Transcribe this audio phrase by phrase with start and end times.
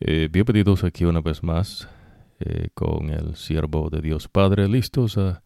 [0.00, 1.88] Eh, bienvenidos aquí una vez más
[2.40, 5.44] eh, con el siervo de Dios Padre, listos a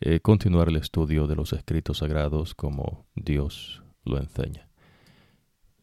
[0.00, 4.68] eh, continuar el estudio de los escritos sagrados como Dios lo enseña.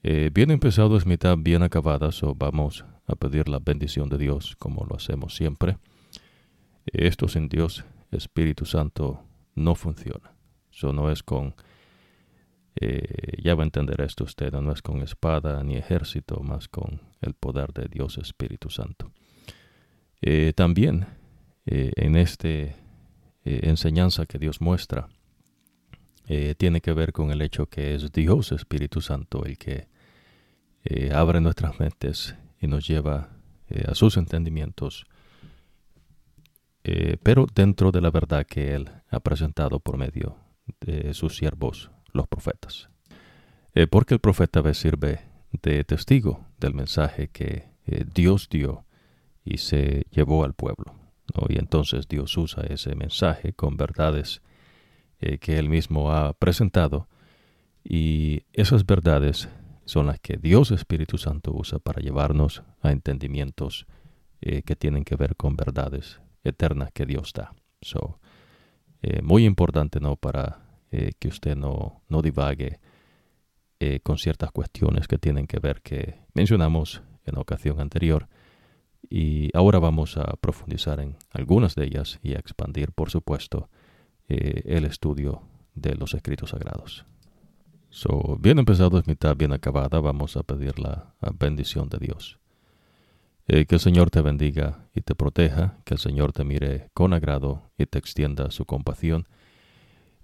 [0.03, 4.85] bien empezado es mitad bien acabada, so vamos a pedir la bendición de Dios como
[4.85, 5.79] lo hacemos siempre.
[6.85, 9.23] esto sin Dios, Espíritu Santo,
[9.55, 10.35] no funciona.
[10.71, 11.55] Eso no es con
[12.77, 17.01] eh, ya va a entender esto usted, no es con espada ni ejército, más con
[17.21, 19.11] el poder de Dios Espíritu Santo.
[20.21, 21.05] Eh, también
[21.65, 22.49] eh, en esta
[23.43, 25.07] enseñanza que Dios muestra,
[26.57, 29.87] tiene que ver con el hecho que es Dios Espíritu Santo el que
[31.13, 33.29] abre nuestras mentes y nos lleva
[33.87, 35.05] a sus entendimientos,
[37.21, 40.35] pero dentro de la verdad que Él ha presentado por medio
[40.79, 42.89] de sus siervos los profetas.
[43.75, 45.19] Eh, porque el profeta sirve
[45.51, 48.85] de testigo del mensaje que eh, Dios dio
[49.43, 50.95] y se llevó al pueblo.
[51.49, 54.41] Y entonces Dios usa ese mensaje con verdades
[55.19, 57.09] eh, que él mismo ha presentado
[57.83, 59.49] y esas verdades
[59.83, 63.85] son las que Dios Espíritu Santo usa para llevarnos a entendimientos
[64.39, 67.55] que tienen que ver con verdades eternas que Dios da.
[67.81, 68.19] So,
[69.23, 70.17] muy importante ¿no?
[70.17, 70.64] para
[70.97, 72.79] eh, que usted no, no divague
[73.81, 78.29] eh, con ciertas cuestiones que tienen que ver que mencionamos en ocasión anterior
[79.09, 83.69] y ahora vamos a profundizar en algunas de ellas y a expandir, por supuesto,
[84.29, 85.41] eh, el estudio
[85.73, 87.05] de los escritos sagrados.
[87.89, 92.39] So, bien empezado es mitad bien acabada, vamos a pedir la bendición de Dios.
[93.45, 97.63] que el Señor te bendiga y te proteja, que el Señor te mire con agrado
[97.77, 99.27] y te extienda su compasión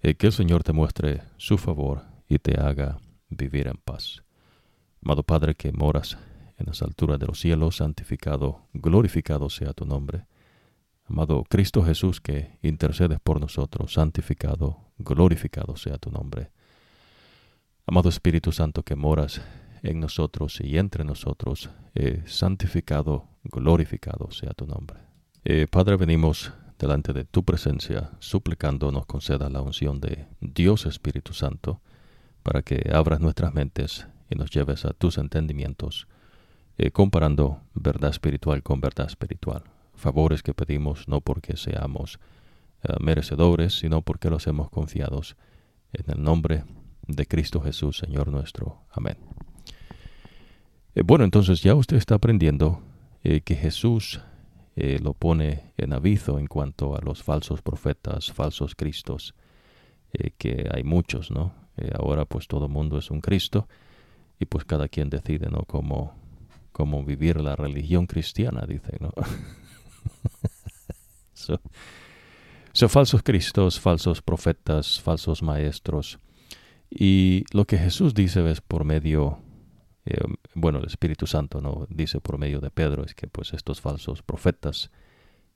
[0.02, 2.98] eh, que el Señor te muestre su favor y te haga
[3.30, 4.22] vivir en paz.
[5.02, 6.18] Amado Padre que moras
[6.58, 10.26] en las alturas de los cielos, santificado, glorificado sea tu nombre.
[11.04, 16.50] Amado Cristo Jesús que intercedes por nosotros, santificado, glorificado sea tu nombre.
[17.86, 19.40] Amado Espíritu Santo que moras
[19.82, 24.98] en nosotros y entre nosotros, eh, santificado, glorificado sea tu nombre.
[25.44, 31.32] Eh, Padre, venimos delante de tu presencia, suplicando nos conceda la unción de Dios Espíritu
[31.32, 31.80] Santo,
[32.42, 36.08] para que abras nuestras mentes y nos lleves a tus entendimientos,
[36.78, 39.62] eh, comparando verdad espiritual con verdad espiritual.
[39.94, 42.18] Favores que pedimos no porque seamos
[42.82, 45.36] eh, merecedores, sino porque los hemos confiados
[45.92, 46.64] en el nombre
[47.06, 48.82] de Cristo Jesús, Señor nuestro.
[48.90, 49.18] Amén.
[50.96, 52.82] Eh, bueno, entonces ya usted está aprendiendo
[53.22, 54.20] que Jesús
[54.74, 59.34] eh, lo pone en aviso en cuanto a los falsos profetas, falsos cristos,
[60.12, 61.52] eh, que hay muchos, ¿no?
[61.76, 63.68] Eh, ahora pues todo el mundo es un Cristo
[64.38, 65.64] y pues cada quien decide, ¿no?
[65.64, 66.14] Cómo,
[66.72, 69.12] cómo vivir la religión cristiana, dice, ¿no?
[72.72, 76.18] Son falsos cristos, falsos profetas, falsos maestros.
[76.88, 79.41] Y lo que Jesús dice es por medio
[80.04, 80.20] eh,
[80.54, 84.22] bueno, el Espíritu Santo no dice por medio de Pedro es que pues estos falsos
[84.22, 84.90] profetas,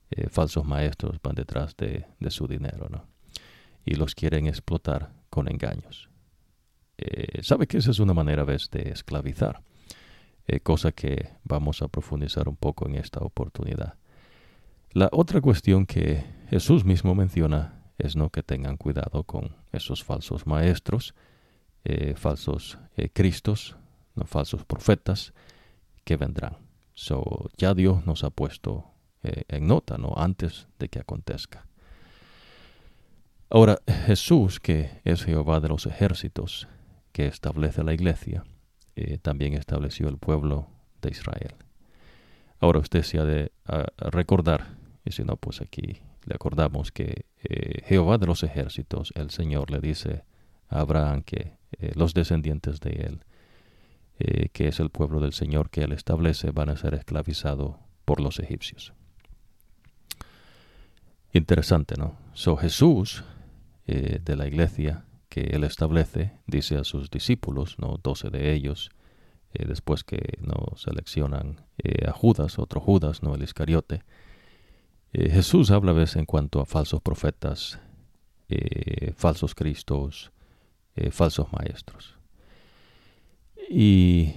[0.09, 3.05] eh, falsos maestros van detrás de, su dinero, ¿no?
[3.85, 6.09] Y los quieren explotar con engaños.
[6.97, 9.61] Eh, sabe que esa es una manera de esclavizar,
[10.63, 13.95] cosa que vamos a profundizar un poco en esta oportunidad.
[14.91, 20.47] La otra cuestión que Jesús mismo menciona es no que tengan cuidado con esos falsos
[20.47, 21.13] maestros,
[22.15, 22.79] falsos
[23.13, 23.75] cristos,
[24.25, 25.33] falsos profetas
[26.03, 26.57] que vendrán.
[26.93, 28.85] So, ya Dios nos ha puesto
[29.21, 30.13] eh, en nota, ¿no?
[30.15, 31.67] Antes de que acontezca.
[33.49, 36.67] Ahora, Jesús, que es Jehová de los ejércitos,
[37.11, 38.45] que establece la iglesia,
[38.95, 40.67] eh, también estableció el pueblo
[41.01, 41.53] de Israel.
[42.59, 43.51] Ahora usted se ha de
[43.97, 44.75] recordar,
[45.05, 49.71] y si no, pues aquí le acordamos que eh, Jehová de los ejércitos, el Señor,
[49.71, 50.23] le dice
[50.69, 51.57] a Abraham que
[51.93, 53.25] los descendientes de él
[54.19, 58.19] eh, que es el pueblo del Señor que Él establece, van a ser esclavizados por
[58.19, 58.93] los egipcios.
[61.33, 62.17] Interesante, ¿no?
[62.33, 63.23] So Jesús
[63.85, 67.99] eh, de la iglesia que Él establece, dice a sus discípulos, ¿no?
[68.01, 68.89] Doce de ellos,
[69.53, 71.65] eh, después que no seleccionan
[72.07, 74.01] a Judas, otro Judas, no el Iscariote.
[75.13, 77.79] Jesús habla a veces en cuanto a falsos profetas,
[79.15, 80.31] falsos cristos,
[81.11, 82.16] falsos maestros.
[83.69, 84.35] Y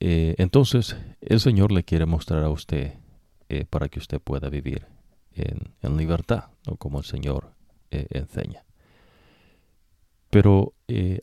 [0.00, 2.94] eh, entonces el Señor le quiere mostrar a usted
[3.48, 4.86] eh, para que usted pueda vivir
[5.34, 6.44] en, libertad,
[6.78, 7.52] como el Señor
[7.90, 8.64] eh, enseña.
[10.30, 10.74] Pero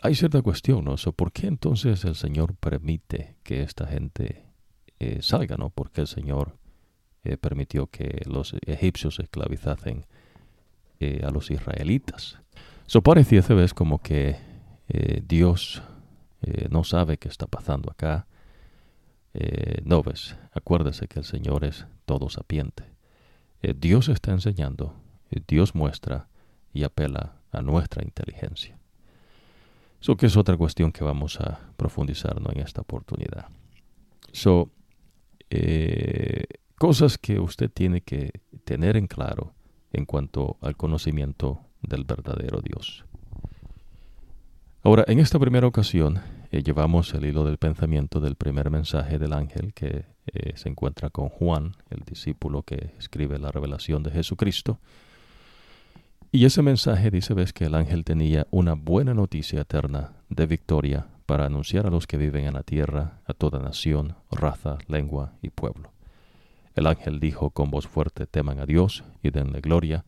[0.01, 0.95] hay cierta cuestión, ¿no?
[0.95, 4.45] ¿Por qué entonces el Señor permite que esta gente
[5.19, 5.69] salga, ¿no?
[5.69, 6.57] Porque el Señor
[7.39, 10.07] permitió que los egipcios esclavizasen
[11.23, 12.39] a los israelitas.
[12.87, 14.37] So pareciese, ves, como que
[15.27, 15.83] Dios
[16.69, 18.27] no sabe qué está pasando acá.
[19.83, 22.83] no ves, acuérdese que el Señor es todo sapiente.
[23.61, 24.93] Dios está enseñando,
[25.47, 26.27] Dios muestra
[26.73, 28.77] y apela a nuestra inteligencia.
[30.01, 33.47] Eso que es otra cuestión que vamos a profundizar en esta oportunidad.
[34.31, 34.69] So,
[35.49, 36.43] eh,
[36.77, 39.53] cosas que usted tiene que tener en claro
[39.93, 43.05] en cuanto al conocimiento del verdadero Dios.
[44.85, 46.21] Ahora, en esta primera ocasión,
[46.51, 51.09] eh, llevamos el hilo del pensamiento del primer mensaje del ángel que eh, se encuentra
[51.09, 54.79] con Juan, el discípulo que escribe la revelación de Jesucristo,
[56.31, 61.07] y ese mensaje dice, ves que el ángel tenía una buena noticia eterna de victoria
[61.25, 65.49] para anunciar a los que viven en la tierra, a toda nación, raza, lengua y
[65.49, 65.93] pueblo.
[66.75, 70.05] El ángel dijo con voz fuerte, teman a Dios y denle gloria,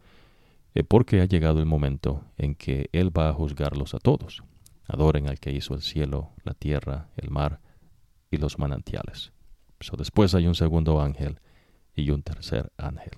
[0.76, 4.44] eh, porque ha llegado el momento en que Él va a juzgarlos a todos.
[4.88, 7.60] Adoren al que hizo el cielo, la tierra, el mar
[8.32, 9.32] y los manantiales.
[9.80, 11.40] So, después hay un segundo ángel
[11.96, 13.18] y un tercer ángel.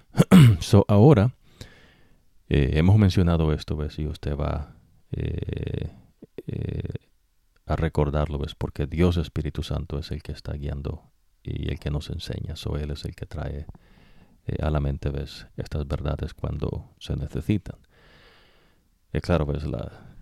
[0.60, 1.34] so, ahora
[2.48, 3.98] eh, hemos mencionado esto, ¿ves?
[3.98, 4.76] Y usted va
[5.12, 5.90] eh,
[6.46, 6.94] eh,
[7.66, 8.54] a recordarlo, ¿ves?
[8.54, 11.10] Porque Dios Espíritu Santo es el que está guiando
[11.42, 12.56] y el que nos enseña.
[12.56, 13.66] So, Él es el que trae
[14.60, 15.46] a la mente, ¿ves?
[15.56, 17.78] Estas verdades cuando se necesitan.
[19.22, 19.64] claro, ¿ves?
[19.64, 20.15] La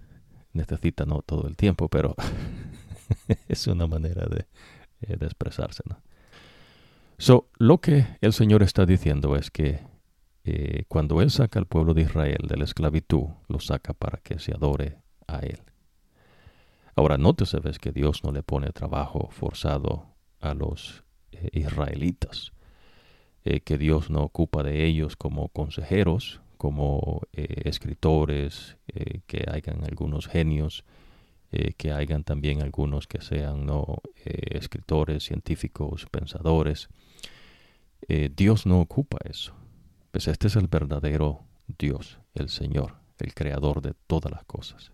[0.54, 2.14] necesita no todo el tiempo, pero
[3.48, 4.46] es una manera de,
[5.16, 6.00] de expresarse, ¿no?
[7.18, 9.80] So, lo que el Señor está diciendo es que
[10.44, 14.38] eh, cuando Él saca al pueblo de Israel de la esclavitud, lo saca para que
[14.38, 15.60] se adore a Él.
[16.96, 20.06] Ahora, nótese ves que Dios no le pone trabajo forzado
[20.40, 22.52] a los eh, israelitas,
[23.44, 28.76] eh, que Dios no ocupa de ellos como consejeros, como escritores,
[29.26, 30.84] que hayan algunos genios,
[31.76, 36.88] que hayan también algunos que sean no escritores, científicos, pensadores.
[38.36, 39.54] Dios no ocupa eso.
[40.10, 41.40] Pues este es el verdadero
[41.78, 44.92] Dios, el Señor, el creador de todas las cosas.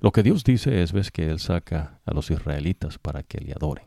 [0.00, 3.52] Lo que Dios dice es ves que Él saca a los israelitas para que le
[3.52, 3.86] adoren.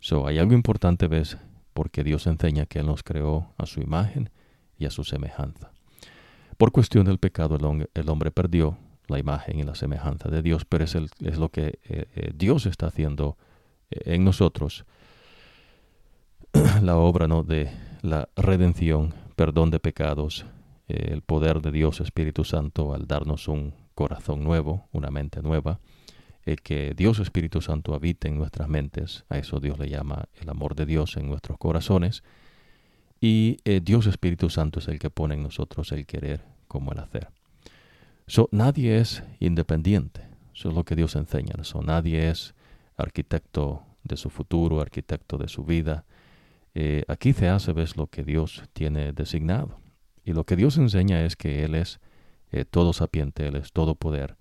[0.00, 1.38] So, hay algo importante, ves,
[1.72, 4.30] porque Dios enseña que Él nos creó a su imagen
[4.82, 5.70] y a su semejanza.
[6.58, 7.56] Por cuestión del pecado,
[7.94, 8.76] el, hombre perdió
[9.08, 10.94] la imagen y la semejanza de Dios, pero es,
[11.38, 13.36] lo que eh, eh, Dios está haciendo
[13.90, 14.84] eh, en nosotros,
[16.82, 17.42] la obra ¿no?
[17.42, 17.70] de
[18.02, 20.44] la redención perdón de pecados,
[20.88, 25.80] el poder de Dios Espíritu Santo al darnos un corazón nuevo, una mente nueva,
[26.44, 30.50] el que Dios Espíritu Santo habite en nuestras mentes, a eso Dios le llama el
[30.50, 32.22] amor de Dios en nuestros corazones,
[33.22, 36.98] y eh, Dios Espíritu Santo es el que pone en nosotros el querer como el
[36.98, 37.28] hacer.
[38.26, 42.54] So, nadie es independiente, eso es lo que Dios enseña, so, nadie es
[42.96, 46.04] arquitecto de su futuro, arquitecto de su vida,
[46.74, 49.78] eh, aquí se hace, ves, lo que Dios tiene designado.
[50.24, 52.00] Y lo que Dios enseña es que Él es
[52.50, 54.36] eh, todo sapiente, Él es todo poder.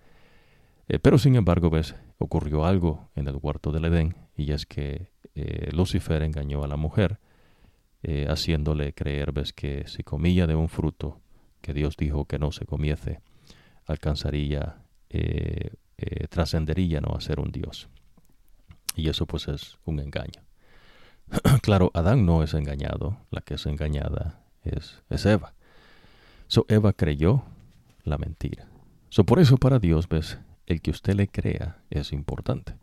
[1.03, 5.11] Pero sin embargo, ves, ocurrió algo en el huerto del Edén, y es que
[5.71, 7.17] Lucifer engañó a la mujer,
[8.27, 11.19] haciéndole creer, ves, que si comía de un fruto
[11.61, 13.21] que Dios dijo que no se comiese,
[13.85, 14.77] alcanzaría,
[16.29, 17.89] trascendería no a ser un Dios.
[18.95, 20.41] Y eso pues es un engaño.
[21.61, 25.53] claro, Adán no es engañado, la que es engañada es, es Eva.
[26.47, 27.43] So Eva creyó
[28.03, 28.67] la mentira.
[29.09, 32.75] So por eso para Dios, ves, el que usted le crea es importante.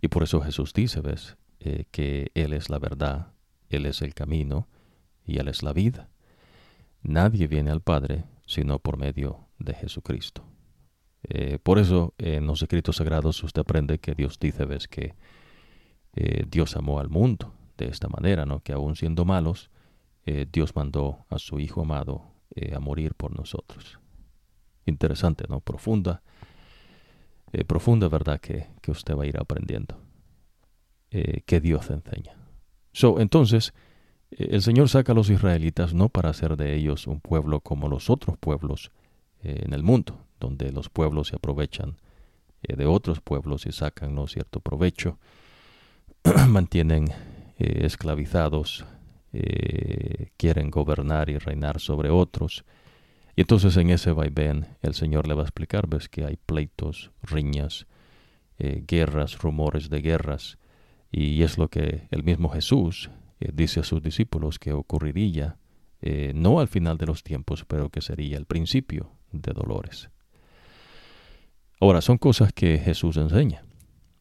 [0.00, 3.32] Y por eso Jesús dice, ves, eh, que Él es la verdad,
[3.70, 4.68] Él es el camino
[5.24, 6.10] y Él es la vida.
[7.02, 10.42] Nadie viene al Padre sino por medio de Jesucristo.
[11.22, 15.14] Eh, por eso en los escritos sagrados usted aprende que Dios dice, ves, que
[16.16, 18.60] eh, Dios amó al mundo de esta manera, ¿no?
[18.60, 19.70] Que aún siendo malos,
[20.26, 22.24] eh, Dios mandó a su Hijo amado
[22.74, 24.00] a morir por nosotros.
[24.84, 25.60] Interesante, ¿no?
[25.60, 26.20] Profunda,
[27.68, 30.02] profunda verdad que, que, usted va a ir aprendiendo,
[31.10, 32.39] que Dios enseña.
[32.92, 33.72] So, entonces,
[34.30, 38.10] el Señor saca a los israelitas no para hacer de ellos un pueblo como los
[38.10, 38.90] otros pueblos
[39.42, 41.96] en el mundo, donde los pueblos se aprovechan
[42.62, 44.26] de otros pueblos y sacan ¿no?
[44.26, 45.18] cierto provecho,
[46.48, 47.10] mantienen
[47.58, 48.84] eh, esclavizados
[49.32, 52.64] eh, quieren gobernar y reinar sobre otros.
[53.36, 57.12] Y entonces en ese vaivén el Señor le va a explicar, ves que hay pleitos,
[57.22, 57.86] riñas,
[58.58, 60.58] eh, guerras, rumores de guerras,
[61.10, 65.56] Y es lo que el mismo Jesús eh, dice a sus discípulos que ocurriría
[66.02, 70.10] eh, no al final de los tiempos, pero que sería el principio de dolores.
[71.80, 73.64] Ahora, son cosas que Jesús enseña.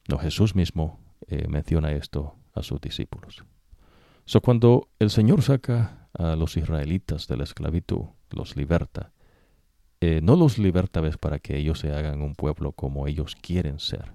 [0.08, 3.44] No, Jesús mismo eh, menciona esto a sus discípulos.
[4.26, 9.12] So, cuando el Señor saca a los israelitas de la esclavitud, los liberta,
[10.22, 11.18] no los liberta ¿ves?
[11.18, 14.14] para que ellos se hagan un pueblo como ellos quieren ser.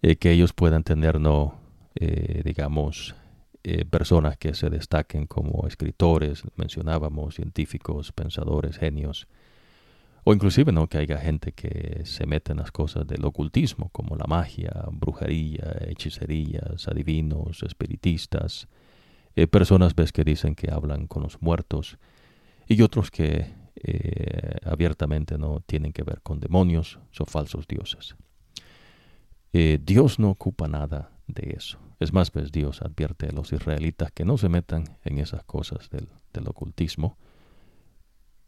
[0.00, 1.60] Que ellos puedan tener no
[1.96, 3.16] eh, digamos,
[3.64, 9.26] eh, personas que se destaquen como escritores, mencionábamos, científicos, pensadores, genios,
[10.22, 14.16] o inclusive no que haya gente que se mete en las cosas del ocultismo, como
[14.16, 18.68] la magia, brujería, hechicerías, adivinos, espiritistas,
[19.34, 21.98] eh, personas ves que dicen que hablan con los muertos,
[22.68, 23.58] y otros que
[24.64, 28.14] abiertamente no tienen que ver con demonios, son falsos dioses.
[29.52, 31.78] Dios no ocupa nada de eso.
[32.00, 35.90] Es más, pues Dios advierte a los israelitas que no se metan en esas cosas
[35.90, 36.08] del,
[36.48, 37.18] ocultismo.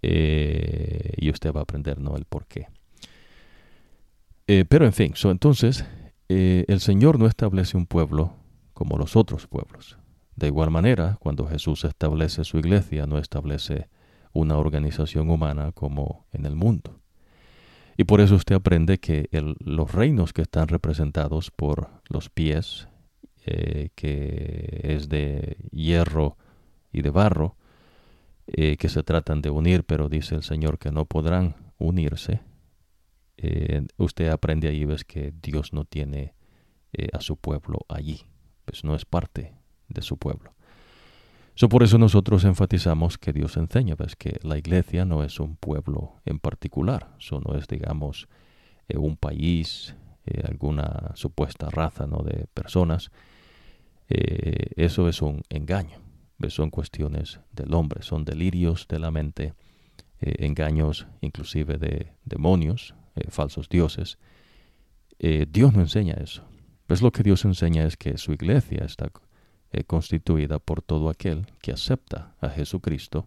[0.00, 2.16] Eh, y usted va a aprender ¿no?
[2.16, 2.68] el por qué.
[4.46, 5.84] Eh, pero en fin, entonces
[6.28, 8.34] eh, el Señor no establece un pueblo
[8.72, 9.98] como los otros pueblos.
[10.34, 13.88] De igual manera, cuando Jesús establece su iglesia, no establece
[14.32, 17.01] una organización humana como en el mundo.
[17.96, 22.88] Y por eso usted aprende que los reinos que están representados por los pies,
[23.44, 26.36] eh, que es de hierro
[26.92, 27.56] y de barro,
[28.46, 32.40] eh, que se tratan de unir, pero dice el Señor que no podrán unirse.
[33.36, 36.34] Eh, usted aprende ahí, ves que Dios no tiene
[37.14, 38.20] a su pueblo allí,
[38.66, 39.54] pues no es parte
[39.88, 40.51] de su pueblo.
[41.54, 45.56] So, por eso nosotros enfatizamos que Dios enseña, ves que la iglesia no es un
[45.56, 48.26] pueblo en particular, eso no es, digamos,
[48.88, 49.94] eh, un país,
[50.24, 52.22] eh, alguna supuesta raza ¿no?
[52.22, 53.10] de personas.
[54.08, 56.00] Eh, eso es un engaño,
[56.48, 59.54] son cuestiones del hombre, son delirios de la mente,
[60.20, 62.94] engaños inclusive de demonios,
[63.28, 64.18] falsos dioses.
[65.18, 66.44] Dios no enseña eso.
[66.86, 69.10] Pues lo que Dios enseña es que su iglesia está
[69.72, 73.26] eh, constituida por todo aquel que acepta a Jesucristo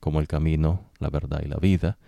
[0.00, 1.98] como el camino, la verdad y la vida,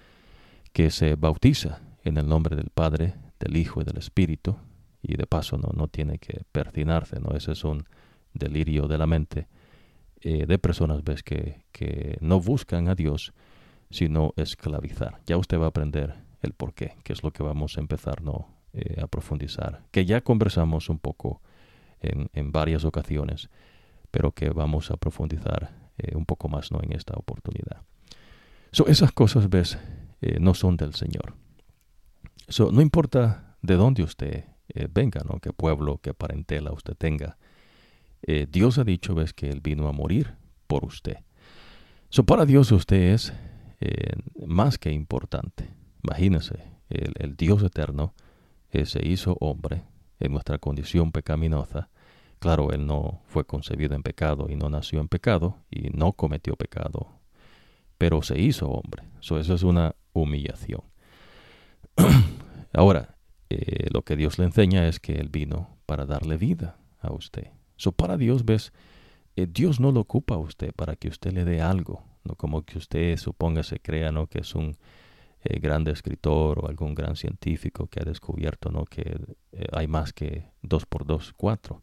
[0.73, 4.57] que se bautiza en el nombre del Padre, del Hijo y del Espíritu,
[5.03, 7.37] y de paso no, no tiene que pertinarse, ¿no?
[7.37, 7.85] Ese es un
[8.33, 9.47] delirio de la mente
[10.27, 13.35] eh, de personas ves que, que no buscan a Dios,
[13.91, 15.21] sino esclavizar.
[15.27, 18.23] Ya usted va a aprender el por qué, que es lo que vamos a empezar
[18.23, 18.49] ¿no?
[18.73, 21.43] Eh, a profundizar, que ya conversamos un poco
[22.33, 23.49] en, varias ocasiones,
[24.11, 26.81] pero que vamos a profundizar eh, un poco más ¿no?
[26.83, 27.83] en esta oportunidad.
[28.73, 29.79] So, esas cosas, ves,
[30.21, 31.35] eh, no son del Señor.
[32.49, 35.39] So, no importa de dónde usted eh, venga, ¿no?
[35.41, 37.37] qué pueblo, qué parentela usted tenga.
[38.49, 40.35] Dios ha dicho, ves, que Él vino a morir
[40.67, 41.19] por usted.
[42.09, 43.35] So, para Dios usted es
[44.47, 45.69] más que importante.
[46.03, 48.15] Imagínese, el, el Dios eterno
[48.73, 49.85] se hizo hombre
[50.21, 51.91] en nuestra condición pecaminosa
[52.45, 56.57] Claro, él no fue concebido en pecado y no nació en pecado y no cometió
[56.57, 57.09] pecado,
[57.97, 59.05] pero se hizo hombre.
[59.19, 60.83] eso es una humillación.
[62.75, 63.17] Ahora,
[63.49, 67.47] eh, lo que Dios le enseña es que Él vino para darle vida a usted.
[67.77, 68.75] So, para Dios, ves,
[69.37, 72.67] eh, Dios no lo ocupa a usted para que usted le dé algo, no como
[72.67, 74.27] que usted suponga se crea, ¿no?
[74.27, 74.77] Que es un
[75.45, 78.85] eh, gran escritor o algún gran científico que ha descubierto, ¿no?
[78.85, 79.19] Que
[79.73, 81.83] hay más que dos por dos, cuatro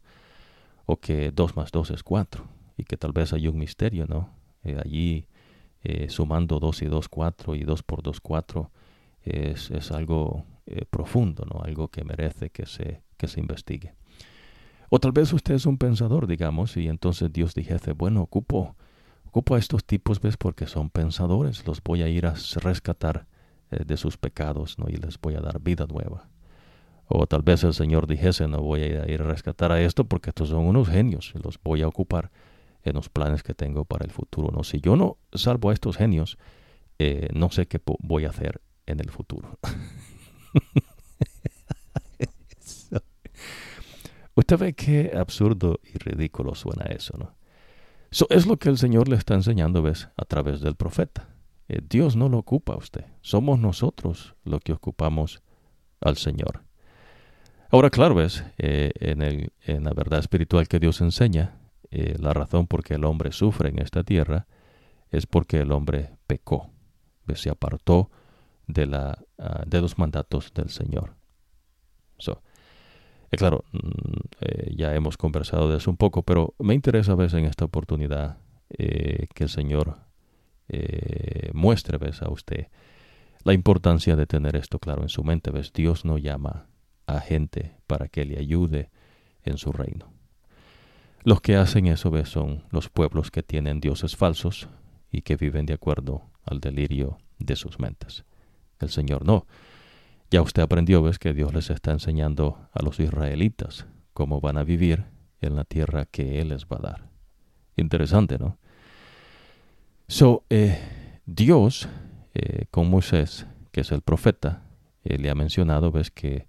[1.00, 2.44] que 2 más 2 es 4
[2.76, 4.30] y que tal vez hay un misterio, ¿no?
[4.64, 5.26] Eh, allí
[5.82, 8.70] eh, sumando 2 y 2, 4 y 2 por 2, 4
[9.22, 11.60] es, es algo eh, profundo, ¿no?
[11.62, 13.94] Algo que merece que se, que se investigue.
[14.88, 18.76] O tal vez usted es un pensador, digamos, y entonces Dios dijese, bueno, ocupo,
[19.24, 20.36] ocupo a estos tipos, ¿ves?
[20.36, 23.26] Porque son pensadores, los voy a ir a rescatar
[23.70, 24.86] de sus pecados, ¿no?
[24.90, 26.28] Y les voy a dar vida nueva.
[27.14, 30.30] O tal vez el Señor dijese, no voy a ir a rescatar a esto porque
[30.30, 32.30] estos son unos genios, los voy a ocupar
[32.84, 34.50] en los planes que tengo para el futuro.
[34.50, 36.38] No, si yo no salvo a estos genios,
[36.98, 39.58] eh, no sé qué voy a hacer en el futuro.
[44.34, 47.36] Usted ve qué absurdo y ridículo suena eso, ¿no?
[48.10, 50.08] Eso es lo que el Señor le está enseñando, ¿ves?
[50.16, 51.28] A través del profeta.
[51.68, 53.04] Eh, Dios no lo ocupa a usted.
[53.20, 55.42] Somos nosotros los que ocupamos
[56.00, 56.71] al Señor.
[57.72, 61.56] Ahora, claro, ves, eh, en, el, en, la verdad espiritual que Dios enseña,
[61.90, 64.46] eh, la razón por qué el hombre sufre en esta tierra
[65.10, 66.70] es porque el hombre pecó,
[67.34, 68.10] se apartó
[68.66, 71.14] de, la, ah, de los mandatos del Señor.
[73.30, 77.64] claro, mm, ya hemos conversado de eso un poco, pero me interesa ver en esta
[77.64, 78.36] oportunidad
[78.68, 79.96] que el Señor
[81.54, 82.20] muestre ¿ves?
[82.20, 82.66] a usted
[83.44, 85.50] la importancia de tener esto claro en su mente.
[85.50, 85.72] ¿ves?
[85.72, 86.66] Dios no llama
[87.06, 88.90] a gente para que le ayude
[89.44, 90.12] en su reino.
[91.24, 92.28] Los que hacen eso ¿ves?
[92.28, 94.68] son los pueblos que tienen dioses falsos
[95.10, 98.24] y que viven de acuerdo al delirio de sus mentes.
[98.80, 99.46] El Señor no.
[100.30, 104.64] Ya usted aprendió, ves, que Dios les está enseñando a los israelitas cómo van a
[104.64, 105.04] vivir
[105.40, 107.08] en la tierra que Él les va a dar.
[107.76, 108.58] Interesante, ¿no?
[110.08, 110.78] So, eh,
[111.26, 111.88] Dios
[112.34, 114.62] eh, con Moisés, que es el profeta,
[115.04, 116.48] eh, le ha mencionado, ves que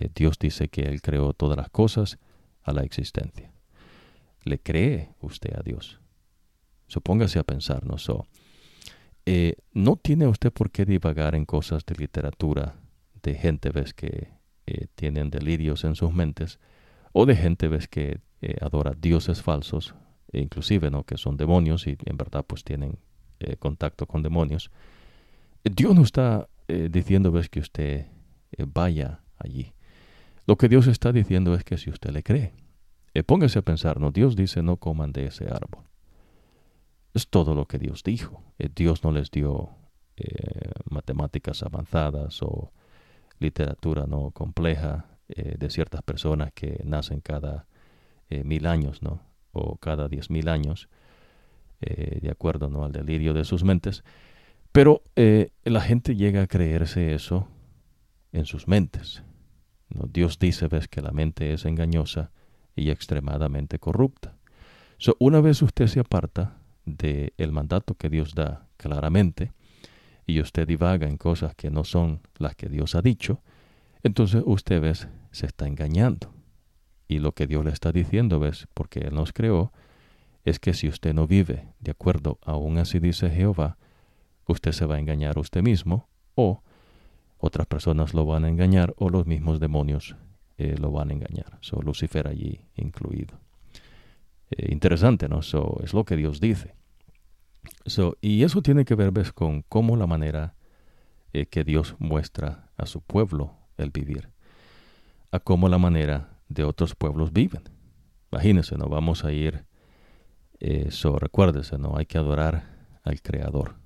[0.00, 2.18] eh, Dios dice que Él creó todas las cosas
[2.62, 3.52] a la existencia.
[4.44, 6.00] ¿Le cree usted a Dios?
[6.86, 7.96] Supóngase a pensar, ¿no?
[9.72, 12.74] no tiene usted por qué divagar en cosas de literatura
[13.22, 14.28] de gente, ves que
[14.96, 16.58] tienen delirios en sus mentes,
[17.12, 18.20] o de gente, ves que
[18.60, 19.94] adora dioses falsos,
[20.32, 21.04] e inclusive, ¿no?
[21.04, 22.98] Que son demonios y en verdad pues tienen
[23.60, 24.70] contacto con demonios.
[25.62, 28.06] Dios no está eh, diciendo ves que usted
[28.52, 29.72] eh, vaya allí.
[30.50, 32.54] Lo que Dios está diciendo es que si usted le cree,
[33.14, 35.84] eh, póngase a pensar, no, Dios dice no coman de ese árbol.
[37.14, 38.42] Es todo lo que Dios dijo.
[38.74, 39.70] Dios no les dio
[40.90, 42.72] matemáticas avanzadas o
[43.38, 47.68] literatura no compleja de ciertas personas que nacen cada
[48.28, 49.22] mil años, ¿no?
[49.52, 50.88] O cada diez mil años,
[51.80, 52.84] de acuerdo ¿no?
[52.84, 54.02] al delirio de sus mentes.
[54.72, 57.46] Pero eh, la gente llega a creerse eso
[58.32, 59.22] en sus mentes.
[59.90, 62.30] Dios dice, ves, que la mente es engañosa
[62.76, 64.36] y extremadamente corrupta.
[64.98, 69.52] So, una vez usted se aparta del el mandato que Dios da claramente
[70.26, 73.42] y usted divaga en cosas que no son las que Dios ha dicho,
[74.02, 76.32] entonces usted, ves, se está engañando.
[77.08, 79.72] Y lo que Dios le está diciendo, ves, porque Él nos creó,
[80.44, 83.76] es que si usted no vive de acuerdo, aún así dice Jehová,
[84.46, 86.62] usted se va a engañar a usted mismo o
[87.40, 90.14] otras personas lo van a engañar o los mismos demonios
[90.58, 91.56] eh, lo van a engañar.
[91.62, 93.40] So, Lucifer allí incluido.
[94.50, 95.40] Eh, interesante, ¿no?
[95.40, 96.74] So, es lo que Dios dice.
[97.86, 100.54] So, y eso tiene que ver con cómo la manera
[101.32, 104.28] eh, que Dios muestra a su pueblo el vivir,
[105.32, 107.62] a cómo la manera de otros pueblos viven.
[108.30, 108.86] Imagínense, ¿no?
[108.86, 109.64] Vamos a ir,
[110.90, 111.96] so, recuérdese, ¿no?
[111.96, 112.64] Hay que adorar
[113.02, 113.76] al Creador.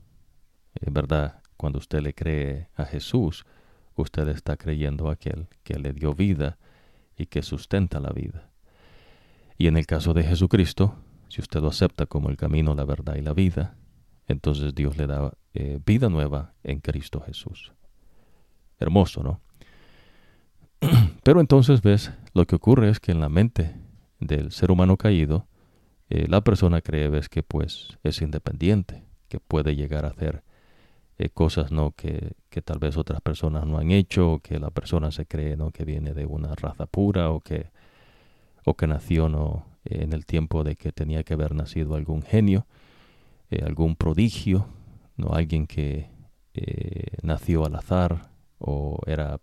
[0.75, 3.45] En verdad, cuando usted le cree a Jesús,
[3.97, 6.59] usted está creyendo a aquel que le dio vida
[7.17, 8.51] y que sustenta la vida.
[9.57, 10.97] Y en el caso de Jesucristo,
[11.29, 13.77] si usted lo acepta como el camino, la verdad y la vida,
[14.27, 17.73] entonces Dios le da eh, vida nueva en Cristo Jesús.
[18.79, 19.41] Hermoso, ¿no?
[21.23, 23.75] Pero entonces ves, lo que ocurre es que en la mente
[24.19, 25.47] del ser humano caído,
[26.11, 30.43] eh, la persona cree, ves, que pues es independiente, que puede llegar a hacer
[31.17, 31.93] eh, cosas ¿no?
[31.93, 35.57] Que, que, tal vez otras personas no han hecho, o que la persona se cree
[35.57, 35.71] ¿no?
[35.71, 37.71] que viene de una raza pura o que,
[38.65, 39.65] o que nació ¿no?
[39.85, 42.67] en el tiempo de que tenía que haber nacido algún genio,
[43.51, 44.67] eh, algún prodigio,
[45.17, 45.35] ¿no?
[45.35, 46.11] alguien que
[46.55, 49.41] eh, nació al azar o era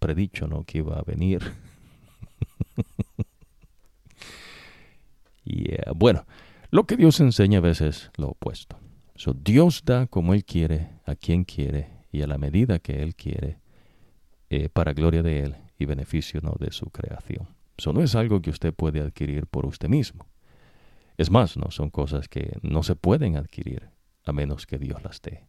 [0.00, 0.64] predicho ¿no?
[0.64, 1.44] que iba a venir.
[5.94, 6.26] bueno,
[6.70, 8.80] lo que Dios enseña a veces es lo opuesto.
[9.42, 13.58] Dios da como Él quiere, a quien quiere y a la medida que Él quiere,
[14.48, 16.54] eh, para gloria de Él y beneficio ¿no?
[16.58, 17.48] de su creación.
[17.76, 20.26] Eso no es algo que usted puede adquirir por usted mismo.
[21.16, 23.90] Es más, no son cosas que no se pueden adquirir
[24.24, 25.46] a menos que Dios las dé.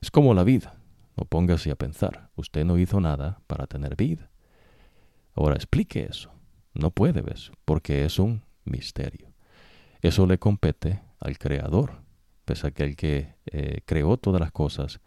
[0.00, 0.74] Es como la vida.
[1.16, 2.30] No póngase a pensar.
[2.36, 4.30] Usted no hizo nada para tener vida.
[5.34, 6.30] Ahora explique eso.
[6.74, 7.50] No puede, ¿ves?
[7.64, 9.32] Porque es un misterio.
[10.02, 12.02] Eso le compete al Creador,
[12.46, 15.00] pues aquel que eh, creó todas las cosas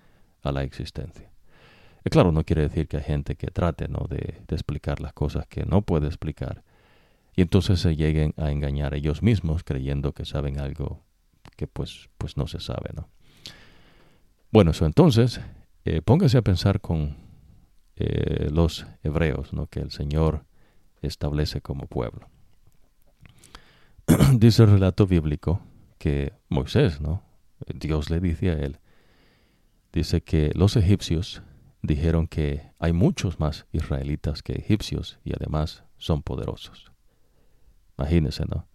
[0.44, 1.32] a la existencia.
[2.06, 4.06] Y claro, no quiere decir que hay gente que trate ¿no?
[4.08, 6.64] de, explicar las cosas que no puede explicar
[7.36, 11.02] y entonces se lleguen a engañar ellos mismos creyendo que saben algo
[11.56, 12.92] que pues, pues no se sabe.
[12.94, 13.08] ¿no?
[14.52, 15.40] Bueno, eso entonces,
[15.86, 17.16] eh, póngase a pensar con
[17.96, 19.68] eh, los hebreos ¿no?
[19.68, 20.46] que el Señor
[21.02, 22.28] establece como pueblo.
[24.34, 25.62] Dice el relato bíblico
[25.98, 27.29] que Moisés, ¿no?
[27.74, 28.80] Dios le dice a él,
[29.92, 31.42] dice que los egipcios
[31.82, 36.92] dijeron que hay muchos más israelitas que egipcios y además son poderosos.
[37.98, 38.68] Imagínense, ¿no?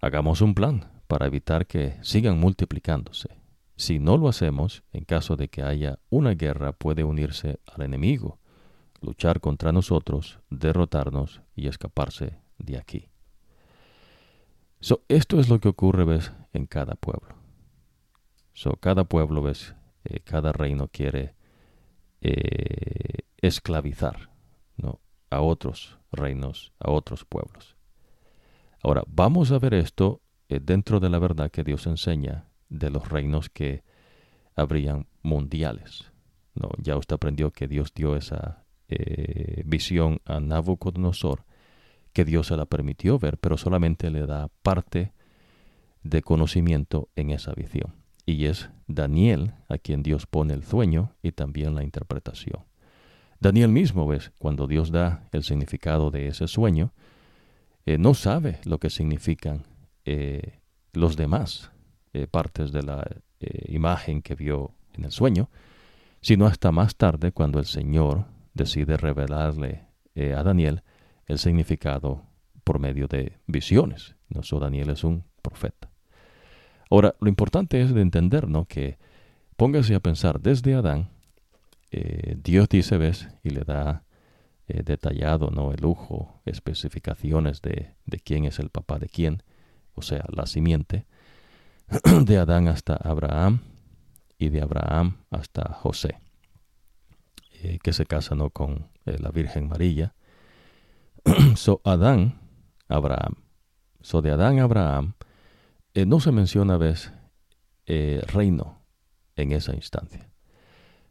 [0.00, 3.28] Hagamos un plan para evitar que sigan multiplicándose.
[3.76, 8.38] Si no lo hacemos, en caso de que haya una guerra, puede unirse al enemigo,
[9.00, 13.08] luchar contra nosotros, derrotarnos y escaparse de aquí.
[14.80, 17.37] So, esto es lo que ocurre, ves, en cada pueblo.
[18.58, 21.36] So, cada pueblo, ves, eh, cada reino quiere
[22.20, 24.30] eh, esclavizar
[24.76, 24.98] ¿no?
[25.30, 27.76] a otros reinos, a otros pueblos.
[28.82, 33.08] Ahora, vamos a ver esto eh, dentro de la verdad que Dios enseña de los
[33.08, 33.84] reinos que
[34.56, 36.10] habrían mundiales.
[36.54, 36.70] ¿no?
[36.78, 38.64] Ya usted aprendió que Dios dio esa
[39.66, 41.44] visión a Nabucodonosor,
[42.12, 45.12] que Dios se la permitió ver, pero solamente le da parte
[46.02, 47.97] de conocimiento en esa visión.
[48.28, 52.64] Y es Daniel a quien Dios pone el sueño y también la interpretación.
[53.40, 56.92] Daniel mismo, ves, cuando Dios da el significado de ese sueño,
[57.86, 59.64] eh, no sabe lo que significan
[60.04, 60.60] eh,
[60.92, 61.70] los demás
[62.30, 63.06] partes de la
[63.68, 65.48] imagen que vio en el sueño,
[66.20, 70.82] sino hasta más tarde cuando el Señor decide revelarle eh, a Daniel
[71.26, 72.24] el significado
[72.64, 74.16] por medio de visiones.
[74.28, 74.42] ¿no?
[74.60, 75.87] Daniel es un profeta.
[76.90, 78.64] Ahora, lo importante es de entender ¿no?
[78.64, 78.98] que
[79.56, 81.10] póngase a pensar desde Adán,
[81.90, 84.04] eh, Dios dice, ves, y le da
[84.66, 85.72] eh, detallado ¿no?
[85.72, 89.42] el lujo, especificaciones de, de quién es el papá de quién,
[89.94, 91.06] o sea, la simiente,
[92.24, 93.60] de Adán hasta Abraham,
[94.38, 96.20] y de Abraham hasta José,
[97.62, 98.50] eh, que se casa ¿no?
[98.50, 100.14] con la Virgen María.
[101.56, 102.38] so, Adán,
[102.88, 103.34] Abraham.
[104.00, 105.14] So, de Adán, Abraham,
[105.98, 107.12] eh, no se menciona, vez
[107.86, 108.82] reino
[109.34, 110.28] en esa instancia.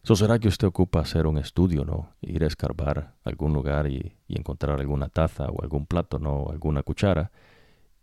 [0.08, 2.16] So, ¿Será que usted ocupa hacer un estudio, no?
[2.22, 6.48] Ir a escarbar algún lugar y, encontrar alguna taza o algún plato, no?
[6.50, 7.30] Alguna cuchara.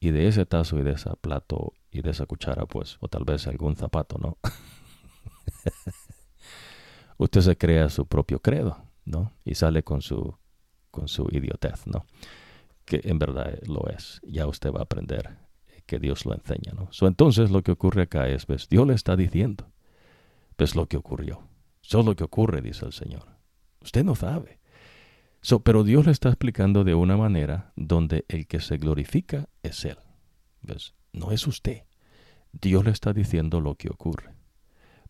[0.00, 3.24] Y de ese tazo y de ese plato y de esa cuchara, pues, o tal
[3.24, 4.36] vez algún zapato, ¿no?
[7.16, 9.32] Usted se crea su propio credo, ¿no?
[9.42, 10.36] Y sale con su,
[10.90, 12.04] con su idiotez, ¿no?
[12.84, 14.20] Que en verdad lo es.
[14.24, 15.38] Ya usted va a aprender
[15.86, 16.88] que Dios lo enseña, ¿no?
[17.06, 19.70] entonces lo que ocurre acá es, ves, Dios le está diciendo,
[20.56, 21.42] ves lo que ocurrió.
[21.82, 23.26] Eso es lo que ocurre, dice el Señor.
[23.82, 24.60] Usted no sabe.
[25.62, 29.98] pero Dios le está explicando de una manera donde el que se glorifica es Él.
[30.62, 30.94] ¿Ves?
[31.12, 31.82] No es usted.
[32.52, 34.34] Dios le está diciendo lo que ocurre.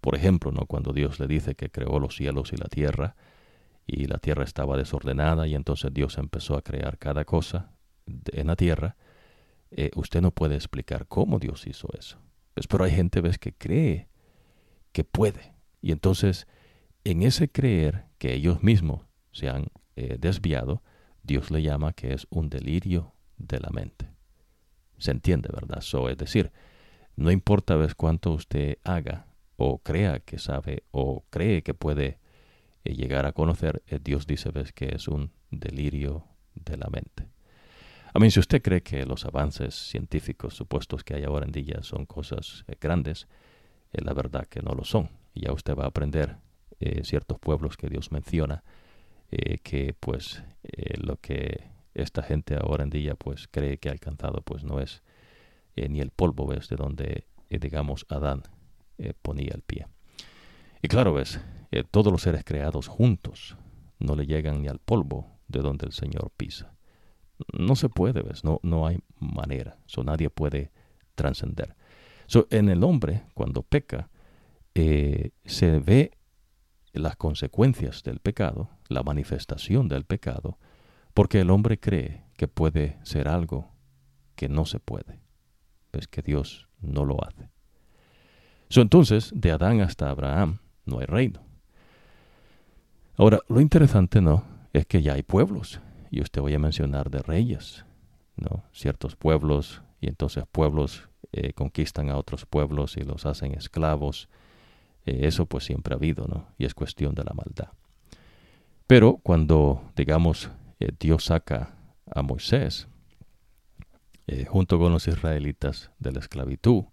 [0.00, 0.66] Por ejemplo, ¿no?
[0.66, 3.14] cuando Dios le dice que creó los cielos y la tierra,
[3.86, 7.70] y la tierra estaba desordenada, y entonces Dios empezó a crear cada cosa
[8.06, 8.96] en la tierra,
[9.76, 12.18] eh, usted no puede explicar cómo Dios hizo eso.
[12.54, 14.08] Pues, pero hay gente ves que cree
[14.92, 15.54] que puede.
[15.82, 16.46] Y entonces,
[17.02, 20.82] en ese creer que ellos mismos se han eh, desviado,
[21.22, 24.08] Dios le llama que es un delirio de la mente.
[24.98, 25.80] Se entiende, ¿verdad?
[25.80, 26.52] So, es decir,
[27.16, 32.18] no importa ves cuánto usted haga o crea que sabe o cree que puede
[32.84, 37.28] eh, llegar a conocer, eh, Dios dice ves que es un delirio de la mente.
[38.14, 41.82] A mí, si usted cree que los avances científicos supuestos que hay ahora en día
[41.82, 43.28] son cosas eh, grandes,
[43.92, 45.10] la verdad que no lo son.
[45.34, 46.36] Ya usted va a aprender
[47.02, 48.62] ciertos pueblos que Dios menciona,
[49.62, 50.42] que pues
[50.96, 55.02] lo que esta gente ahora en día pues cree que ha alcanzado pues no es
[55.76, 58.42] ni el polvo, ves, de donde digamos Adán
[58.98, 59.86] eh, ponía el pie.
[60.82, 63.56] Y claro, eh, todos los seres creados juntos
[63.98, 66.73] no le llegan ni al polvo de donde el Señor pisa.
[67.52, 69.78] No se puede, no, no hay manera.
[69.86, 70.70] So, nadie puede
[71.14, 71.76] trascender.
[72.26, 74.10] So, en el hombre, cuando peca,
[74.74, 76.12] eh, se ve
[76.92, 80.58] las consecuencias del pecado, la manifestación del pecado,
[81.12, 83.72] porque el hombre cree que puede ser algo
[84.36, 85.20] que no se puede.
[85.92, 87.54] Ves que Dios no lo hace
[88.82, 91.40] entonces, de Adán hasta Abraham no hay reino.
[93.16, 95.80] Ahora, lo interesante no es que ya hay pueblos,
[96.14, 97.84] y usted voy a mencionar de reyes,
[98.36, 98.62] ¿no?
[98.72, 104.28] Ciertos pueblos, y entonces pueblos eh, conquistan a otros pueblos y los hacen esclavos.
[105.06, 106.46] Eh, eso pues siempre ha habido, ¿no?
[106.56, 107.72] Y es cuestión de la maldad.
[108.86, 111.74] Pero cuando, digamos, eh, Dios saca
[112.06, 112.86] a Moisés,
[114.46, 116.84] junto con los israelitas de la esclavitud,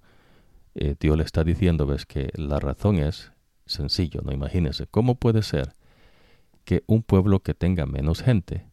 [1.00, 3.32] Dios le está diciendo, ves, que la razón es
[3.66, 5.74] sencillo, no imagínese, ¿cómo puede ser
[6.66, 8.71] que un pueblo que tenga menos gente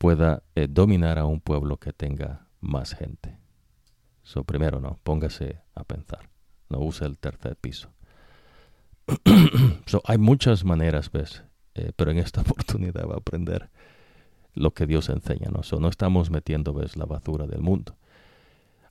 [0.00, 3.36] pueda eh, dominar a un pueblo que tenga más gente?
[4.22, 6.30] So, primero, no, póngase a pensar,
[6.70, 7.92] no use el tercer piso.
[9.84, 13.68] so, hay muchas maneras, ves, eh, pero en esta oportunidad va a aprender
[14.54, 15.62] lo que Dios enseña, ¿no?
[15.62, 17.98] So, no estamos metiendo, ves, la basura del mundo.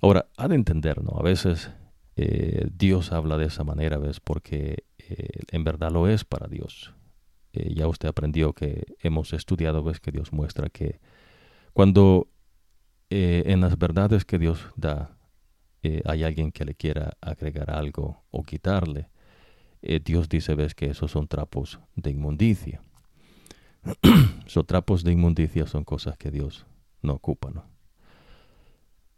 [0.04, 1.18] Ahora, ha de entender, ¿no?
[1.18, 1.72] A veces
[2.18, 4.20] eh, Dios habla de esa manera, ¿ves?
[4.20, 4.84] Porque
[5.52, 6.94] en verdad lo es para Dios.
[7.54, 11.00] Ya usted aprendió que hemos estudiado, ves que Dios muestra que
[11.74, 12.28] cuando
[13.10, 15.18] en las verdades que Dios da
[16.06, 19.10] hay alguien que le quiera agregar algo o quitarle,
[19.82, 22.82] Dios dice, ves que esos son trapos de inmundicia.
[24.46, 26.66] Son trapos de inmundicia son cosas que Dios
[27.02, 27.50] no ocupa,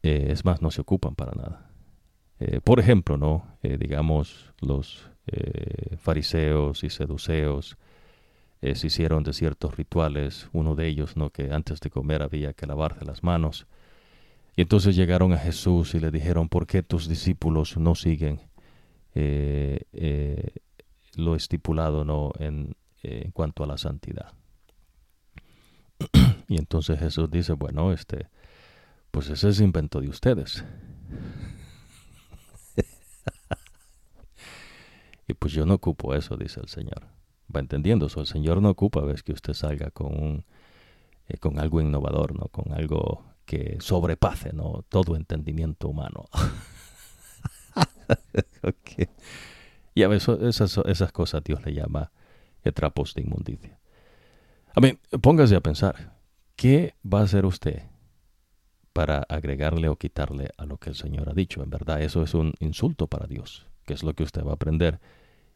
[0.04, 1.72] es más, no se ocupan para nada.
[2.63, 3.58] por ejemplo, ¿no?
[3.62, 7.78] digamos, los eh, fariseos y seduceos
[8.62, 12.67] eh, se hicieron de ciertos rituales, uno de ellos, que antes de comer había que
[12.67, 13.67] lavarse las manos.
[14.56, 18.41] Y entonces llegaron a Jesús y le dijeron, ¿por qué tus discípulos no siguen
[19.15, 20.52] eh,
[21.15, 24.34] lo estipulado en, en cuanto a la santidad?
[26.47, 28.28] y entonces Jesús dice, bueno, este,
[29.12, 30.63] pues ese es invento de ustedes.
[35.28, 37.21] Y pues yo no ocupo eso, dice el Señor.
[37.56, 38.08] Va entendiendo.
[38.16, 40.46] El Señor no ocupa, ves, que usted salga con un,
[41.28, 42.48] eh, con algo innovador, ¿no?
[42.48, 44.84] Con algo que sobrepase, ¿no?
[44.90, 46.26] Todo entendimiento humano.
[49.94, 52.12] Y a veces esas, cosas Dios le llama
[52.74, 53.78] trapos de inmundicia.
[54.74, 56.16] A ver, póngase a pensar,
[56.56, 57.84] ¿qué va a hacer usted
[58.94, 61.62] para agregarle o quitarle a lo que el Señor ha dicho?
[61.62, 64.56] En verdad, eso es un insulto para Dios, que es lo que usted va a
[64.56, 65.02] aprender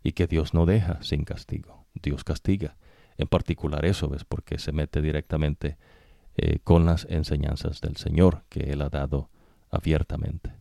[0.03, 1.84] y que Dios no deja sin castigo.
[2.01, 2.77] Dios castiga.
[3.17, 5.77] En particular eso es porque se mete directamente
[6.37, 9.29] eh, con las enseñanzas del Señor que Él ha dado
[9.71, 10.53] abiertamente.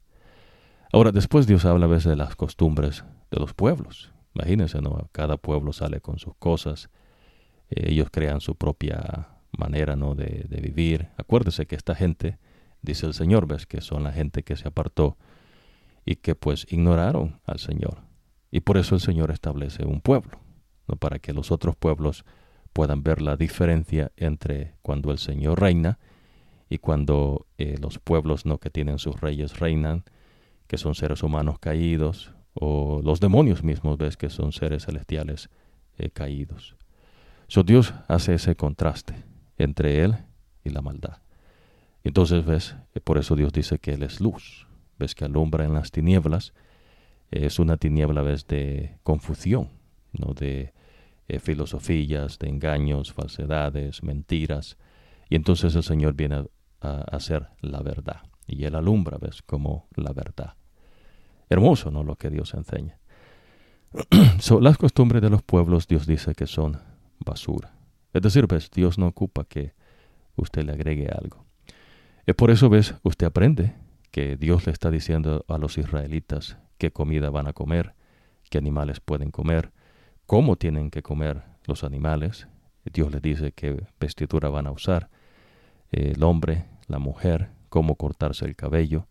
[0.92, 4.12] Ahora, después Dios habla a veces de las costumbres de los pueblos.
[4.34, 5.08] Imagínense, ¿no?
[5.12, 6.90] Cada pueblo sale con sus cosas.
[7.70, 10.14] Eh, ellos crean su propia manera, ¿no?
[10.14, 11.08] De, de, vivir.
[11.16, 12.38] Acuérdese que esta gente,
[12.82, 15.16] dice el Señor, ves que son la gente que se apartó
[16.04, 17.98] y que pues ignoraron al Señor.
[18.50, 20.38] Y por eso el Señor establece un pueblo,
[20.88, 20.96] ¿no?
[20.96, 22.24] para que los otros pueblos
[22.72, 25.98] puedan ver la diferencia entre cuando el Señor reina
[26.68, 30.04] y cuando eh, los pueblos no que tienen sus reyes reinan,
[30.66, 35.50] que son seres humanos caídos, o los demonios mismos ves que son seres celestiales
[35.98, 36.76] eh, caídos.
[37.48, 39.14] So Dios hace ese contraste
[39.58, 40.16] entre él
[40.64, 41.18] y la maldad.
[42.02, 44.66] Entonces ves, eh, por eso Dios dice que él es luz,
[44.98, 46.54] ves que alumbra en las tinieblas.
[47.30, 49.70] Es una tiniebla vez de confusión,
[50.18, 50.34] ¿no?
[50.34, 50.72] de
[51.26, 54.76] eh, filosofías, de engaños, falsedades, mentiras.
[55.28, 56.46] Y entonces el Señor viene
[56.80, 58.22] a, hacer la verdad.
[58.46, 59.40] Y Él alumbra, ¿ves?
[59.42, 60.54] Como la verdad.
[61.48, 62.02] Hermoso, ¿no?
[62.02, 62.98] Lo que Dios enseña.
[64.60, 66.78] las costumbres de los pueblos, Dios dice que son
[67.24, 67.72] basura.
[68.12, 68.70] Es decir, ¿ves?
[68.70, 69.72] Dios no ocupa que
[70.36, 71.46] usted le agregue algo.
[72.26, 72.94] Es por eso, ¿ves?
[73.02, 73.74] Usted aprende
[74.10, 77.94] que Dios le está diciendo a los israelitas qué comida van a comer,
[78.50, 79.72] qué animales pueden comer,
[80.26, 82.48] cómo tienen que comer los animales.
[82.84, 85.08] Dios les dice qué vestidura van a usar,
[85.90, 89.06] el hombre, la mujer, cómo cortarse el cabello.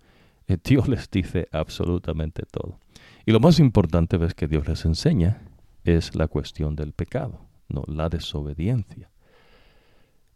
[0.47, 2.79] Eh, Dios les dice absolutamente todo.
[3.25, 5.41] Y lo más importante ves que Dios les enseña
[5.83, 9.09] es la cuestión del pecado, no la desobediencia.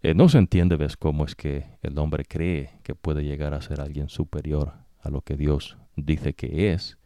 [0.02, 3.62] Eh, no se entiende, ves, cómo es que el hombre cree que puede llegar a
[3.62, 6.98] ser alguien superior a lo que Dios dice que es,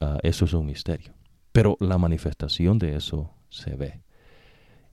[0.00, 1.12] Ah, eso es un misterio.
[1.52, 4.02] Pero la manifestación de eso se ve.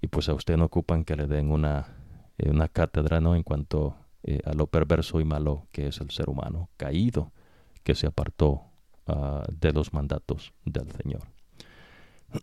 [0.01, 1.95] Y pues a usted no ocupan que le den una,
[2.37, 3.35] eh, una cátedra ¿no?
[3.35, 7.31] en cuanto eh, a lo perverso y malo que es el ser humano, caído,
[7.83, 8.63] que se apartó
[9.07, 11.21] ah, de los mandatos del Señor.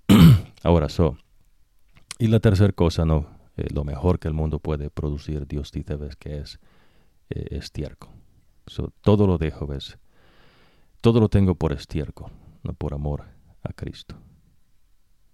[0.62, 1.18] Ahora, so,
[2.18, 3.26] y la tercera cosa, ¿no?
[3.56, 6.58] Eh, lo mejor que el mundo puede producir, Dios dice, ves que es
[7.28, 8.10] estiércol.
[9.00, 9.98] Todo lo dejo, ves.
[11.00, 12.30] Todo lo tengo por estiércol
[12.64, 13.24] no por amor
[13.64, 14.16] a Cristo.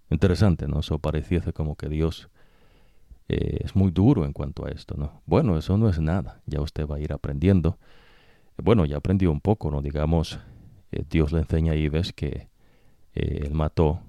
[0.08, 0.80] Interesante, ¿no?
[0.80, 2.30] Eso pareciese como que Dios
[3.28, 5.22] eh, es muy duro en cuanto a esto, ¿no?
[5.24, 7.78] Bueno, eso no es nada, ya usted va a ir aprendiendo.
[8.56, 9.82] Bueno, ya aprendió un poco, ¿no?
[9.82, 10.40] Digamos,
[10.90, 12.48] eh, Dios le enseña ahí, ves que
[13.14, 14.00] eh, él mató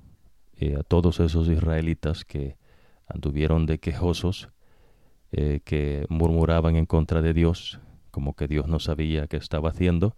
[0.77, 2.55] a todos esos israelitas que
[3.07, 4.49] anduvieron de quejosos,
[5.31, 7.79] que murmuraban en contra de Dios,
[8.11, 10.15] como que Dios no sabía qué estaba haciendo,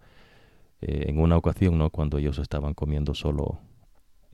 [0.82, 1.88] en una ocasión, ¿no?
[1.88, 3.60] Cuando ellos estaban comiendo solo,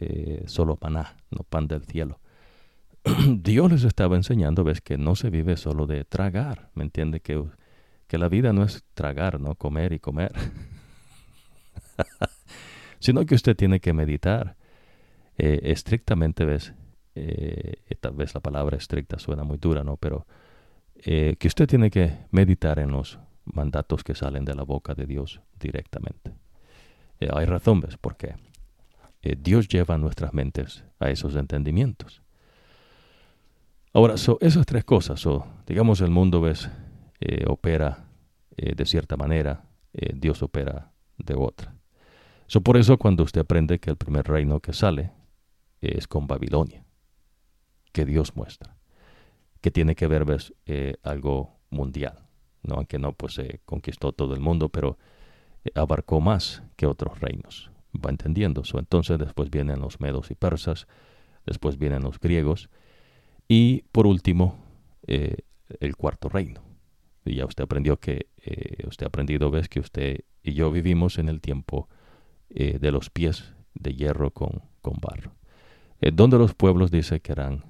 [0.00, 2.20] eh, solo paná, no pan del cielo.
[3.26, 7.20] Dios les estaba enseñando, ves, que no se vive solo de tragar, ¿me entiende?
[7.20, 7.42] Que,
[8.06, 9.54] que la vida no es tragar, ¿no?
[9.54, 10.32] Comer y comer.
[12.98, 14.56] Sino que usted tiene que meditar
[15.38, 16.74] eh, estrictamente, ¿ves?
[18.00, 19.98] tal vez la palabra estricta suena muy dura, ¿no?
[19.98, 20.26] Pero
[20.94, 25.42] que usted tiene que meditar en los mandatos que salen de la boca de Dios
[25.58, 26.32] directamente.
[27.20, 28.34] Eh, hay razones porque
[29.22, 32.22] eh, Dios lleva nuestras mentes a esos entendimientos.
[33.92, 35.24] Ahora, esas tres cosas,
[35.66, 36.70] digamos el mundo ves,
[37.20, 38.06] eh, opera
[38.56, 41.74] eh, de cierta manera, Dios opera de otra.
[42.46, 45.11] So, por eso cuando usted aprende que el primer reino que sale
[45.80, 46.85] es con Babilonia,
[47.92, 48.76] que Dios muestra,
[49.61, 50.54] que tiene que ver ves,
[51.02, 52.28] algo mundial,
[52.62, 52.76] ¿no?
[52.76, 54.96] aunque no pues conquistó todo el mundo, pero
[55.74, 57.72] abarcó más que otros reinos.
[57.94, 58.62] Va entendiendo.
[58.62, 58.79] eso.
[58.79, 60.87] entonces después vienen los medos y persas,
[61.46, 62.70] después vienen los griegos,
[63.48, 64.57] y por último,
[65.07, 65.38] eh,
[65.81, 66.62] el cuarto reino.
[67.24, 71.18] Y ya usted aprendió que, eh, usted ha aprendido, ves, que usted y yo vivimos
[71.18, 71.88] en el tiempo
[72.48, 75.33] eh, de los pies de hierro con, con barro.
[76.12, 77.64] donde los pueblos dice querrán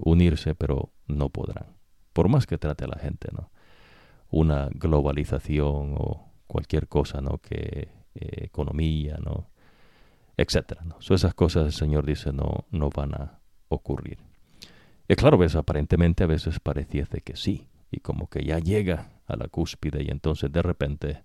[0.00, 1.76] unirse, pero no podrán.
[2.12, 3.50] Por más que trate a la gente, ¿no?
[4.30, 7.38] Una globalización o cualquier cosa, ¿no?
[7.38, 7.88] Que
[8.20, 9.48] economía, ¿no?
[10.36, 10.98] Etcétera, ¿no?
[10.98, 14.18] esas cosas el Señor dice no, no van a ocurrir.
[15.08, 19.36] Y claro, ves, aparentemente a veces pareciese que sí, y como que ya llega a
[19.36, 21.24] la cúspide y entonces de repente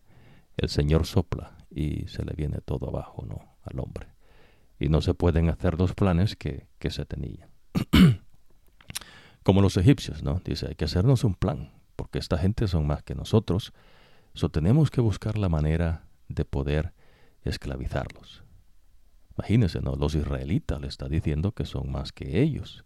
[0.57, 3.55] el Señor sopla y se le viene todo abajo, ¿no?
[3.63, 4.07] Al hombre.
[4.79, 7.49] Y no se pueden hacer los planes que, que se tenían.
[9.43, 10.41] como los egipcios, ¿no?
[10.43, 13.73] Dice, hay que hacernos un plan, porque esta gente son más que nosotros,
[14.33, 16.93] so tenemos que buscar la manera de poder
[17.43, 18.43] esclavizarlos.
[19.37, 19.95] Imagínense, ¿no?
[19.95, 22.85] Los israelitas le está diciendo que son más que ellos.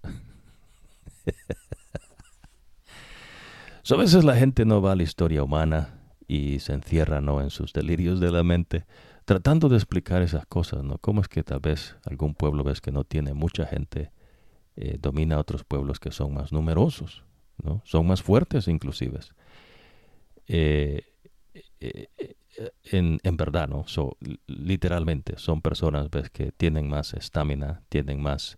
[3.84, 7.42] so, a veces la gente no va a la historia humana y se encierra ¿no?
[7.42, 8.86] en sus delirios de la mente,
[9.26, 10.98] tratando de explicar esas cosas, ¿no?
[11.00, 14.12] ¿Cómo es que tal vez algún pueblo ves que no tiene mucha gente,
[14.76, 17.24] eh, domina a otros pueblos que son más numerosos,
[17.64, 17.82] ¿no?
[17.86, 19.20] Son más fuertes inclusive.
[20.48, 21.04] Eh,
[21.80, 22.08] eh,
[22.84, 23.88] en, verdad, ¿no?
[23.88, 28.58] So, literalmente son personas ves, que tienen más estamina, tienen más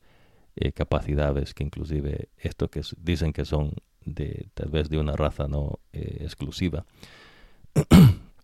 [0.56, 3.74] eh, capacidades que inclusive esto que dicen que son
[4.06, 6.86] de tal vez de una raza no eh, exclusiva.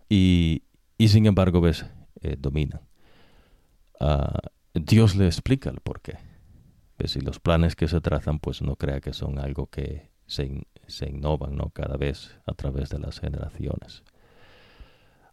[0.10, 0.62] Y,
[1.00, 1.88] y, sin embargo ves
[2.22, 2.82] eh, dominan.
[4.00, 4.42] Ah,
[4.76, 6.18] Dios le explica el por qué.
[7.00, 7.16] ¿Ves?
[7.16, 11.10] y los planes que se trazan pues no crea que son algo que se, se
[11.10, 14.04] innovan no cada vez a través de las generaciones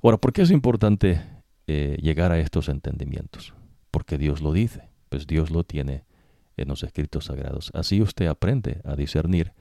[0.03, 1.21] ahora ¿por qué es importante
[1.67, 3.55] llegar a estos entendimientos?
[3.91, 6.05] porque Dios lo dice pues Dios lo tiene
[6.57, 7.71] en los escritos sagrados.
[7.75, 9.53] Así usted aprende a discernir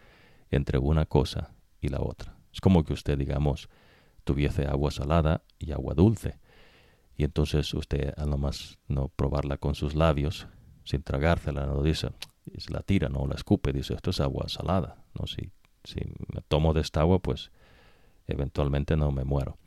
[0.51, 2.37] entre una cosa y la otra.
[2.53, 3.67] Es como que usted, digamos,
[4.23, 6.39] tuviese agua salada y agua dulce.
[7.15, 10.47] Y entonces usted, al nomás no probarla con sus labios,
[10.83, 12.11] sin tragársela, no dice,
[12.69, 15.03] la tira, no la escupe, dice, esto es agua salada.
[15.19, 15.51] No, si,
[15.83, 15.99] si
[16.33, 17.51] me tomo de esta agua, pues
[18.27, 19.57] eventualmente no me muero.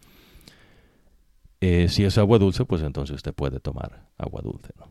[1.64, 4.72] Eh, si es agua dulce, pues entonces usted puede tomar agua dulce.
[4.76, 4.88] ¿no?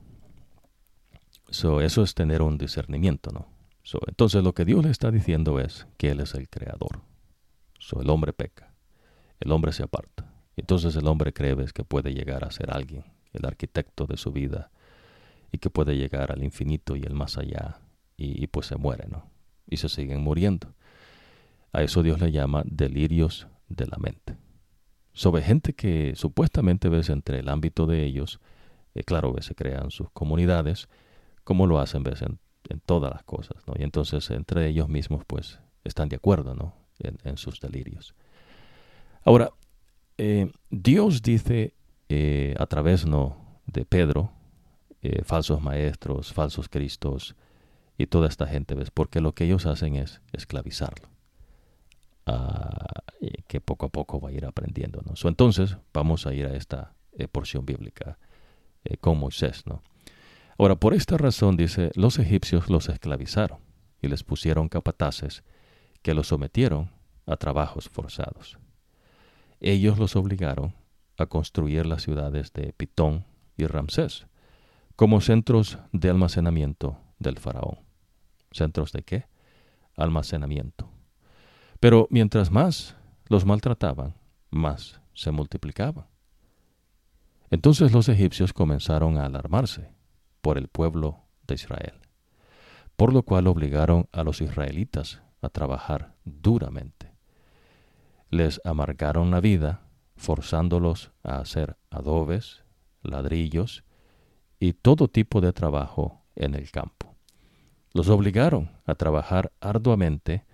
[1.49, 3.49] So, eso es tener un discernimiento, ¿no?
[3.83, 7.01] So, entonces lo que Dios le está diciendo es que Él es el creador.
[7.77, 8.73] So, el hombre peca,
[9.41, 10.33] el hombre se aparta.
[10.55, 13.03] Entonces el hombre cree que puede llegar a ser alguien,
[13.33, 14.71] el arquitecto de su vida,
[15.51, 17.81] y que puede llegar al infinito y el más allá,
[18.15, 19.29] y, pues se muere, ¿no?
[19.67, 20.73] Y se siguen muriendo.
[21.73, 24.37] A eso Dios le llama delirios de la mente.
[25.13, 28.39] Sobre gente que supuestamente ves entre el ámbito de ellos,
[28.95, 30.87] eh, claro, se crean sus comunidades,
[31.43, 32.21] como lo hacen ¿ves?
[32.21, 32.39] En,
[32.85, 33.73] todas las cosas, ¿no?
[33.77, 36.73] Y entonces entre ellos mismos pues están de acuerdo, ¿no?
[36.99, 38.15] En, sus delirios.
[39.25, 39.51] Ahora,
[40.17, 41.73] eh, Dios dice
[42.07, 43.59] eh, a través, ¿no?
[43.65, 44.31] De Pedro,
[45.25, 47.35] falsos maestros, falsos cristos
[47.97, 48.91] y toda esta gente, ¿ves?
[48.91, 51.10] Porque lo que ellos hacen es esclavizarlo.
[52.25, 53.03] Ah,
[53.47, 55.13] que poco a poco va a ir aprendiendo, ¿no?
[55.27, 56.93] entonces vamos a ir a esta
[57.31, 58.17] porción bíblica
[58.99, 59.83] con Moisés, ¿no?
[60.57, 63.59] Ahora, por esta razón, dice, los egipcios los esclavizaron
[64.01, 65.43] y les pusieron capataces
[66.01, 66.91] que los sometieron
[67.25, 68.59] a trabajos forzados.
[69.59, 70.75] Ellos los obligaron
[71.17, 73.25] a construir las ciudades de Pitón
[73.57, 74.27] y Ramsés
[74.95, 77.79] como centros de almacenamiento del faraón.
[78.51, 79.25] ¿Centros de qué?
[79.95, 80.89] Almacenamiento.
[81.81, 82.95] Pero mientras más
[83.27, 84.13] los maltrataban,
[84.51, 86.05] más se multiplicaban.
[87.49, 89.89] Entonces los egipcios comenzaron a alarmarse
[90.41, 91.95] por el pueblo de Israel,
[92.95, 97.15] por lo cual obligaron a los israelitas a trabajar duramente.
[98.29, 99.81] Les amargaron la vida,
[100.15, 102.63] forzándolos a hacer adobes,
[103.01, 103.83] ladrillos
[104.59, 107.15] y todo tipo de trabajo en el campo.
[107.91, 110.45] Los obligaron a trabajar arduamente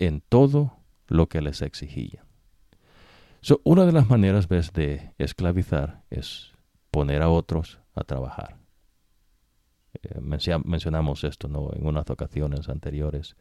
[0.00, 0.76] en todo
[1.06, 2.24] lo que les exigía.
[3.64, 6.52] una de las maneras de esclavizar es
[6.90, 8.58] poner a otros a trabajar.
[10.02, 11.70] Eh, mencionamos esto ¿no?
[11.72, 13.36] en unas ocasiones anteriores.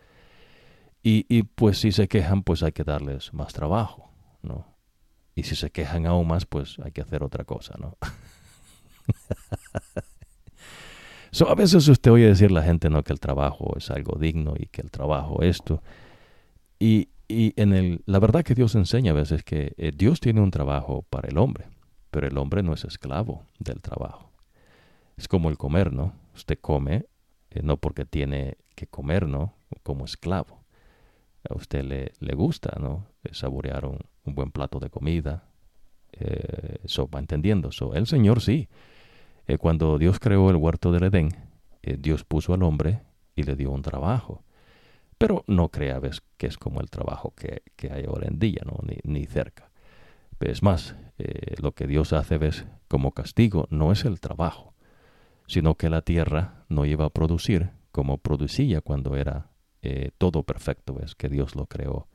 [1.02, 4.76] Y, y, pues si se quejan, pues hay que darles más trabajo, ¿no?
[5.34, 7.98] Y si se quejan aún más, pues hay que hacer otra cosa, ¿no?
[11.32, 13.02] so, a veces usted oye decir la gente, ¿no?
[13.04, 15.82] Que el trabajo es algo digno y que el trabajo esto.
[16.80, 20.42] Y, y en el, la verdad que Dios enseña a veces que eh, Dios tiene
[20.42, 21.66] un trabajo para el hombre,
[22.10, 24.32] pero el hombre no es esclavo del trabajo.
[25.16, 26.14] Es como el comer, ¿no?
[26.36, 27.06] Usted come
[27.52, 29.54] eh, no porque tiene que comer, ¿no?
[29.84, 30.64] Como esclavo.
[31.48, 33.06] A usted le, le gusta, ¿no?
[33.24, 35.46] Eh, saborear un, buen plato de comida.
[36.12, 37.72] Eso va entendiendo.
[37.72, 38.68] So, el Señor sí.
[39.60, 41.30] cuando Dios creó el huerto del Edén,
[41.82, 43.02] Dios puso al hombre
[43.36, 44.44] y le dio un trabajo.
[45.20, 47.62] Pero no crea, ves, que es como el trabajo que,
[47.92, 48.80] hay ahora en día, ¿no?
[48.84, 49.70] Ni, ni cerca.
[50.40, 54.74] Es más, eh, lo que Dios hace, ves, como castigo, no es el trabajo,
[55.46, 59.52] sino que la tierra no iba a producir como producía cuando era
[59.82, 62.08] eh, todo perfecto, ves, que Dios lo creó.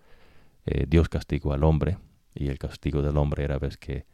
[0.65, 1.99] Eh, Dios castigó al hombre
[2.35, 4.07] y el castigo del hombre era, ves, que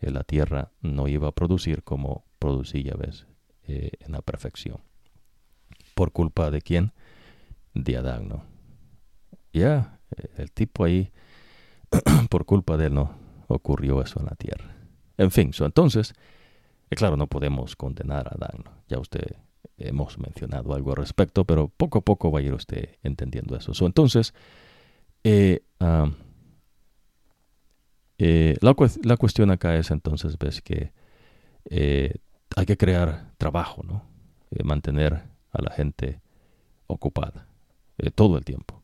[0.00, 3.28] la tierra no iba a producir como producía, ves,
[3.68, 4.78] en la perfección.
[5.94, 6.92] ¿Por culpa de quién?
[7.74, 8.42] De Adán.
[9.52, 10.00] Ya,
[10.36, 11.12] el tipo ahí,
[12.30, 14.74] por culpa de él, no ocurrió eso en la tierra.
[15.18, 16.14] En fin, entonces,
[16.90, 19.36] eh, claro, no podemos condenar a Adán, ya usted
[19.76, 23.72] hemos mencionado algo al respecto, pero poco a poco va a ir usted entendiendo eso.
[23.86, 24.34] entonces,
[25.24, 25.62] eh,
[28.18, 30.92] eh, la, cuestión acá es entonces, ves que
[32.56, 34.04] hay que crear trabajo, ¿no?
[34.64, 36.20] mantener a la gente
[36.86, 37.46] ocupada.
[38.02, 38.82] Eh, todo el tiempo.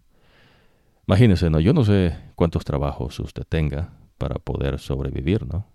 [1.08, 1.58] Imagínese, ¿no?
[1.58, 5.66] Yo no sé cuántos trabajos usted tenga para poder sobrevivir, ¿no?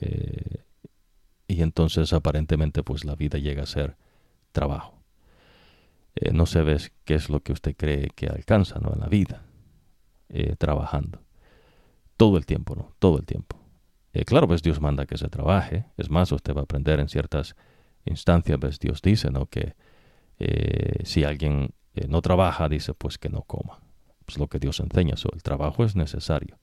[0.00, 0.64] Eh,
[1.46, 3.96] y entonces aparentemente pues la vida llega a ser
[4.52, 5.02] trabajo.
[6.14, 8.92] Eh, no se ve qué es lo que usted cree que alcanza, ¿no?
[8.94, 9.44] En la vida,
[10.58, 11.20] trabajando.
[12.16, 12.94] Todo el tiempo, ¿no?
[12.98, 13.56] Todo el tiempo.
[14.26, 15.84] claro, pues Dios manda que se trabaje.
[15.96, 17.54] Es más, usted va a aprender en ciertas
[18.04, 19.46] instancias, pues Dios dice, ¿no?
[19.46, 19.74] Que
[21.04, 21.72] si alguien
[22.08, 23.80] no trabaja, dice pues que no coma.
[24.24, 26.58] Pues lo que Dios enseña, el trabajo es necesario.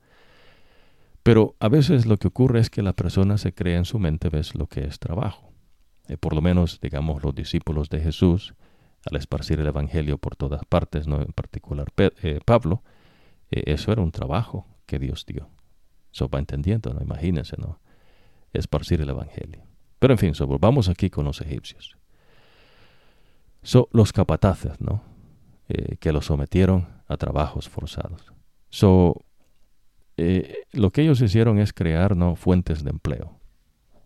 [1.24, 4.30] Pero a veces lo que ocurre es que la persona se cree en su mente,
[4.30, 5.52] ves lo que es trabajo.
[6.08, 8.54] Eh, por lo menos, digamos, los discípulos de Jesús,
[9.10, 12.84] al esparcir el Evangelio por todas partes, no en particular eh, Pablo,
[13.50, 15.50] eh, eso era un trabajo que Dios dio.
[16.14, 17.02] Eso va entendiendo, ¿no?
[17.02, 17.80] Imagínense, ¿no?
[18.54, 19.64] Esparcir el Evangelio.
[19.98, 21.98] Pero en fin, vamos aquí con los egipcios.
[23.64, 25.02] So, los capataces, ¿no?
[25.68, 28.32] Eh, que los sometieron a trabajos forzados.
[28.70, 29.26] So,
[30.16, 32.36] eh, lo que ellos hicieron es crear ¿no?
[32.36, 33.40] fuentes de empleo.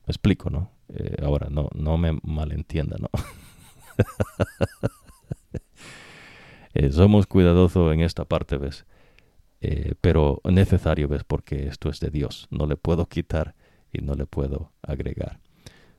[0.07, 0.72] Me explico, ¿no?
[0.88, 3.10] Eh, ahora, no, no me malentienda, ¿no?
[6.91, 8.86] somos cuidadosos en esta parte, ¿ves?
[9.99, 11.26] pero necesario, ¿ves?
[11.26, 12.47] Porque esto es de Dios.
[12.49, 13.55] No le puedo quitar
[13.91, 15.41] y no le puedo agregar.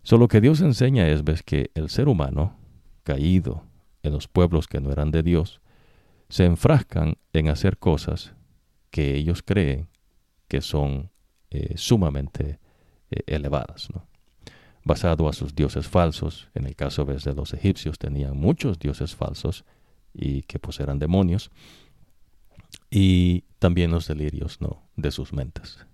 [0.02, 1.42] Solo que Dios enseña es, ¿ves?
[1.42, 2.56] Que el ser humano
[3.02, 3.66] caído,
[4.03, 5.61] en los pueblos que no eran de Dios,
[6.28, 8.34] se enfrascan en hacer cosas
[8.90, 9.88] que ellos creen
[10.48, 11.11] que son
[11.51, 12.59] eh, sumamente
[13.11, 13.88] eh, elevadas.
[14.84, 19.64] Basado a sus dioses falsos, en el caso de los egipcios tenían muchos dioses falsos
[20.14, 21.51] y que pues eran demonios,
[22.90, 24.82] y también los delirios ¿no?
[24.96, 25.86] de sus mentes.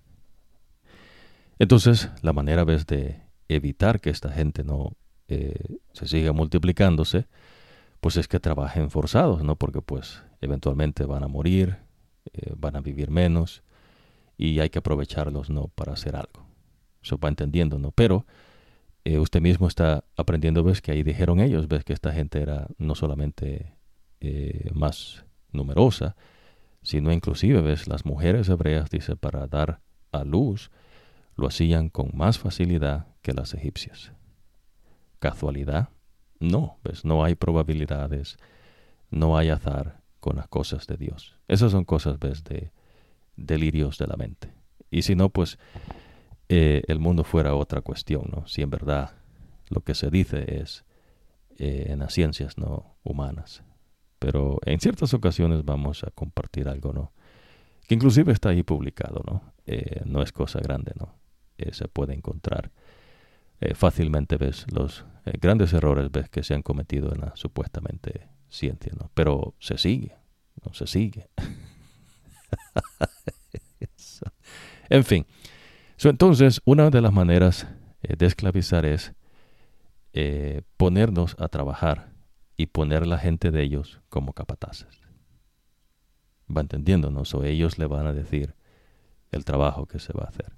[1.59, 2.87] Entonces, la manera ¿ves?
[2.87, 4.93] de evitar que esta gente no
[5.29, 7.27] eh, se siga multiplicándose
[8.07, 9.57] pues es que trabajen forzados, ¿no?
[9.57, 11.79] Porque pues eventualmente van a morir,
[12.33, 13.65] eh, van a vivir menos
[14.39, 15.73] y hay que aprovecharlos, ¿no?
[15.75, 16.47] Para hacer algo.
[17.03, 17.91] Eso va entendiendo, ¿no?
[17.91, 18.25] Pero
[19.05, 22.69] eh, usted mismo está aprendiendo, ves que ahí dijeron ellos, ves que esta gente era
[22.79, 23.75] no solamente
[24.21, 26.15] eh, más numerosa,
[26.83, 29.81] sino inclusive, ves, las mujeres hebreas, dice, para dar
[30.13, 30.71] a luz,
[31.35, 34.13] lo hacían con más facilidad que las egipcias.
[35.19, 35.89] ¿Casualidad?
[36.41, 38.37] No, pues no hay probabilidades,
[39.11, 41.39] no hay azar con las cosas de Dios.
[41.49, 42.73] Esas son cosas, ves, de
[43.37, 44.53] delirios de la mente.
[44.91, 45.59] Y si no, pues
[46.49, 48.47] eh, el mundo fuera otra cuestión, ¿no?
[48.47, 49.13] Si en verdad
[49.69, 50.85] lo que se dice es
[51.59, 53.63] eh, en las ciencias no humanas.
[54.19, 57.13] Pero en ciertas ocasiones vamos a compartir algo, ¿no?
[57.87, 59.53] Que inclusive está ahí publicado, ¿no?
[59.67, 61.15] Eh, no es cosa grande, ¿no?
[61.73, 62.71] se puede encontrar
[63.61, 68.29] eh, fácilmente ves los eh, grandes errores ves que se han cometido en la supuestamente
[68.49, 69.11] ciencia, ¿no?
[69.15, 70.17] Pero se sigue,
[70.65, 71.31] no se sigue.
[74.91, 75.27] en fin,
[76.03, 77.67] entonces una de las maneras
[78.03, 79.13] eh, de esclavizar es
[80.79, 82.09] ponernos a trabajar
[82.57, 85.03] y poner la gente de ellos como capataces.
[86.49, 87.27] Va entendiendo, ¿no?
[87.27, 88.55] So, ellos le van a decir
[89.31, 90.55] el trabajo que se va a hacer.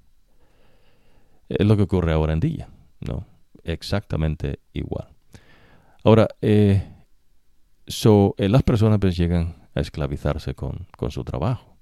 [1.49, 2.69] Es lo que ocurre ahora en día,
[3.01, 3.27] ¿no?
[3.65, 5.09] Exactamente igual.
[6.05, 6.89] Ahora, eh,
[7.87, 11.77] so, eh, las personas pues llegan a esclavizarse con, con su trabajo.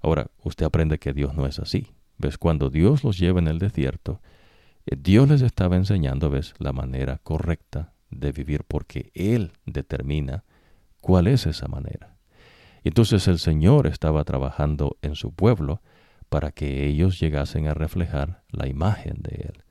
[0.00, 1.88] Ahora, usted aprende que Dios no es así.
[2.18, 2.36] ¿Ves?
[2.36, 4.20] Cuando Dios los lleva en el desierto,
[4.86, 6.54] eh, Dios les estaba enseñando, ¿ves?
[6.58, 10.44] La manera correcta de vivir porque Él determina
[11.00, 12.16] cuál es esa manera.
[12.84, 15.82] Entonces el Señor estaba trabajando en su pueblo
[16.28, 19.64] para que ellos llegasen a reflejar la imagen de Él,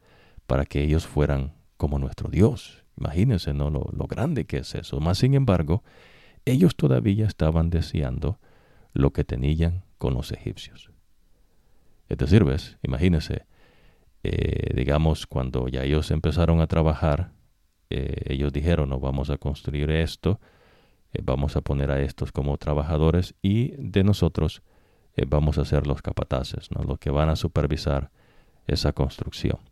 [0.49, 2.83] para que ellos fueran como nuestro Dios.
[2.97, 3.69] Imagínense ¿no?
[3.69, 4.99] lo, grande que es eso.
[4.99, 5.83] Más sin embargo,
[6.43, 8.39] ellos todavía estaban deseando
[8.91, 10.89] lo que tenían con los egipcios.
[12.09, 13.45] Es decir, ves, imagínense,
[14.23, 17.31] eh, digamos, cuando ya ellos empezaron a trabajar,
[17.91, 20.39] eh, ellos dijeron, no, vamos a construir esto,
[21.13, 24.63] eh, vamos a poner a estos como trabajadores y de nosotros
[25.27, 26.81] vamos a ser los capataces, ¿no?
[26.83, 28.09] los que van a supervisar
[28.65, 29.68] esa construcción.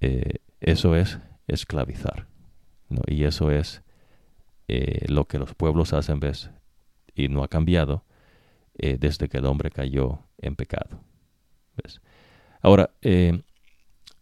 [0.00, 2.26] Eso es esclavizar,
[2.88, 3.02] ¿no?
[3.06, 3.82] y eso es
[5.08, 6.50] lo que los pueblos hacen, ves,
[7.14, 8.04] y no ha cambiado
[8.74, 11.00] desde que el hombre cayó en pecado.
[11.76, 12.00] ¿ves?
[12.62, 13.42] Ahora, eh,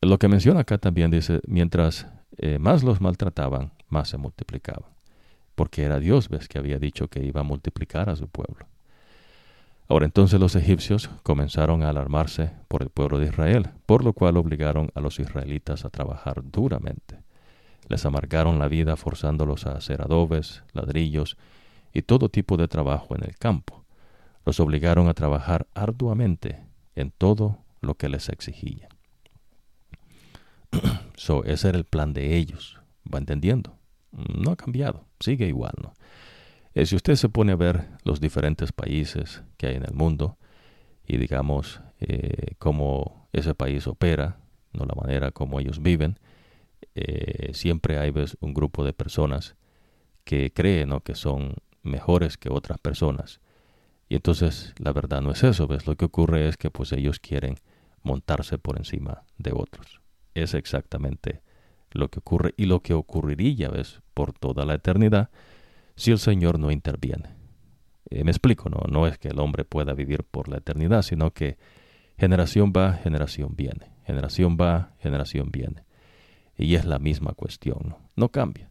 [0.01, 2.07] lo que menciona acá también dice, mientras
[2.37, 4.91] eh, más los maltrataban, más se multiplicaban.
[5.55, 8.67] Porque era Dios, ves, que había dicho que iba a multiplicar a su pueblo.
[9.89, 14.37] Ahora entonces los egipcios comenzaron a alarmarse por el pueblo de Israel, por lo cual
[14.37, 17.23] obligaron a los israelitas a trabajar duramente.
[17.89, 21.39] Les amargaron la vida forzándolos a hacer adobes, ladrillos
[21.95, 23.87] y todo tipo de trabajo en el campo.
[24.45, 28.89] Los obligaron a trabajar arduamente en todo lo que les exigía.
[31.17, 32.79] so, ese era el plan de ellos.
[33.13, 33.75] ¿Va entendiendo?
[34.13, 35.95] No ha cambiado, sigue igual, ¿no?
[36.75, 40.39] Eh, si usted se pone a ver los diferentes países que hay en el mundo
[41.07, 44.39] y digamos eh, cómo ese país opera,
[44.73, 46.19] no la manera como ellos viven,
[46.95, 49.57] eh, siempre hay un grupo de personas
[50.25, 53.41] que creen que son mejores que otras personas.
[54.09, 55.87] Y entonces la verdad no es eso, ¿ves?
[55.87, 57.57] Lo que ocurre es que pues ellos quieren
[58.03, 60.01] montarse por encima de otros.
[60.35, 61.43] Es exactamente
[61.91, 64.01] lo que ocurre y lo que ocurriría, ¿ves?
[64.15, 65.31] Por toda la eternidad
[65.99, 67.35] si el Señor no interviene.
[68.09, 68.81] Eh, me explico, ¿no?
[68.89, 71.59] No es que el hombre pueda vivir por la eternidad, sino que
[72.17, 73.91] generación va, generación viene.
[74.05, 75.85] Generación va, generación viene.
[76.57, 78.29] Y es la misma cuestión, ¿no?
[78.31, 78.71] Cambia.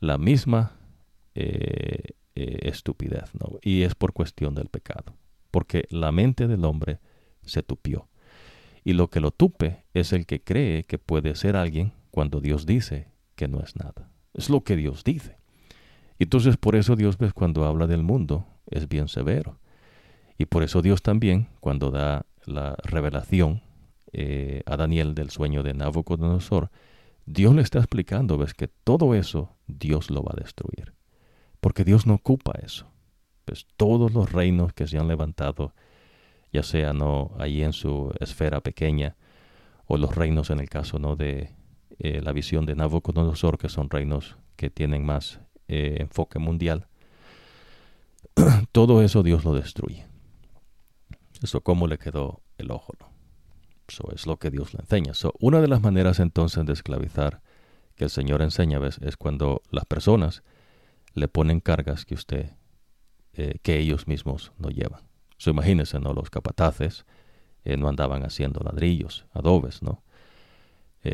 [0.00, 0.72] La misma
[1.36, 3.58] eh, eh, estupidez, ¿no?
[3.62, 5.14] Y es por cuestión del pecado.
[5.52, 6.98] Porque la mente del hombre
[7.42, 8.08] se tupió.
[8.82, 12.66] Y lo que lo tupe es el que cree que puede ser alguien cuando Dios
[12.66, 14.10] dice que no es nada.
[14.34, 15.37] Es lo que Dios dice.
[16.18, 19.58] Entonces por eso Dios, ves, cuando habla del mundo, es bien severo.
[20.36, 23.62] Y por eso Dios también, cuando da la revelación
[24.12, 26.70] eh, a Daniel del sueño de Nabucodonosor,
[27.26, 30.94] Dios le está explicando, ves, que todo eso Dios lo va a destruir.
[31.60, 32.86] Porque Dios no ocupa eso.
[33.44, 35.72] Pues todos los reinos que se han levantado
[36.52, 39.16] ya sea no ahí en su esfera pequeña
[39.86, 41.50] o los reinos en el caso no de
[41.98, 46.86] eh, la visión de Nabucodonosor que son reinos que tienen más eh, enfoque mundial
[48.72, 50.06] todo eso Dios lo destruye
[51.42, 52.94] eso cómo le quedó el ojo
[53.86, 57.42] eso es lo que Dios le enseña so, una de las maneras entonces de esclavizar
[57.94, 58.98] que el Señor enseña ¿ves?
[59.02, 60.42] es cuando las personas
[61.14, 62.52] le ponen cargas que usted
[63.34, 65.08] eh, que ellos mismos no llevan
[65.38, 66.12] So, imagínense, ¿no?
[66.12, 67.06] Los capataces
[67.64, 70.02] eh, no andaban haciendo ladrillos, adobes, ¿no?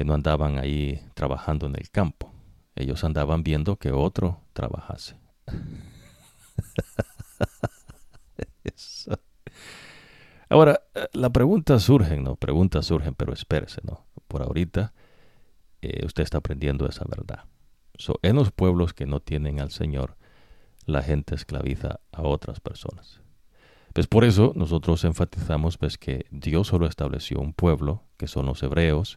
[0.05, 2.33] No andaban ahí trabajando en el campo.
[2.75, 5.17] Ellos andaban viendo que otro trabajase.
[10.49, 12.37] Ahora, eh, la pregunta surgen, ¿no?
[12.37, 14.07] Preguntas surgen, pero espérese, ¿no?
[14.29, 14.95] Por ahorita
[16.07, 17.45] usted está aprendiendo esa verdad.
[17.99, 20.17] So, en los pueblos que no tienen al Señor,
[20.87, 23.21] la gente esclaviza a otras personas.
[23.93, 28.63] Pues por eso nosotros enfatizamos pues, que Dios solo estableció un pueblo, que son los
[28.63, 29.17] hebreos,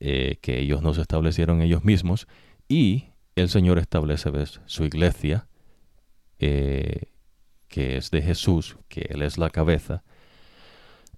[0.00, 2.28] eh, que ellos no se establecieron ellos mismos,
[2.66, 3.10] y
[3.40, 4.30] el Señor establece
[4.66, 5.48] su iglesia,
[6.38, 7.12] eh,
[7.68, 10.02] que es de Jesús, que Él es la cabeza,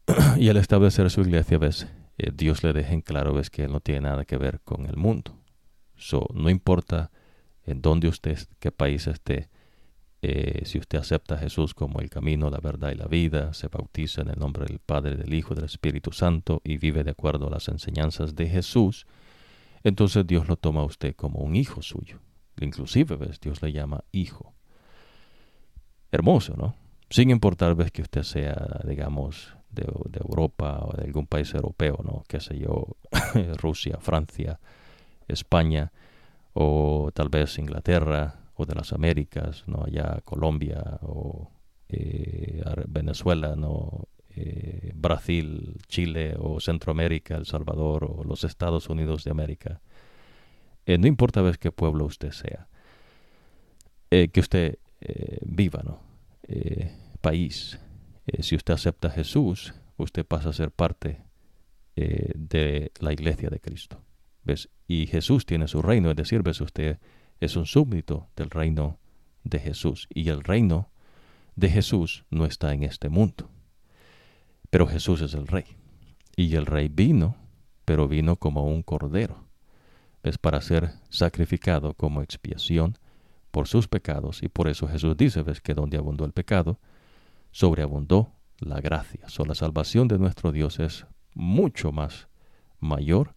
[0.36, 1.58] y al establecer su iglesia.
[2.18, 4.96] Eh, Dios le deja en claro que Él no tiene nada que ver con el
[4.96, 5.36] mundo.
[5.96, 7.10] So, no importa
[7.64, 9.48] en dónde usted, qué país esté,
[10.22, 13.68] eh, si usted acepta a Jesús como el camino, la verdad y la vida, se
[13.68, 17.12] bautiza en el nombre del Padre, del Hijo y del Espíritu Santo y vive de
[17.12, 19.06] acuerdo a las enseñanzas de Jesús,
[19.82, 22.20] entonces Dios lo toma a usted como un hijo suyo.
[22.60, 23.40] Inclusive, ¿ves?
[23.40, 24.54] Dios le llama hijo.
[26.12, 26.74] hermoso, ¿no?
[27.08, 32.24] Sin importar ves que usted sea, digamos, de, Europa o de algún país europeo, ¿no?
[32.28, 32.96] Qué sé yo,
[33.58, 34.60] Rusia, Francia,
[35.28, 35.92] España
[36.52, 39.84] o tal vez Inglaterra o de las Américas, ¿no?
[39.84, 41.50] Allá Colombia o
[41.88, 44.08] eh, Venezuela, ¿no?
[44.42, 49.82] Eh, Brasil, Chile o Centroamérica, El Salvador o los Estados Unidos de América.
[50.86, 52.68] Eh, no importa ves qué pueblo usted sea,
[54.08, 54.78] que usted
[55.42, 56.00] viva, ¿no?
[57.20, 57.78] país.
[58.40, 61.22] si usted acepta a Jesús, usted pasa a ser parte
[61.94, 64.02] de la iglesia de Cristo.
[64.42, 64.68] ¿Ves?
[64.88, 66.60] Y Jesús tiene su reino, es decir, ¿ves?
[66.60, 66.98] usted
[67.38, 68.98] es un súbdito del reino
[69.44, 70.08] de Jesús.
[70.12, 70.90] Y el reino
[71.54, 73.50] de Jesús no está en este mundo.
[74.70, 75.64] Pero Jesús es el rey.
[76.36, 77.36] Y el rey vino,
[77.84, 79.44] pero vino como un cordero.
[80.22, 82.96] Es para ser sacrificado como expiación
[83.50, 84.42] por sus pecados.
[84.42, 86.78] Y por eso Jesús dice, ves que donde abundó el pecado,
[87.50, 89.28] sobreabundó la gracia.
[89.28, 92.28] So, la salvación de nuestro Dios es mucho más
[92.78, 93.34] mayor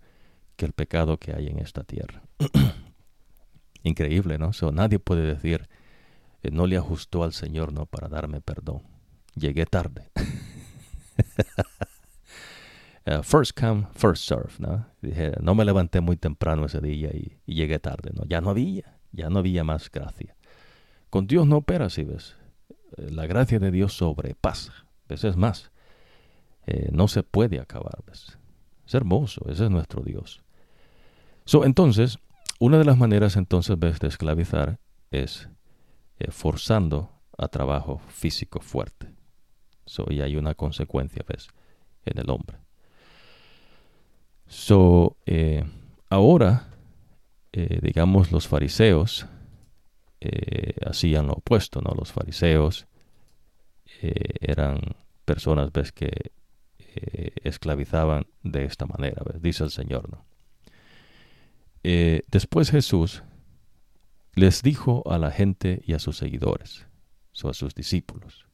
[0.55, 2.23] que el pecado que hay en esta tierra.
[3.83, 4.53] Increíble, ¿no?
[4.53, 5.67] So, nadie puede decir,
[6.43, 7.85] eh, no le ajustó al Señor, ¿no?
[7.85, 8.83] Para darme perdón.
[9.35, 10.11] Llegué tarde.
[13.05, 14.85] Uh, first come, first serve, ¿no?
[15.01, 18.23] Dije, no me levanté muy temprano ese día y, llegué tarde, ¿no?
[18.25, 20.35] Ya no había, ya no había más gracia.
[21.09, 22.35] Con Dios no opera ¿ves?
[22.97, 24.73] Eh, la gracia de Dios sobrepasa,
[25.07, 25.23] ¿ves?
[25.23, 25.71] Es más,
[26.65, 28.37] eh, no se puede acabar, ¿ves?
[28.85, 30.41] Es hermoso, ese es nuestro Dios.
[31.45, 32.19] So, entonces,
[32.59, 34.79] una de las maneras entonces de esclavizar
[35.11, 35.49] es
[36.19, 39.12] eh, forzando a trabajo físico fuerte.
[39.85, 41.47] So, y hay una consecuencia, ¿ves?
[42.05, 42.57] En el hombre.
[44.47, 45.63] So, eh,
[46.09, 46.69] ahora,
[47.51, 49.27] eh, digamos, los fariseos
[50.85, 51.93] hacían lo opuesto, ¿no?
[51.93, 52.87] Los fariseos
[54.01, 54.79] eran
[55.25, 55.91] personas, ¿ves?
[55.91, 56.31] Que
[57.43, 59.41] esclavizaban de esta manera, ¿ves?
[59.41, 60.23] Dice el Señor, ¿no?
[61.83, 63.23] Eh, después Jesús
[64.35, 66.87] les dijo a la gente y a sus seguidores,
[67.43, 68.47] o a sus discípulos,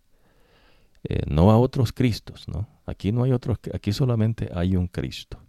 [1.04, 2.68] eh, no a otros Cristos, ¿no?
[2.86, 5.42] Aquí no hay otros, aquí solamente hay un Cristo.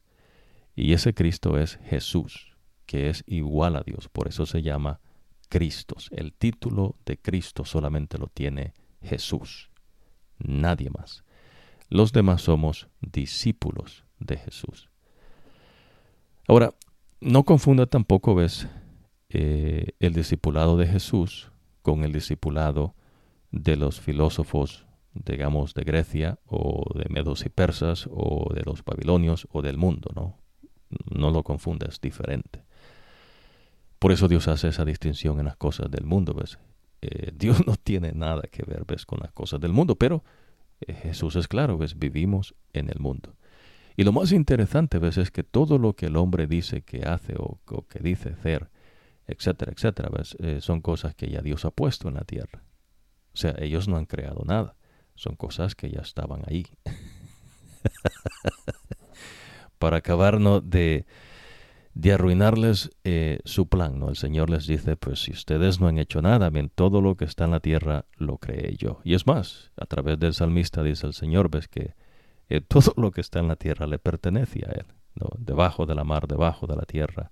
[0.75, 5.01] Y ese Cristo es Jesús, que es igual a Dios, por eso se llama
[5.49, 6.09] Cristos.
[6.13, 9.71] El título de Cristo solamente lo tiene Jesús,
[10.39, 11.25] nadie más.
[11.89, 14.91] Los demás somos discípulos de Jesús.
[16.47, 16.75] Ahora,
[17.21, 18.69] no confunda tampoco, ves,
[19.29, 21.51] eh, el discipulado de Jesús
[21.83, 22.95] con el discipulado
[23.51, 24.87] de los filósofos,
[25.25, 30.11] digamos, de Grecia o de Medos y Persas o de los babilonios o del mundo,
[30.15, 30.39] ¿no?
[31.11, 32.65] No lo confunda, es diferente.
[33.99, 36.59] Por eso Dios hace esa distinción en las cosas del mundo, ¿ves?
[37.03, 39.07] Eh, Dios no tiene nada que ver, ¿ves?
[39.07, 40.25] Con las cosas del mundo, pero
[40.81, 41.99] eh, Jesús es claro, ¿ves?
[41.99, 43.37] Vivimos en el mundo.
[43.97, 45.19] Y lo más interesante ¿ves?
[45.19, 48.71] es que todo lo que el hombre dice que hace o, que dice hacer,
[49.27, 50.37] etcétera, etcétera, ¿ves?
[50.41, 52.65] Eh, son cosas que ya Dios ha puesto en la tierra.
[53.35, 54.77] O sea, ellos no han creado nada,
[55.21, 56.67] son cosas que ya estaban ahí.
[59.79, 61.05] Para acabarnos de,
[61.93, 64.09] de arruinarles eh, su plan, ¿no?
[64.09, 67.27] El Señor les dice, pues si ustedes no han hecho nada, bien, todo lo que
[67.27, 69.01] está en la tierra lo creé yo.
[69.05, 71.95] Y es más, a través del salmista dice el Señor, ves que
[72.69, 75.29] todo lo que está en la tierra le pertenece a Él, ¿no?
[75.39, 77.31] debajo de la mar, debajo de la tierra,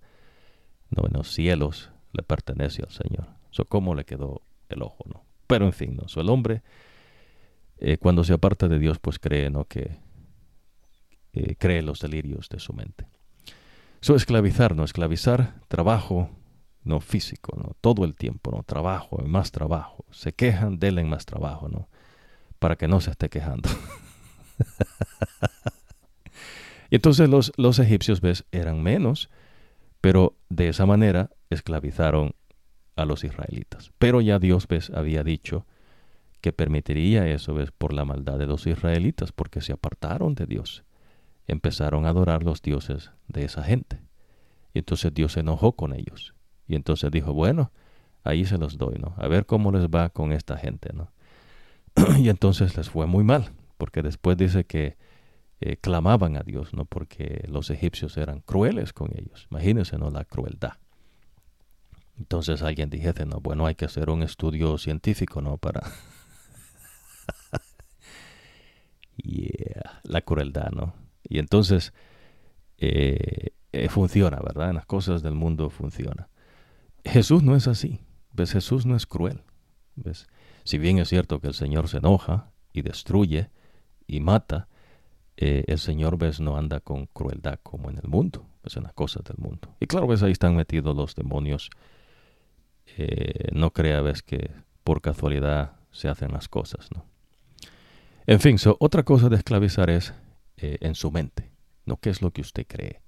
[0.91, 1.07] ¿no?
[1.07, 3.29] en los cielos le pertenece al Señor.
[3.51, 5.05] So, ¿Cómo le quedó el ojo?
[5.07, 5.25] ¿no?
[5.47, 6.05] Pero en fin, ¿no?
[6.21, 6.63] el hombre
[7.81, 9.65] eh, cuando se aparta de Dios pues cree ¿no?
[9.65, 9.99] que
[11.33, 13.07] eh, los delirios de su mente.
[14.01, 14.85] So, esclavizar, ¿no?
[14.85, 16.31] Esclavizar, trabajo,
[16.85, 17.77] no físico, ¿no?
[17.81, 18.63] Todo el tiempo, ¿no?
[18.63, 20.05] Trabajo, más trabajo.
[20.11, 21.89] Se quejan, denle más trabajo, ¿no?
[22.59, 23.69] Para que no se esté quejando.
[26.91, 29.31] y entonces los, los egipcios, ves, eran menos,
[30.01, 32.35] pero de esa manera esclavizaron
[32.95, 33.93] a los israelitas.
[33.99, 35.67] Pero ya Dios, ves, había dicho
[36.41, 40.85] que permitiría eso, ves, por la maldad de los israelitas, porque se apartaron de Dios.
[41.47, 44.01] Empezaron a adorar los dioses de esa gente.
[44.75, 46.35] Y entonces Dios se enojó con ellos.
[46.67, 47.73] Y entonces dijo, bueno,
[48.23, 49.15] ahí se los doy, ¿no?
[49.17, 51.11] A ver cómo les va con esta gente, ¿no?
[52.19, 54.99] y entonces les fue muy mal porque después dice que
[55.61, 56.85] eh, clamaban a Dios, ¿no?
[56.85, 59.47] Porque los egipcios eran crueles con ellos.
[59.51, 60.11] Imagínense, ¿no?
[60.11, 60.75] La crueldad.
[62.19, 65.57] Entonces alguien dijese, no, bueno, hay que hacer un estudio científico, ¿no?
[65.57, 65.83] Para...
[69.23, 70.95] yeah, la crueldad, ¿no?
[71.23, 71.93] Y entonces
[72.79, 74.71] eh, eh, funciona, ¿verdad?
[74.71, 76.29] En las cosas del mundo funciona.
[77.05, 78.01] Jesús no es así.
[78.33, 78.53] ¿Ves?
[78.53, 79.43] Jesús no es cruel.
[79.97, 80.27] ¿Ves?
[80.65, 83.51] Si bien es cierto que el Señor se enoja y destruye
[84.07, 84.69] y mata,
[85.37, 88.93] eh, el Señor ves no anda con crueldad como en el mundo, pues en las
[88.93, 89.77] cosas del mundo.
[89.81, 91.71] Y claro, ves ahí están metidos los demonios.
[93.53, 94.51] No crea ves que
[94.83, 97.05] por casualidad se hacen las cosas, ¿no?
[98.29, 100.13] En fin, otra cosa de esclavizar es
[100.59, 101.51] eh, en su mente,
[101.87, 101.97] ¿no?
[101.97, 103.01] ¿Qué es lo que usted cree?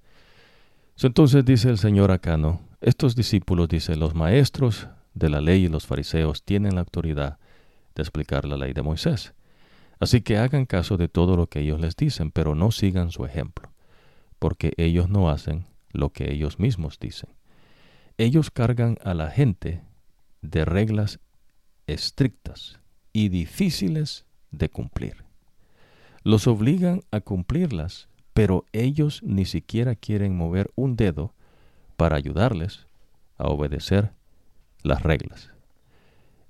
[1.03, 2.59] entonces dice el Señor acá, ¿no?
[2.81, 7.37] Estos discípulos, dice, los maestros de la ley y los fariseos tienen la autoridad
[7.93, 9.35] de explicar la ley de Moisés.
[9.99, 13.23] Así que hagan caso de todo lo que ellos les dicen, pero no sigan su
[13.23, 13.71] ejemplo,
[14.39, 17.29] porque ellos no hacen lo que ellos mismos dicen.
[18.17, 19.83] Ellos cargan a la gente
[20.41, 21.19] de reglas
[21.85, 22.79] estrictas
[23.13, 25.23] y difíciles de cumplir.
[26.23, 31.33] Los obligan a cumplirlas, pero ellos ni siquiera quieren mover un dedo
[31.97, 32.87] para ayudarles
[33.37, 34.13] a obedecer
[34.83, 35.51] las reglas.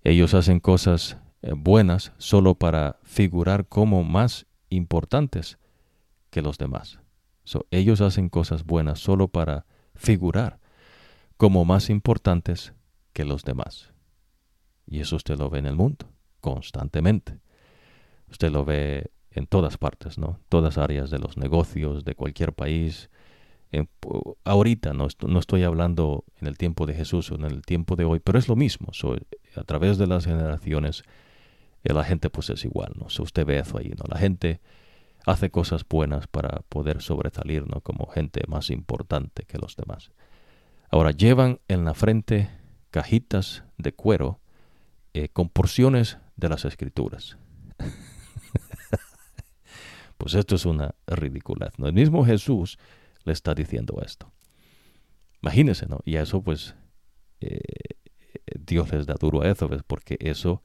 [0.04, 5.58] Ellos hacen cosas eh, buenas solo para figurar como más importantes
[6.30, 7.00] que los demás.
[7.72, 10.60] ellos hacen cosas buenas solo para figurar
[11.38, 12.74] como más importantes
[13.14, 13.92] que los demás.
[14.86, 16.08] Y eso usted lo ve en el mundo,
[16.40, 17.40] constantemente.
[18.32, 20.40] Usted lo ve en todas partes, ¿no?
[20.50, 23.10] Todas áreas de los negocios, de cualquier país.
[24.44, 28.20] ahorita no, estoy hablando en el tiempo de Jesús o en el tiempo de hoy,
[28.20, 28.90] pero es lo mismo.
[29.56, 31.04] a través de las generaciones
[31.84, 33.08] la gente pues es igual, ¿no?
[33.08, 34.04] Usted ve eso ahí, ¿no?
[34.08, 34.62] La gente
[35.26, 37.82] hace cosas buenas para poder sobresalir, ¿no?
[37.82, 40.12] Como gente más importante que los demás.
[40.90, 42.50] Ahora, llevan en la frente
[42.92, 44.40] cajitas de cuero
[45.14, 47.38] eh, con porciones de las escrituras.
[50.22, 51.88] pues esto es una ridiculez, ¿no?
[51.88, 52.78] El mismo Jesús
[53.24, 54.32] le está diciendo esto.
[55.42, 56.00] Imagínense, ¿no?
[56.06, 56.76] Y a eso pues
[57.40, 57.60] eh,
[58.60, 59.82] Dios les da duro a eso, ¿ves?
[59.82, 60.62] Porque eso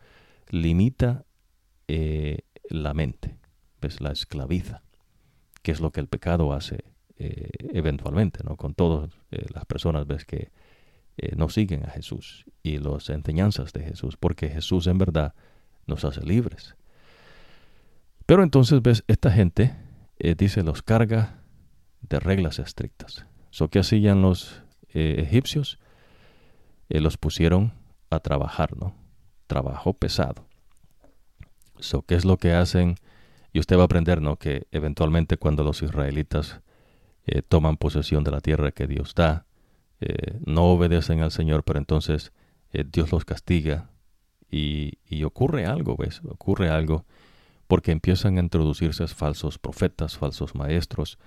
[0.51, 1.25] limita
[1.89, 3.39] eh, la mente,
[3.81, 4.83] pues la esclaviza,
[5.63, 6.85] que es lo que el pecado hace
[7.17, 8.57] eh, eventualmente, ¿no?
[8.57, 10.53] Con todas las personas ves que
[11.35, 15.35] no siguen a Jesús y las enseñanzas de Jesús, porque Jesús en verdad
[15.87, 16.77] nos hace libres.
[18.27, 19.75] Pero entonces ves, esta gente
[20.37, 21.43] dice los carga
[22.01, 23.27] de reglas estrictas.
[23.51, 24.63] So que hacían los
[24.93, 25.79] egipcios,
[26.89, 27.73] los pusieron
[28.11, 28.95] a trabajar, ¿no?
[29.47, 30.47] trabajo pesado.
[31.79, 32.97] So, ¿Qué es lo que hacen?
[33.53, 34.37] Y usted va a aprender, ¿no?
[34.37, 36.61] Que eventualmente cuando los israelitas
[37.27, 39.47] eh, toman posesión de la tierra que Dios da,
[40.01, 42.33] eh, no obedecen al Señor, pero entonces
[42.73, 43.91] eh, Dios los castiga
[44.51, 46.21] y, y, ocurre algo, ¿ves?
[46.25, 47.05] Ocurre algo
[47.67, 51.19] porque empiezan a introducirse falsos profetas, falsos maestros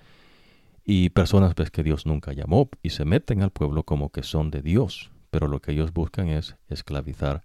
[0.86, 4.50] y personas ves que Dios nunca llamó y se meten al pueblo como que son
[4.50, 7.44] de Dios, pero lo que ellos buscan es esclavizar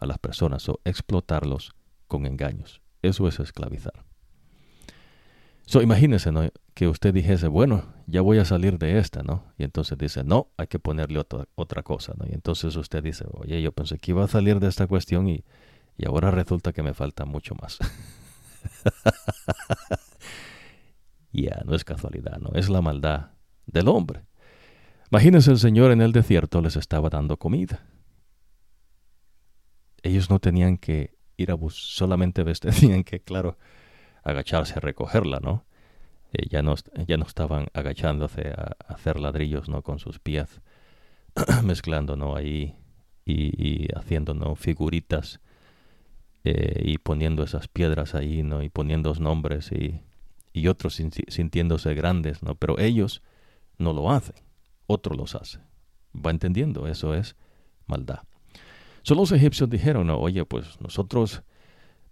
[0.00, 1.74] a las personas o explotarlos
[2.08, 2.80] con engaños.
[3.02, 4.04] Eso es esclavizar.
[5.66, 6.30] So, imagínese
[6.74, 9.44] que usted dijese, bueno, ya voy a salir de esta, ¿no?
[9.58, 12.24] Y entonces dice, no, hay que ponerle otra, otra cosa, ¿no?
[12.26, 15.44] Y entonces usted dice, oye, yo pensé que iba a salir de esta cuestión y,
[15.98, 17.78] y ahora resulta que me falta mucho más.
[21.32, 22.50] ya, no es casualidad, ¿no?
[22.54, 23.30] Es la maldad
[23.66, 24.24] del hombre.
[25.10, 27.80] Imagínense el Señor en el desierto les estaba dando comida
[30.06, 33.58] ellos no tenían que ir a bus, solamente tenían que, claro,
[34.22, 35.64] agacharse a recogerla, ¿no?
[36.32, 36.74] Eh, ya, no
[37.06, 39.82] ya no estaban agachándose a, hacer ladrillos, ¿no?
[39.82, 40.60] Con sus pies,
[41.64, 42.36] mezclando, ¿no?
[42.36, 42.76] Ahí
[43.24, 44.54] y, haciendo, ¿no?
[44.54, 45.40] Figuritas
[46.48, 48.62] eh, y poniendo esas piedras ahí, ¿no?
[48.62, 50.00] Y poniendo nombres y,
[50.52, 52.54] y otros sintiéndose grandes, ¿no?
[52.54, 53.20] Pero ellos
[53.78, 54.36] no lo hacen,
[54.86, 55.58] otro los hace.
[56.14, 56.86] ¿Va entendiendo?
[56.86, 57.34] Eso es
[57.88, 58.20] maldad.
[59.02, 61.42] Solo los egipcios dijeron, no, oye, pues nosotros,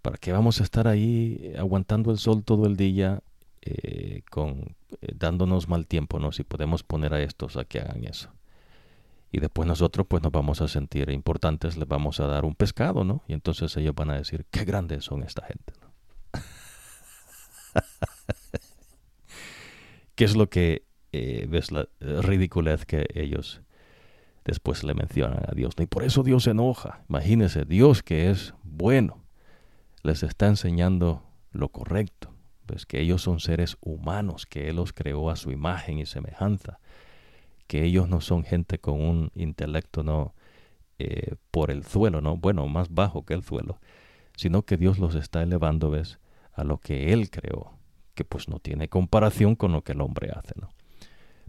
[0.01, 3.21] ¿para qué vamos a estar ahí aguantando el sol todo el día,
[3.61, 6.33] eh, con, eh, dándonos mal tiempo, ¿no?
[6.33, 8.33] Si podemos poner a estos a que hagan eso.
[9.35, 13.03] Y después nosotros pues nos vamos a sentir importantes, les vamos a dar un pescado,
[13.03, 13.21] ¿no?
[13.27, 15.91] Y entonces ellos van a decir, qué grandes son esta gente, ¿no?
[20.15, 23.59] ¿Qué es lo que eh, ves la ridiculez que ellos
[24.45, 25.73] después le mencionan a Dios.
[25.79, 27.03] Y por eso Dios se enoja.
[27.09, 29.21] Imagínense, Dios que es bueno,
[30.01, 32.33] les está enseñando lo correcto.
[32.67, 36.79] Pues que ellos son seres humanos, que Él los creó a su imagen y semejanza,
[37.67, 40.33] que ellos no son gente con un intelecto no
[40.97, 43.79] eh, por el suelo, no, bueno, más bajo que el suelo,
[44.37, 46.19] sino que Dios los está elevando, ves,
[46.53, 47.77] a lo que Él creó,
[48.13, 50.69] que pues no tiene comparación con lo que el hombre hace, ¿no?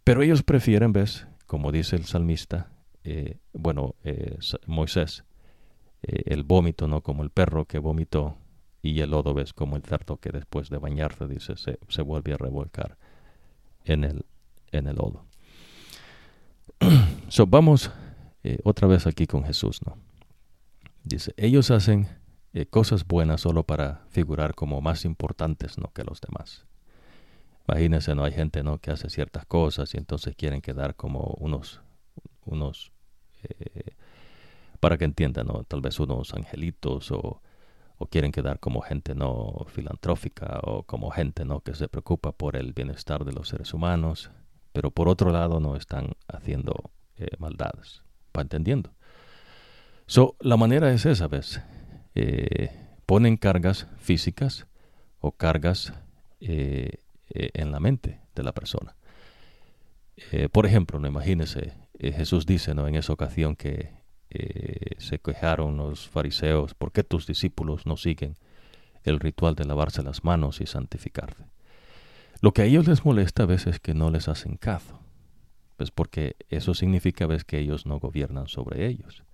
[0.02, 2.72] Pero ellos prefieren, ves, como dice el salmista,
[3.04, 4.36] eh, bueno, eh,
[4.66, 5.24] Moisés,
[6.02, 7.02] el vómito, ¿no?
[7.02, 8.36] Como el perro que vomitó
[8.82, 12.36] y el lodo ves como el cerdo que después de bañarse, dice, se, vuelve a
[12.36, 12.96] revolcar
[13.84, 14.24] en el,
[14.72, 15.24] en el lodo.
[17.28, 17.90] so, vamos
[18.42, 19.96] eh, otra vez aquí con Jesús, ¿no?
[21.04, 22.08] Dice, ellos hacen
[22.52, 25.92] eh, cosas buenas solo para figurar como más importantes, ¿no?
[25.92, 26.66] Que los demás.
[27.68, 28.24] Imagínense, ¿no?
[28.24, 28.78] Hay gente, ¿no?
[28.78, 31.80] Que hace ciertas cosas y entonces quieren quedar como unos,
[32.44, 32.92] unos,
[33.42, 33.94] eh,
[34.80, 35.64] para que entiendan, ¿no?
[35.64, 37.40] Tal vez unos angelitos o
[37.98, 42.56] o quieren quedar como gente no filantrófica o como gente no que se preocupa por
[42.56, 44.30] el bienestar de los seres humanos,
[44.76, 48.02] pero por otro lado no están haciendo eh, maldades.
[48.36, 48.92] ¿Va entendiendo?
[50.06, 51.62] So, la manera es esa, ¿ves?
[52.14, 52.70] Eh,
[53.06, 54.66] ponen cargas físicas
[55.20, 55.94] o cargas
[56.40, 56.98] eh,
[57.30, 58.94] en la mente de la persona.
[60.52, 62.86] por ejemplo, no imagínese, Jesús dice ¿no?
[62.86, 63.94] en esa ocasión que
[64.98, 68.36] se quejaron los fariseos, ¿por qué tus discípulos no siguen
[69.04, 71.55] el ritual de lavarse las manos y santificarse?
[72.46, 75.00] Lo que a ellos les molesta a veces es que no les hacen caso,
[75.76, 79.24] pues porque eso significa a veces que ellos no gobiernan sobre ellos.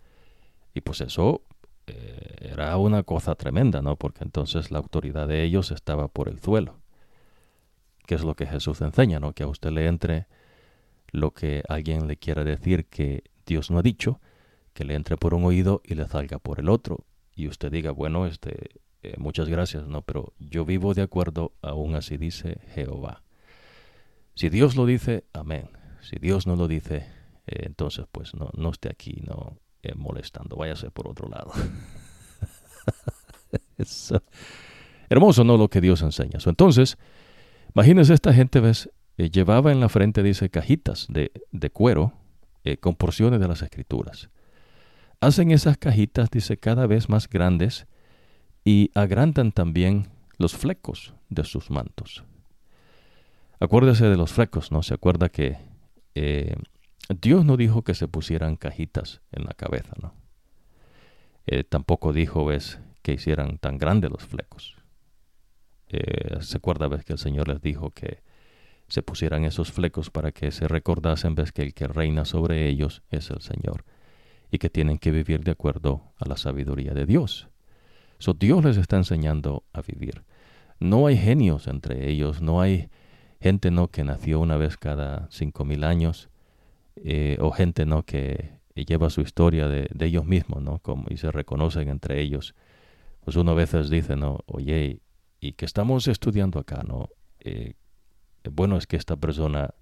[0.72, 1.42] Y pues eso
[1.86, 3.96] eh, era una cosa tremenda, ¿no?
[3.96, 6.80] Porque entonces la autoridad de ellos estaba por el suelo.
[8.06, 9.34] Que es lo que Jesús enseña, ¿no?
[9.34, 10.26] Que a usted le entre
[11.10, 14.22] lo que alguien le quiera decir que Dios no ha dicho,
[14.72, 17.04] que le entre por un oído y le salga por el otro.
[17.34, 18.70] Y usted diga, bueno, este,
[19.02, 23.22] eh, muchas gracias, no, pero yo vivo de acuerdo, aún así dice Jehová.
[24.34, 25.68] Si Dios lo dice, amén.
[26.00, 27.06] Si Dios no lo dice,
[27.46, 31.52] eh, entonces pues no, no esté aquí, no eh, molestando, váyase por otro lado.
[35.08, 35.56] hermoso, ¿no?
[35.56, 36.38] Lo que Dios enseña.
[36.44, 36.96] entonces,
[37.74, 38.90] imagínense esta gente, ¿ves?
[39.16, 42.14] llevaba en la frente, dice, cajitas de, de cuero
[42.80, 44.30] con porciones de las escrituras
[45.22, 47.86] hacen esas cajitas, dice, cada vez más grandes
[48.64, 50.08] y agrandan también
[50.38, 52.24] los flecos de sus mantos.
[53.60, 54.82] Acuérdese de los flecos, ¿no?
[54.82, 55.56] Se acuerda que
[56.14, 56.56] eh,
[57.20, 60.14] Dios no dijo que se pusieran cajitas en la cabeza, ¿no?
[61.46, 64.76] Eh, tampoco dijo, ves, que hicieran tan grandes los flecos.
[65.88, 68.22] Eh, se acuerda, ves, que el Señor les dijo que
[68.88, 73.02] se pusieran esos flecos para que se recordasen, ves, que el que reina sobre ellos
[73.10, 73.84] es el Señor
[74.50, 77.48] y que tienen que vivir de acuerdo a la sabiduría de Dios.
[78.38, 80.24] Dios les está enseñando a vivir.
[80.80, 82.88] No hay genios entre ellos, no hay
[83.40, 86.30] gente no que nació una vez cada cinco mil años,
[86.96, 90.78] eh, o gente no que lleva su historia de, ellos mismos, ¿no?
[90.78, 92.54] Como, y se reconocen entre ellos.
[93.24, 95.00] Pues uno a veces dice, no, oye,
[95.40, 97.08] y que estamos estudiando acá, ¿no?
[97.40, 97.74] Eh,
[98.50, 99.74] bueno es que esta persona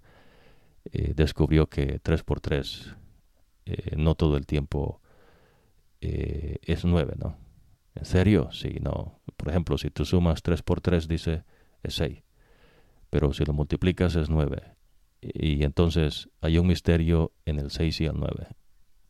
[0.92, 2.96] eh, descubrió que 3 por 3
[3.66, 5.00] eh, no todo el tiempo
[6.00, 7.36] es 9, ¿no?
[7.94, 8.50] ¿En serio?
[8.52, 9.20] Sí, no.
[9.36, 11.44] Por ejemplo, si tú sumas 3 por 3 dice
[11.82, 12.22] es 6,
[13.08, 14.62] pero si lo multiplicas es 9.
[15.22, 18.48] Y, entonces hay un misterio en el 6 y el 9.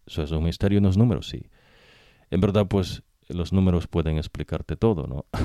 [0.06, 1.46] Eso es un misterio en los números, sí.
[2.30, 5.26] En verdad, pues los números pueden explicarte todo, ¿no?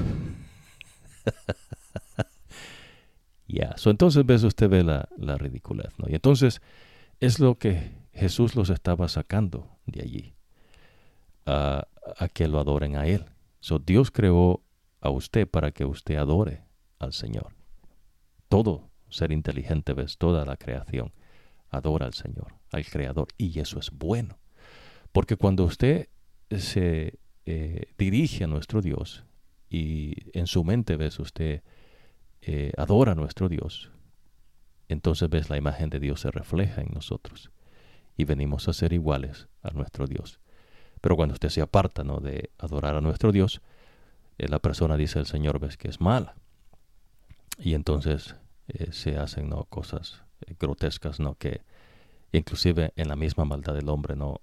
[3.47, 6.09] Ya, entonces ves usted ve la, la ridiculez, ¿no?
[6.09, 6.63] Y entonces
[7.19, 10.34] es lo que Jesús los estaba sacando de allí
[11.45, 11.87] a,
[12.33, 13.25] que lo adoren a Él.
[13.59, 14.63] So, Dios creó
[15.01, 16.63] a usted para que usted adore
[16.99, 17.55] al Señor.
[18.49, 21.13] Todo ser inteligente, ves, toda la creación
[21.69, 24.39] adora al Señor, al Creador, y eso es bueno.
[25.11, 26.09] Porque cuando usted
[26.49, 29.25] se eh, dirige a nuestro Dios
[29.69, 31.63] y en su mente ves usted
[32.41, 33.91] eh, adora a nuestro Dios,
[34.87, 37.51] entonces ves la imagen de Dios se refleja en nosotros
[38.17, 40.39] y venimos a ser iguales a nuestro Dios.
[41.05, 42.19] Pero cuando usted se aparta ¿no?
[42.19, 43.61] de adorar a nuestro Dios,
[44.39, 46.33] eh, la persona dice el Señor ves que es mala.
[47.59, 48.35] Y entonces
[48.69, 49.65] eh, se hacen ¿no?
[49.65, 51.35] cosas eh, grotescas ¿no?
[51.35, 51.61] que
[52.31, 54.41] inclusive en la misma maldad del hombre no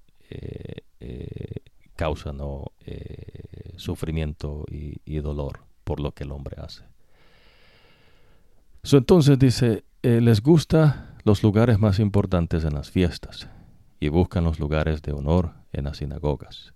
[1.97, 2.71] causa ¿no?
[3.75, 6.85] sufrimiento y, dolor por lo que el hombre hace.
[8.85, 13.49] entonces dice, les gusta los lugares más importantes en las fiestas
[13.99, 16.75] y buscan los lugares de honor en las sinagogas.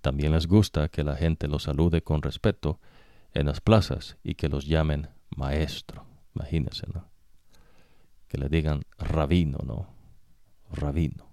[0.00, 2.80] También les gusta que la gente los salude con respeto
[3.34, 6.06] en las plazas y que los llamen maestro.
[6.34, 7.08] Imagínense, ¿no?
[8.28, 9.88] Que le digan rabino, ¿no?
[10.72, 11.28] Rabino.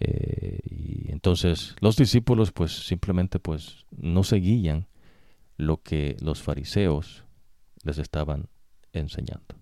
[0.00, 4.86] Eh, y entonces los discípulos pues simplemente pues no seguían
[5.56, 7.24] lo que los fariseos
[7.82, 8.48] les estaban
[8.92, 9.56] enseñando.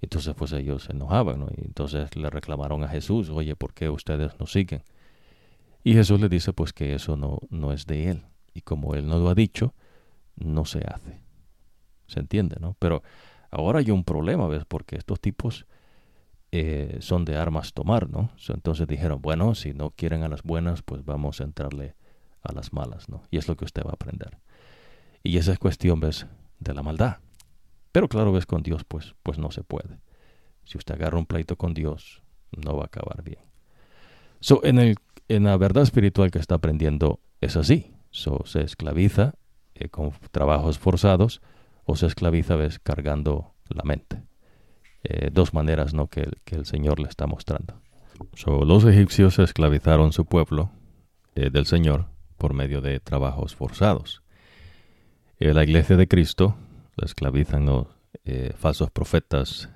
[0.00, 1.48] Entonces pues ellos se enojaban, ¿no?
[1.54, 4.82] Y entonces le reclamaron a Jesús, oye, ¿por qué ustedes no siguen
[5.82, 8.22] Y Jesús le dice pues que eso no, no es de él.
[8.52, 9.74] Y como él no lo ha dicho,
[10.36, 11.20] no se hace.
[12.06, 12.76] ¿Se entiende, no?
[12.78, 13.02] Pero
[13.50, 14.64] ahora hay un problema, ¿ves?
[14.66, 15.66] Porque estos tipos
[16.52, 18.30] eh, son de armas tomar, ¿no?
[18.48, 21.94] Entonces dijeron, bueno, si no quieren a las buenas, pues vamos a entrarle
[22.42, 23.22] a las malas, ¿no?
[23.30, 24.38] Y es lo que usted va a aprender.
[25.22, 26.26] Y esa es cuestión, ¿ves?
[26.58, 27.18] De la maldad.
[27.92, 29.98] Pero claro, ves, con Dios, pues, pues no se puede.
[30.64, 32.22] Si usted agarra un pleito con Dios,
[32.52, 33.40] no va a acabar bien.
[34.40, 34.96] So, en, el,
[35.30, 37.92] en la verdad espiritual que está aprendiendo es así.
[38.10, 39.34] So, se esclaviza
[39.74, 41.40] eh, con trabajos forzados
[41.84, 44.24] o se esclaviza, ves, cargando la mente.
[45.04, 46.08] Eh, dos maneras ¿no?
[46.08, 47.80] que, el Señor le está mostrando.
[48.34, 50.72] So, los egipcios esclavizaron su pueblo
[51.36, 52.06] eh, del Señor
[52.36, 54.22] por medio de trabajos forzados.
[55.38, 56.56] la iglesia de Cristo
[56.96, 57.86] la esclavizan los
[58.56, 59.68] falsos profetas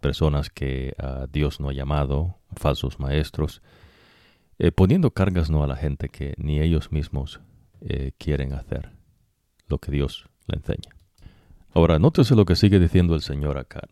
[0.00, 3.62] personas que a Dios no ha llamado, falsos maestros,
[4.58, 7.40] eh, poniendo cargas no a la gente que ni ellos mismos
[7.80, 8.90] eh, quieren hacer
[9.66, 10.96] lo que Dios le enseña.
[11.72, 13.82] Ahora, nótese lo que sigue diciendo el Señor acá.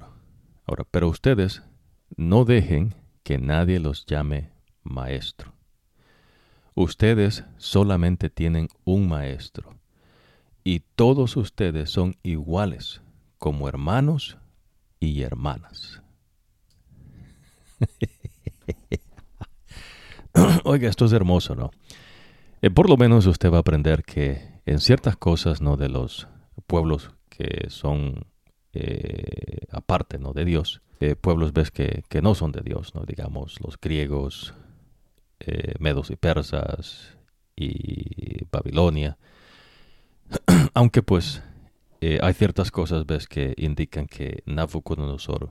[0.64, 1.62] Ahora, pero ustedes
[2.17, 4.51] no dejen que nadie los llame
[4.83, 5.53] maestro.
[6.75, 9.77] Ustedes solamente tienen un maestro,
[10.67, 13.01] y todos ustedes son iguales
[13.39, 14.37] como hermanos
[14.99, 16.03] y hermanas.
[20.64, 21.70] Oiga, esto es hermoso, ¿no?
[22.62, 25.76] Eh, por lo menos usted va a aprender que en ciertas cosas, ¿no?
[25.76, 26.28] De los
[26.66, 28.26] pueblos que son
[28.72, 30.32] eh, aparte, ¿no?
[30.32, 33.05] De Dios, eh, pueblos ves que, que, no son de Dios, ¿no?
[33.05, 34.55] Digamos, los griegos,
[35.78, 37.16] medos y persas
[37.55, 39.18] y Babilonia.
[40.74, 41.43] Aunque pues
[42.01, 45.51] hay ciertas cosas, ves, que indican que Nabucodonosor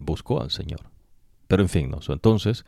[0.00, 0.80] buscó al Señor.
[1.48, 2.00] Pero en fin, ¿no?
[2.08, 2.64] entonces,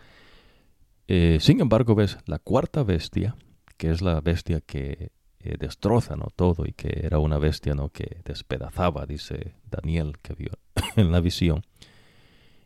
[1.08, 3.36] eh, sin embargo, ves, la cuarta bestia,
[3.76, 5.10] que es la bestia que
[5.58, 6.26] destroza ¿no?
[6.34, 7.88] todo y que era una bestia ¿no?
[7.88, 10.50] que despedazaba, dice Daniel, que vio
[10.96, 11.62] en la visión,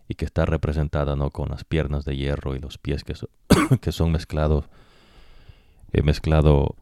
[0.09, 1.31] y que está representada ¿no?
[1.31, 3.15] con las piernas de hierro y los pies que,
[3.81, 4.65] que son mezclados,
[5.93, 6.75] mezclado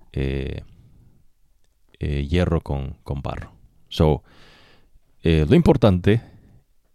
[2.00, 3.52] hierro con, con barro.
[3.88, 4.22] So,
[5.22, 6.22] eh, lo importante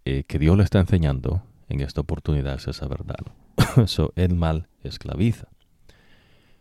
[0.03, 3.19] eh, que Dios le está enseñando en esta oportunidad es esa verdad.
[3.85, 5.47] so, el mal esclaviza.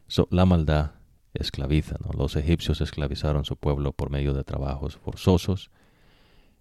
[0.07, 0.93] So, la maldad
[1.35, 1.97] esclaviza.
[2.05, 2.11] ¿no?
[2.17, 5.71] Los egipcios esclavizaron su pueblo por medio de trabajos forzosos.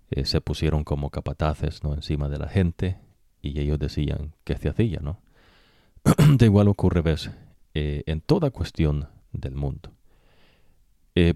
[0.10, 1.94] Eh, se pusieron como capataces ¿no?
[1.94, 2.98] encima de la gente
[3.42, 5.00] y ellos decían que se hacía.
[5.02, 5.22] ¿no?
[6.38, 7.32] de igual ocurre, ves,
[7.74, 9.92] en toda cuestión del mundo.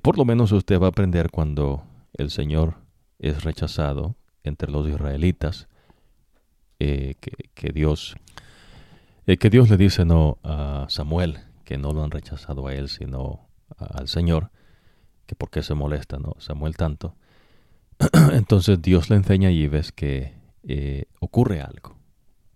[0.04, 1.84] por lo menos usted va a aprender cuando
[2.14, 2.76] el Señor
[3.20, 5.68] es rechazado entre los israelitas,
[6.80, 7.16] eh,
[7.56, 8.16] que, Dios,
[9.28, 12.90] eh, que Dios le dice no a Samuel, que no lo han rechazado a él,
[12.90, 13.48] sino
[13.78, 14.52] al Señor,
[15.26, 17.16] que por qué se molesta no Samuel tanto.
[18.32, 21.98] Entonces Dios le enseña y ves que eh, ocurre algo.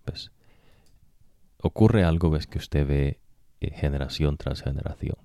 [0.05, 0.31] ¿ves?
[1.61, 3.19] Ocurre algo, ves que usted ve
[3.69, 5.17] generación tras generación.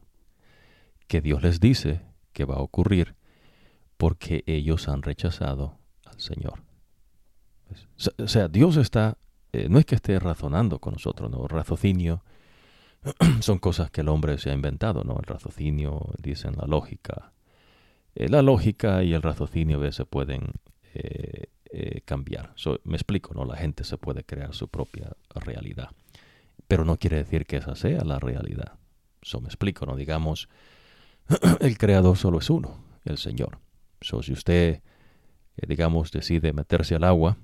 [1.06, 3.14] Que Dios les dice que va a ocurrir
[3.96, 6.62] porque ellos han rechazado al Señor.
[8.18, 9.16] O sea, Dios está,
[9.56, 11.48] eh, no es que esté razonando con nosotros, ¿no?
[11.48, 12.22] Raciocinio
[13.40, 15.16] son cosas que el hombre se ha inventado, ¿no?
[15.18, 17.32] El raciocinio, dicen la lógica.
[18.14, 20.52] Eh, la lógica y el raciocinio a veces pueden
[20.92, 21.48] eh,
[22.04, 22.54] cambiar.
[22.84, 23.46] me explico, ¿no?
[23.46, 25.88] La gente se puede crear su propia realidad.
[26.68, 28.74] Pero no quiere decir que esa sea la realidad.
[29.22, 29.96] Eso me explico, ¿no?
[29.96, 30.48] Digamos,
[31.60, 33.58] el creador solo es uno, el Señor.
[34.02, 34.82] So, si usted,
[35.56, 37.38] digamos, decide meterse al agua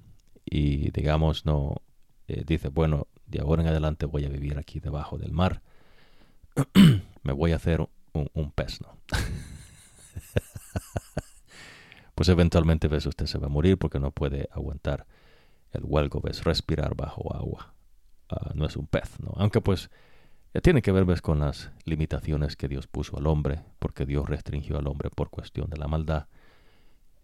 [0.44, 1.80] y, digamos, no
[2.28, 5.62] eh, dice, bueno, de ahora en adelante voy a vivir aquí debajo del mar,
[7.22, 8.96] me voy a hacer un, pez, ¿no?
[12.14, 15.06] pues eventualmente, ves, usted se va a morir porque no puede aguantar
[15.72, 17.74] el huelgo, ves, respirar bajo agua.
[18.28, 19.32] Ah, no es un pez, ¿no?
[19.36, 19.90] Aunque pues
[20.60, 24.78] tiene que ver, ves, con las limitaciones que Dios puso al hombre, porque Dios restringió
[24.78, 26.26] al hombre por cuestión de la maldad.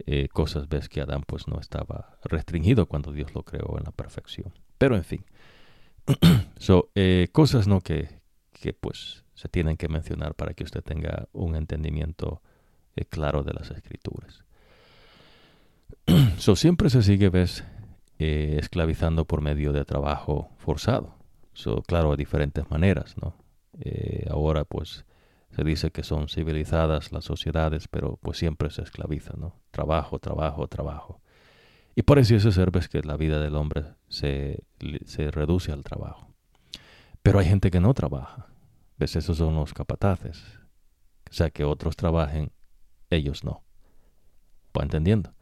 [0.06, 3.90] Eh, cosas ves que Adán pues no estaba restringido cuando Dios lo creó en la
[3.90, 4.54] perfección.
[4.78, 5.24] Pero en fin,
[6.58, 8.08] so, eh, cosas no que,
[8.52, 12.42] que pues se tienen que mencionar para que usted tenga un entendimiento
[12.96, 14.44] eh, claro de las escrituras.
[16.38, 17.64] so, siempre se sigue ves
[18.20, 21.14] esclavizando por medio de trabajo forzado.
[21.52, 23.36] So, claro, de diferentes maneras, ¿no?
[24.28, 25.04] ahora pues
[25.50, 29.54] se dice que son civilizadas las sociedades, pero pues siempre se esclaviza, ¿no?
[29.70, 31.20] Trabajo, trabajo, trabajo.
[31.98, 34.62] Y pareciese ser ves, que la vida del hombre se,
[35.04, 36.32] se reduce al trabajo.
[37.24, 38.46] Pero hay gente que no trabaja.
[38.98, 39.16] ¿Ves?
[39.16, 40.44] Esos son los capataces.
[41.28, 42.52] O sea, que otros trabajen,
[43.10, 43.64] ellos no.
[44.78, 45.34] ¿Va entendiendo?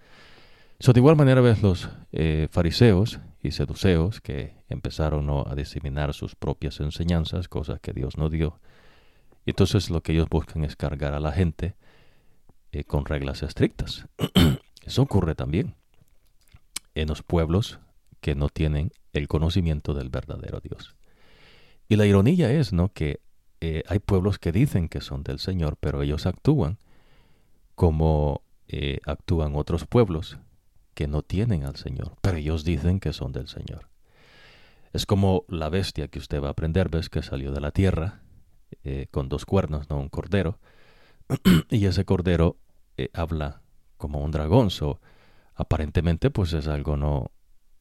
[0.80, 6.36] So, de igual manera ves los eh, fariseos y seduceos que empezaron a diseminar sus
[6.36, 8.60] propias enseñanzas, cosas que Dios no dio.
[9.44, 11.76] Y entonces lo que ellos buscan es cargar a la gente
[12.72, 14.06] eh, con reglas estrictas.
[14.86, 15.76] Eso ocurre también
[16.96, 17.78] en los pueblos
[18.20, 20.96] que no tienen el conocimiento del verdadero Dios.
[21.88, 22.92] Y la ironía es, ¿no?
[22.92, 23.20] Que
[23.60, 26.78] eh, hay pueblos que dicen que son del Señor, pero ellos actúan
[27.74, 30.38] como eh, actúan otros pueblos
[30.94, 33.88] que no tienen al Señor, pero ellos dicen que son del Señor.
[34.92, 38.22] Es como la bestia que usted va a aprender, ves que salió de la tierra
[38.82, 40.58] eh, con dos cuernos, no un cordero,
[41.70, 42.56] y ese cordero
[43.12, 43.60] habla
[43.98, 44.70] como un dragón,
[45.56, 47.32] aparentemente pues es algo no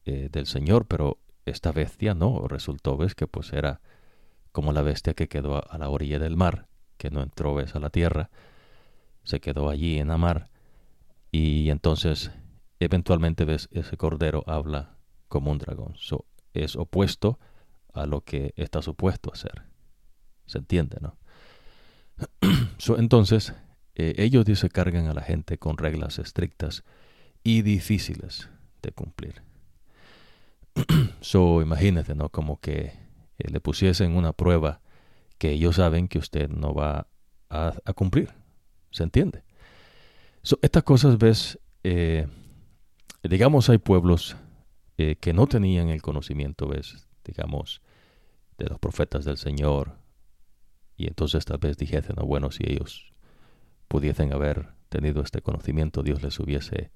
[0.04, 3.80] del Señor, pero esta bestia no, resultó ves que pues era
[4.52, 6.66] como la bestia que quedó a la orilla del mar,
[6.96, 8.30] que no entró ves a la tierra,
[9.22, 10.48] se quedó allí en la mar,
[11.30, 12.30] y entonces
[12.80, 14.96] eventualmente ves ese cordero habla
[15.28, 15.96] como un dragón.
[16.54, 17.38] es opuesto
[17.92, 19.64] a lo que está supuesto a ser.
[20.46, 21.18] ¿Se entiende, no?
[22.98, 23.54] entonces,
[23.94, 26.84] eh, ellos dice cargan a la gente con reglas estrictas
[27.46, 28.48] y difíciles
[28.82, 29.40] de cumplir.
[31.20, 32.28] so, imagínate, ¿no?
[32.28, 32.92] Como que
[33.38, 34.80] eh, le pusiesen una prueba
[35.38, 37.06] que ellos saben que usted no va
[37.48, 38.34] a, cumplir.
[38.90, 39.44] ¿Se entiende?
[40.60, 42.26] estas cosas, ves, eh,
[43.22, 44.36] digamos, hay pueblos
[44.98, 47.80] eh, que no tenían el conocimiento, ves, digamos,
[48.58, 49.98] de los profetas del Señor.
[50.96, 53.12] Y entonces tal vez dijesen, bueno, si ellos
[53.86, 56.90] pudiesen haber tenido este conocimiento, Dios les hubiese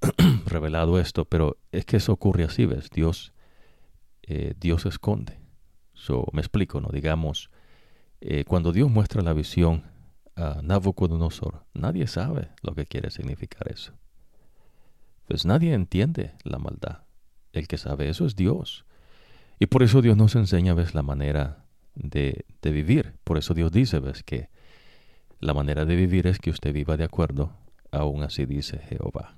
[0.46, 2.90] revelado esto, pero es que eso ocurre así, ¿ves?
[2.90, 3.32] Dios,
[4.60, 5.38] Dios esconde.
[5.94, 6.90] So, me explico, ¿no?
[6.90, 7.50] Digamos,
[8.20, 9.82] eh, cuando Dios muestra la visión
[10.36, 13.92] a Nabucodonosor, nadie sabe lo que quiere significar eso.
[15.26, 17.02] Pues nadie entiende la maldad.
[17.52, 18.86] El que sabe eso es Dios.
[19.58, 23.14] Y por eso Dios nos enseña, ves, la manera de, de vivir.
[23.24, 24.50] Por eso Dios dice, ves, que
[25.40, 27.52] la manera de vivir es que usted viva de acuerdo,
[27.90, 29.37] aún así dice Jehová.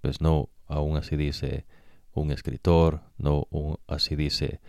[0.00, 1.66] Pues no, aún así dice
[2.12, 3.46] un escritor, no
[3.86, 4.60] así dice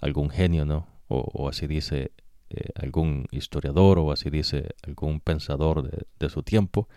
[0.00, 0.86] algún genio, ¿no?
[1.08, 2.12] O, así dice
[2.50, 6.88] eh, algún historiador o así dice algún pensador de, su tiempo.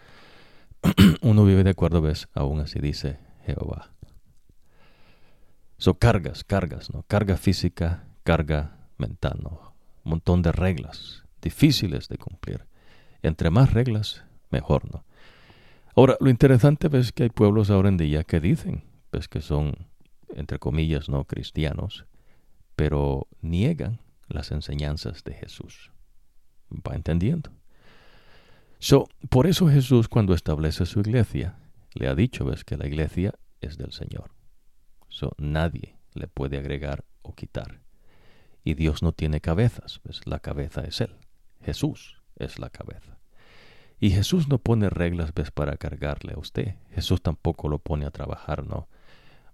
[1.21, 2.27] Uno vive de acuerdo, ¿ves?
[2.33, 3.91] Aún así dice Jehová.
[5.77, 7.03] Son cargas, cargas, ¿no?
[7.03, 9.73] Carga física, carga mental, ¿no?
[10.03, 12.65] Un montón de reglas difíciles de cumplir.
[13.21, 15.03] Entre más reglas, mejor, ¿no?
[15.97, 19.87] Ahora, lo interesante ves que hay pueblos ahora en día que dicen, ves que son,
[20.29, 22.05] entre comillas, no cristianos,
[22.75, 25.91] pero niegan las enseñanzas de Jesús.
[26.69, 27.49] ¿Va entendiendo?
[28.77, 31.57] So, por eso Jesús cuando establece su iglesia,
[31.95, 34.35] le ha dicho, ves, que la iglesia es del Señor.
[35.09, 37.81] So, nadie le puede agregar o quitar.
[38.63, 41.15] Y Dios no tiene cabezas, ves, la cabeza es Él.
[41.63, 43.16] Jesús es la cabeza.
[43.99, 46.75] Y Jesús no pone reglas, ves, para cargarle a usted.
[46.91, 48.87] Jesús tampoco lo pone a trabajar, ¿no?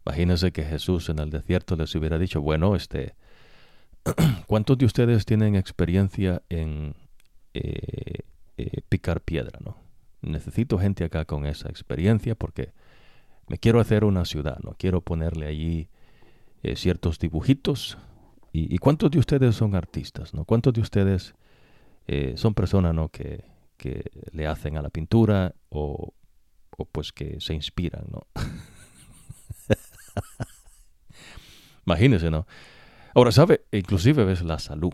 [0.06, 3.16] Imagínense que Jesús en el desierto les hubiera dicho, bueno, este,
[4.48, 6.96] ¿cuántos de ustedes tienen experiencia en
[7.54, 8.20] eh,
[8.58, 9.78] eh, picar piedra, no?
[10.22, 12.74] Necesito gente acá con esa experiencia porque
[13.48, 14.76] me quiero hacer una ciudad, ¿no?
[14.78, 15.88] Quiero ponerle allí
[16.64, 17.98] eh, ciertos dibujitos.
[18.56, 20.46] ¿Y, cuántos de ustedes son artistas, no?
[20.46, 21.34] ¿Cuántos de ustedes
[22.36, 23.10] son personas, ¿no?
[23.10, 23.44] Que,
[23.84, 26.14] que le hacen a la pintura o,
[26.78, 28.26] o pues que se inspiran, ¿no?
[31.86, 32.48] Imagínese, ¿no?
[33.14, 33.66] Ahora, ¿sabe?
[33.74, 34.94] Inclusive ves la salud.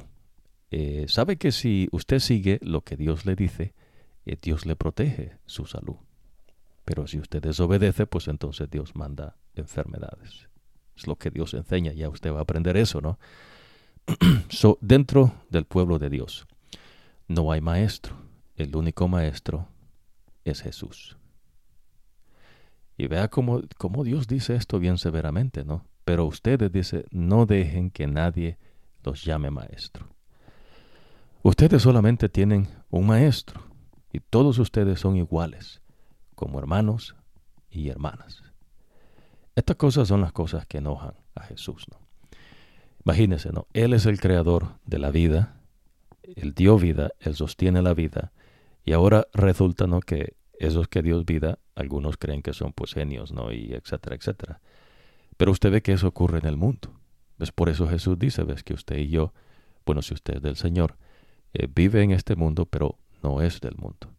[0.71, 3.75] Eh, ¿Sabe que si usted sigue lo que Dios le dice,
[4.25, 5.97] eh, Dios le protege su salud?
[6.83, 10.49] Pero si usted desobedece, pues entonces Dios manda enfermedades.
[10.97, 13.19] Es lo que Dios enseña, ya usted va a aprender eso, ¿no?
[14.49, 16.47] so, dentro del pueblo de Dios
[17.27, 18.28] no hay maestro.
[18.59, 19.69] El único maestro
[20.43, 21.17] es Jesús.
[22.97, 23.61] Y vea cómo,
[24.03, 25.85] Dios dice esto bien severamente, ¿no?
[26.03, 28.57] Pero ustedes, dice, no dejen que nadie
[29.01, 30.09] los llame maestro.
[31.41, 33.61] Ustedes solamente tienen un maestro
[34.11, 35.81] y todos ustedes son iguales,
[36.35, 37.15] como hermanos
[37.69, 38.43] y hermanas.
[39.55, 41.97] Estas cosas son las cosas que enojan a Jesús, ¿no?
[43.05, 43.67] Imagínense, ¿no?
[43.71, 45.61] Él es el creador de la vida,
[46.23, 48.33] Él dio vida, Él sostiene la vida,
[48.89, 49.99] y ahora resulta, ¿no?
[49.99, 53.51] Que esos que Dios vida, algunos creen que son pues genios, ¿no?
[53.51, 54.61] Y etcétera, etcétera.
[55.37, 56.99] Pero usted ve que eso ocurre en el mundo.
[57.37, 59.31] Es por eso Jesús dice, ves que usted y yo,
[59.85, 60.97] bueno, si usted es del Señor,
[61.53, 64.09] eh, vive en este mundo, pero no es del mundo.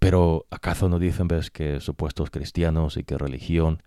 [0.00, 3.84] Pero ¿acaso no dicen, ves, que supuestos cristianos y que religión,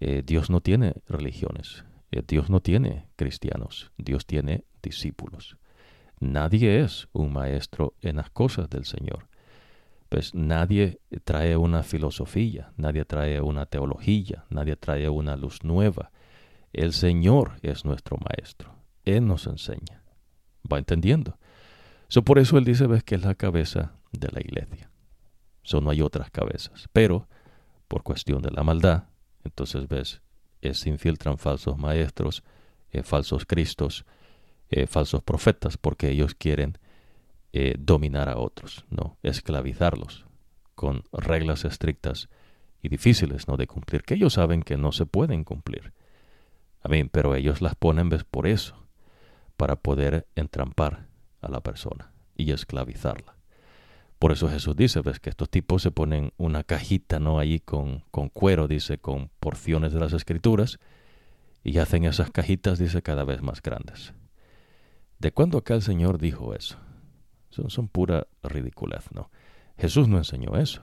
[0.00, 5.58] eh, Dios no tiene religiones, eh, Dios no tiene cristianos, Dios tiene discípulos.
[6.20, 9.28] Nadie es un maestro en las cosas del Señor.
[10.08, 16.10] Pues nadie trae una filosofía, nadie trae una teología, nadie trae una luz nueva.
[16.72, 18.74] El Señor es nuestro maestro.
[19.04, 20.02] Él nos enseña.
[20.70, 21.38] ¿Va entendiendo?
[22.08, 24.90] So, por eso él dice, ves, que es la cabeza de la iglesia.
[25.62, 26.88] So, no hay otras cabezas.
[26.92, 27.28] Pero,
[27.88, 29.04] por cuestión de la maldad,
[29.44, 30.22] entonces, ves,
[30.72, 32.42] se infiltran falsos maestros,
[32.90, 34.04] eh, falsos cristos,
[34.70, 36.78] eh, falsos profetas, porque ellos quieren
[37.52, 39.16] eh, dominar a otros, ¿no?
[39.22, 40.26] Esclavizarlos
[40.74, 42.28] con reglas estrictas
[42.82, 43.56] y difíciles, ¿no?
[43.56, 45.92] De cumplir, que ellos saben que no se pueden cumplir.
[46.82, 48.86] A mí, pero ellos las ponen, ves, por eso,
[49.56, 51.06] para poder entrampar
[51.40, 53.36] a la persona y esclavizarla.
[54.18, 57.38] Por eso Jesús dice, ves que estos tipos se ponen una cajita, ¿no?
[57.38, 60.78] Allí con, con cuero, dice, con porciones de las escrituras,
[61.62, 64.14] y hacen esas cajitas, dice, cada vez más grandes.
[65.18, 66.78] ¿De cuándo acá el Señor dijo eso?
[67.50, 69.30] Son, son pura ridiculez, ¿no?
[69.78, 70.82] Jesús no enseñó eso.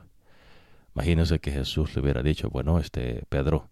[0.95, 3.69] Imagínense que Jesús le hubiera dicho, bueno, este Pedro,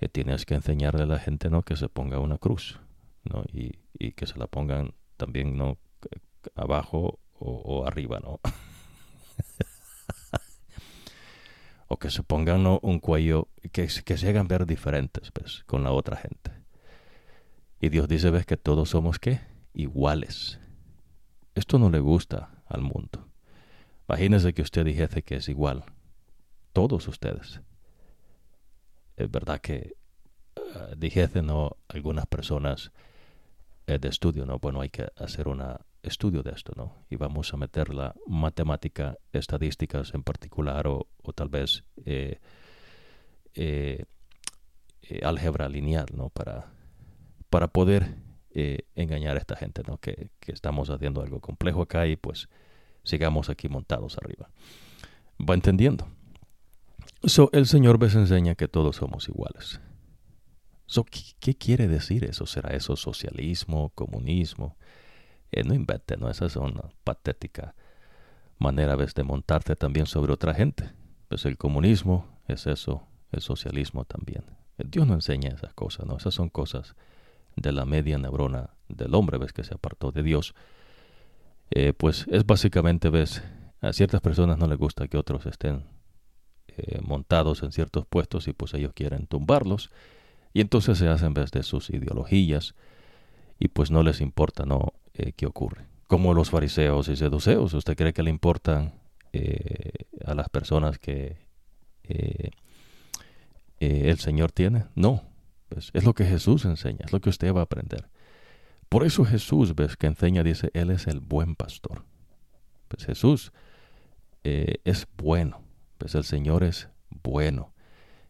[0.00, 1.62] eh, tienes que enseñarle a la gente, ¿no?
[1.62, 2.80] Que se ponga una cruz,
[3.24, 3.44] ¿no?
[3.52, 5.78] Y, y que se la pongan también, ¿no?
[6.54, 8.40] Abajo o, arriba, ¿no?
[11.88, 15.92] o que se pongan un cuello, que, que se hagan ver diferentes pues, con la
[15.92, 16.52] otra gente.
[17.80, 19.40] Y Dios dice, ves que todos somos qué?
[19.74, 20.58] Iguales.
[21.54, 23.28] Esto no le gusta al mundo.
[24.08, 25.84] Imagínese que usted dijese que es igual.
[26.72, 27.60] Todos ustedes.
[29.16, 29.94] Es verdad que
[30.56, 31.76] uh, ¿no?
[31.88, 32.92] Algunas personas
[33.86, 34.58] eh, de estudio, ¿no?
[34.58, 35.62] Bueno, hay que hacer un
[36.02, 37.04] estudio de esto, ¿no?
[37.10, 42.38] Y vamos a meter la matemática, estadísticas en particular, o, tal vez eh,
[43.54, 44.04] eh,
[45.22, 46.28] álgebra lineal, ¿no?
[46.30, 46.72] Para,
[47.50, 48.16] para poder
[48.94, 49.98] engañar a esta gente, ¿no?
[49.98, 52.48] Que, que, estamos haciendo algo complejo acá y pues
[53.04, 54.50] sigamos aquí montados arriba.
[55.38, 56.06] Va entendiendo.
[57.24, 59.80] So, el Señor les enseña que todos somos iguales.
[61.40, 62.46] ¿qué, quiere decir eso?
[62.46, 64.76] ¿Será eso socialismo, comunismo?
[65.50, 66.28] Eh, no invente, ¿no?
[66.28, 67.74] Esa es una patética
[68.58, 70.90] manera de montarte también sobre otra gente.
[71.28, 74.44] Pues el comunismo es eso, el socialismo también.
[74.78, 76.16] Eh, Dios no enseña esas cosas, ¿no?
[76.16, 76.94] Esas son cosas
[77.56, 80.54] de la media neurona del hombre, ves que se apartó de Dios.
[81.70, 83.42] Eh, pues es básicamente, ves,
[83.80, 85.84] a ciertas personas no les gusta que otros estén
[87.02, 89.90] montados en ciertos puestos y pues ellos quieren tumbarlos
[90.54, 92.74] y entonces se hacen vez de sus ideologías
[93.58, 95.86] y pues no les importa no eh, qué ocurre.
[96.06, 98.94] Como los fariseos y seduceos, ¿usted cree que le importan
[99.32, 101.38] eh, a las personas que
[102.04, 102.50] eh,
[103.78, 104.84] el Señor tiene?
[104.94, 105.22] No,
[105.72, 108.08] pues es lo que Jesús enseña, es lo que usted va a aprender.
[108.88, 112.04] Por eso Jesús, ves, que enseña, dice, Él es el buen pastor.
[112.88, 113.52] Pues Jesús
[114.44, 115.62] es bueno,
[115.96, 116.88] pues el Señor es
[117.22, 117.72] bueno.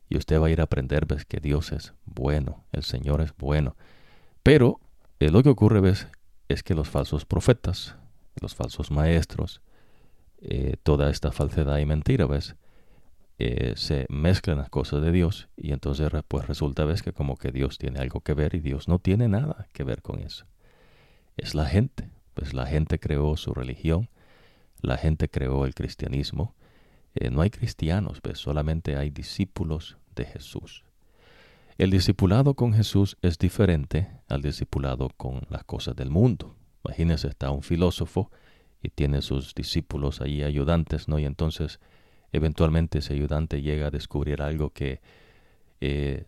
[0.09, 3.35] Y usted va a ir a aprender, ves, que Dios es bueno, el Señor es
[3.36, 3.77] bueno.
[4.43, 4.81] Pero
[5.20, 6.09] eh, lo que ocurre, ves,
[6.48, 7.97] es que los falsos profetas,
[8.40, 9.62] los falsos maestros,
[10.40, 12.56] eh, toda esta falsedad y mentira, ves,
[13.44, 17.51] eh, se mezclan las cosas de Dios y entonces pues resulta, ves, que como que
[17.51, 20.47] Dios tiene algo que ver y Dios no tiene nada que ver con eso.
[21.36, 24.09] Es la gente, pues la gente creó su religión,
[24.81, 26.55] la gente creó el cristianismo.
[27.32, 30.85] no hay cristianos, solamente hay discípulos de Jesús.
[31.78, 36.55] El discipulado con Jesús es diferente al discipulado con las cosas del mundo.
[36.85, 38.31] Imagínense, está un filósofo
[38.81, 41.19] y tiene sus discípulos ahí ayudantes, ¿no?
[41.19, 41.81] Y entonces
[42.32, 45.00] eventualmente ese ayudante llega a descubrir algo que
[45.80, 46.24] eh,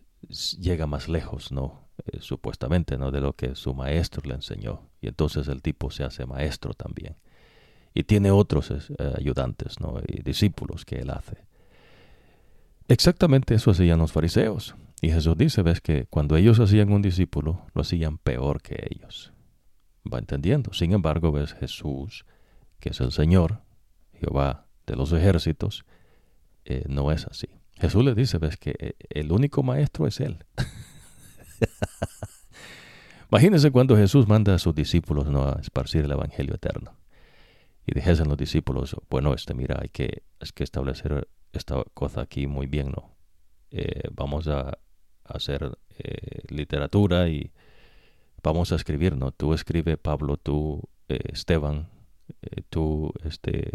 [0.59, 1.85] llega más lejos, ¿no?
[2.05, 3.11] Eh, supuestamente, ¿no?
[3.11, 4.89] De lo que su maestro le enseñó.
[5.01, 7.15] Y entonces el tipo se hace maestro también.
[7.93, 9.99] Y tiene otros eh, ayudantes, ¿no?
[10.07, 11.37] Y discípulos que él hace.
[12.87, 14.75] Exactamente eso hacían los fariseos.
[15.01, 19.33] Y Jesús dice, ves que cuando ellos hacían un discípulo, lo hacían peor que ellos.
[20.11, 20.73] Va entendiendo.
[20.73, 22.25] Sin embargo, ves Jesús,
[22.79, 23.61] que es el Señor,
[24.13, 25.85] Jehová de los ejércitos,
[26.65, 27.47] eh, no es así.
[27.77, 30.43] Jesús le dice, ves que eh, el único maestro es Él.
[33.31, 35.47] Imagínense cuando Jesús manda a sus discípulos ¿no?
[35.47, 36.97] a esparcir el Evangelio eterno.
[37.85, 42.47] Y dijesen los discípulos, bueno, este, mira, hay que, hay que establecer esta cosa aquí
[42.47, 43.15] muy bien, ¿no?
[43.71, 44.77] Eh, vamos a,
[45.25, 47.51] hacer eh, literatura y
[48.43, 49.31] vamos a escribir, ¿no?
[49.31, 51.89] Tú escribe, Pablo, tú eh, Esteban,
[52.69, 53.71] tú, este,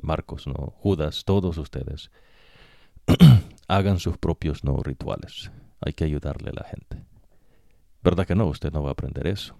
[0.00, 0.74] Marcos, ¿no?
[0.76, 2.12] Judas, todos ustedes,
[3.68, 5.50] hagan sus propios no rituales.
[5.80, 7.04] Hay que ayudarle a la gente.
[8.02, 8.46] ¿Verdad que no?
[8.46, 9.56] Usted no va a aprender eso.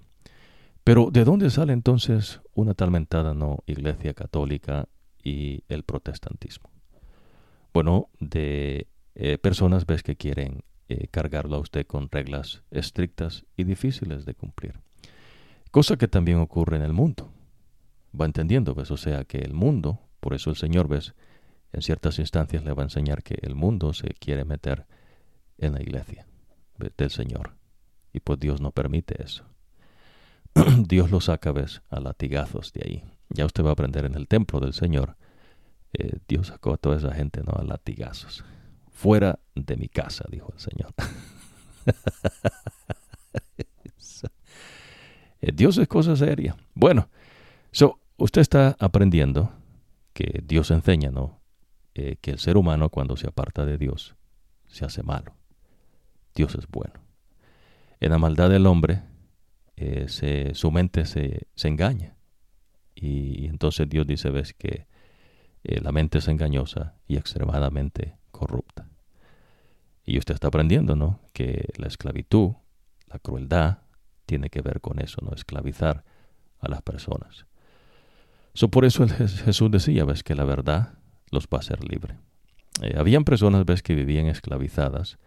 [0.84, 4.88] Pero ¿de dónde sale entonces una tal mentada no iglesia católica
[5.22, 6.70] y el protestantismo?
[7.72, 13.64] Bueno, de eh, personas ves que quieren eh, cargarlo a usted con reglas estrictas y
[13.64, 14.80] difíciles de cumplir.
[15.70, 17.32] Cosa que también ocurre en el mundo.
[18.18, 21.14] Va entendiendo, ves, o sea que el mundo, por eso el Señor, ves,
[21.72, 24.86] en ciertas instancias le va a enseñar que el mundo se quiere meter
[25.58, 26.26] en la iglesia
[26.96, 27.54] del Señor.
[28.12, 29.44] Y pues Dios no permite eso.
[30.86, 33.04] Dios lo saca, ves, a latigazos de ahí.
[33.30, 35.16] Ya usted va a aprender en el templo del Señor.
[35.94, 37.52] Eh, Dios sacó a toda esa gente, ¿no?
[37.52, 38.44] A latigazos.
[38.90, 40.94] Fuera de mi casa, dijo el Señor.
[45.44, 46.56] Eh, Dios es cosa seria.
[46.72, 47.08] Bueno,
[47.72, 49.50] so, usted está aprendiendo
[50.12, 51.41] que Dios enseña, ¿no?
[51.94, 54.16] Eh, que el ser humano cuando se aparta de Dios
[54.66, 55.34] se hace malo.
[56.34, 56.94] Dios es bueno.
[58.00, 59.02] En la maldad del hombre,
[60.06, 62.16] se, su mente se, engaña.
[62.94, 64.86] Y, entonces Dios dice, ves que
[65.62, 68.88] la mente es engañosa y extremadamente corrupta.
[70.04, 71.20] Y usted está aprendiendo, ¿no?
[71.32, 72.52] Que la esclavitud,
[73.06, 73.78] la crueldad,
[74.26, 75.32] tiene que ver con eso, ¿no?
[75.32, 76.04] Esclavizar
[76.58, 77.46] a las personas.
[78.54, 80.94] So, por eso Jesús decía, ves, que la verdad
[81.32, 82.16] los va a hacer libre.
[82.80, 85.18] Eh, habían personas, ves, que vivían esclavizadas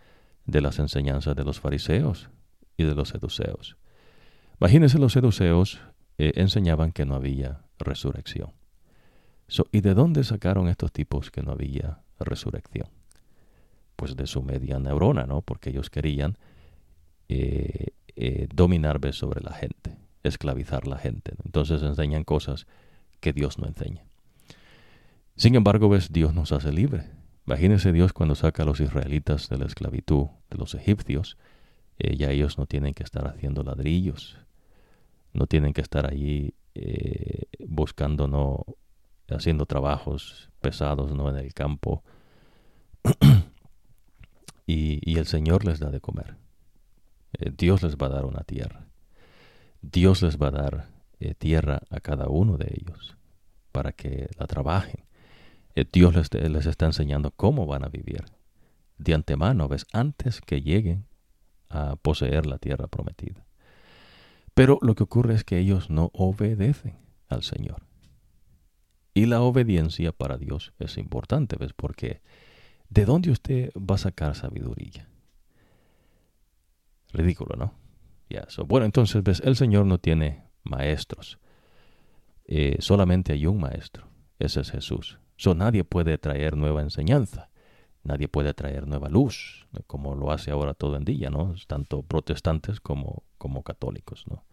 [0.46, 2.30] de las enseñanzas de los fariseos
[2.78, 3.76] y de los seduceos.
[4.62, 5.82] Imagínense, los seduceos
[6.18, 8.54] eh, enseñaban que no había resurrección.
[9.50, 12.88] So, ¿Y de dónde sacaron estos tipos que no había resurrección?
[13.96, 15.42] pues de su media neurona, ¿no?
[15.42, 16.38] Porque ellos querían
[17.30, 21.34] eh, eh, dominar sobre la gente, esclavizar la gente.
[21.44, 22.68] Entonces enseñan cosas
[23.20, 24.06] que Dios no enseña.
[25.36, 27.10] Sin embargo, ves, Dios nos hace libre.
[27.46, 31.38] Imagínense Dios cuando saca a los israelitas de la esclavitud de los egipcios,
[31.98, 34.38] eh, ya ellos no tienen que estar haciendo ladrillos,
[35.34, 36.56] no tienen que estar allí
[37.68, 38.66] buscando, no,
[39.30, 42.04] haciendo trabajos pesados, no en el campo.
[44.66, 46.36] y, el Señor les da de comer.
[47.34, 48.88] Eh, Dios les va a dar una tierra.
[49.82, 50.88] Dios les va a dar
[51.20, 53.18] eh, tierra a cada uno de ellos
[53.72, 55.06] para que la trabajen.
[55.76, 58.24] Eh, Dios les, les, está enseñando cómo van a vivir
[58.98, 61.06] de antemano, ves, antes que lleguen
[61.70, 63.46] a poseer la tierra prometida.
[64.54, 66.98] Pero lo que ocurre es que ellos no obedecen
[67.28, 67.84] al Señor.
[69.14, 71.74] Y la obediencia para Dios es importante, ¿ves?
[71.74, 72.22] Porque
[72.90, 75.10] ¿De dónde usted va a sacar sabiduría?
[77.12, 77.74] Ridículo, ¿no?
[78.30, 81.40] Ya, bueno, entonces ves, el Señor no tiene maestros.
[82.46, 84.08] Eh, solamente hay un maestro.
[84.40, 85.20] Ese es Jesús.
[85.38, 87.50] So, nadie puede traer nueva enseñanza.
[88.04, 91.56] Nadie puede traer nueva luz, como lo hace ahora todo en día, ¿no?
[91.68, 94.46] Tanto protestantes como, como católicos, ¿no?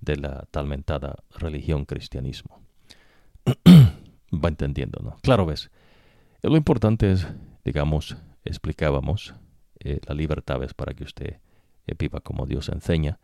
[0.00, 2.60] De la talmentada religión cristianismo.
[3.64, 5.16] va entendiendo, ¿no?
[5.22, 5.70] Claro, ves.
[6.42, 7.26] Lo importante es
[7.66, 9.34] digamos, explicábamos,
[9.80, 11.40] eh, la libertad es para que usted
[11.88, 13.18] eh, viva como Dios enseña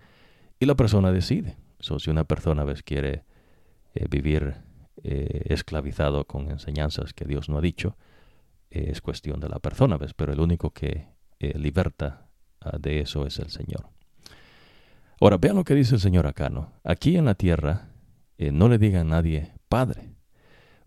[0.59, 1.56] y la persona decide.
[1.78, 3.24] si una persona vez quiere
[3.94, 4.56] eh, vivir
[4.97, 7.97] esclavizado con enseñanzas que Dios no ha dicho,
[8.70, 10.14] es cuestión de la persona, ¿ves?
[10.14, 11.09] pero el único que
[11.39, 12.27] liberta
[12.60, 13.89] ah, de eso es el Señor.
[15.20, 16.73] Ahora, vean lo que dice el Señor acá, ¿no?
[16.85, 17.89] Aquí en la tierra
[18.39, 20.14] no le diga a nadie Padre.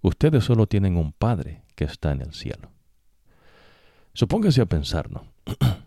[0.02, 2.72] Ustedes solo tienen un Padre que está en el cielo.
[4.14, 5.26] Supóngase a pensar, ¿no?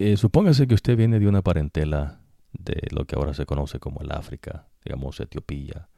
[0.00, 2.20] Eh, supóngase que usted viene de una parentela
[2.52, 5.88] de lo que ahora se conoce como el África, digamos Etiopía,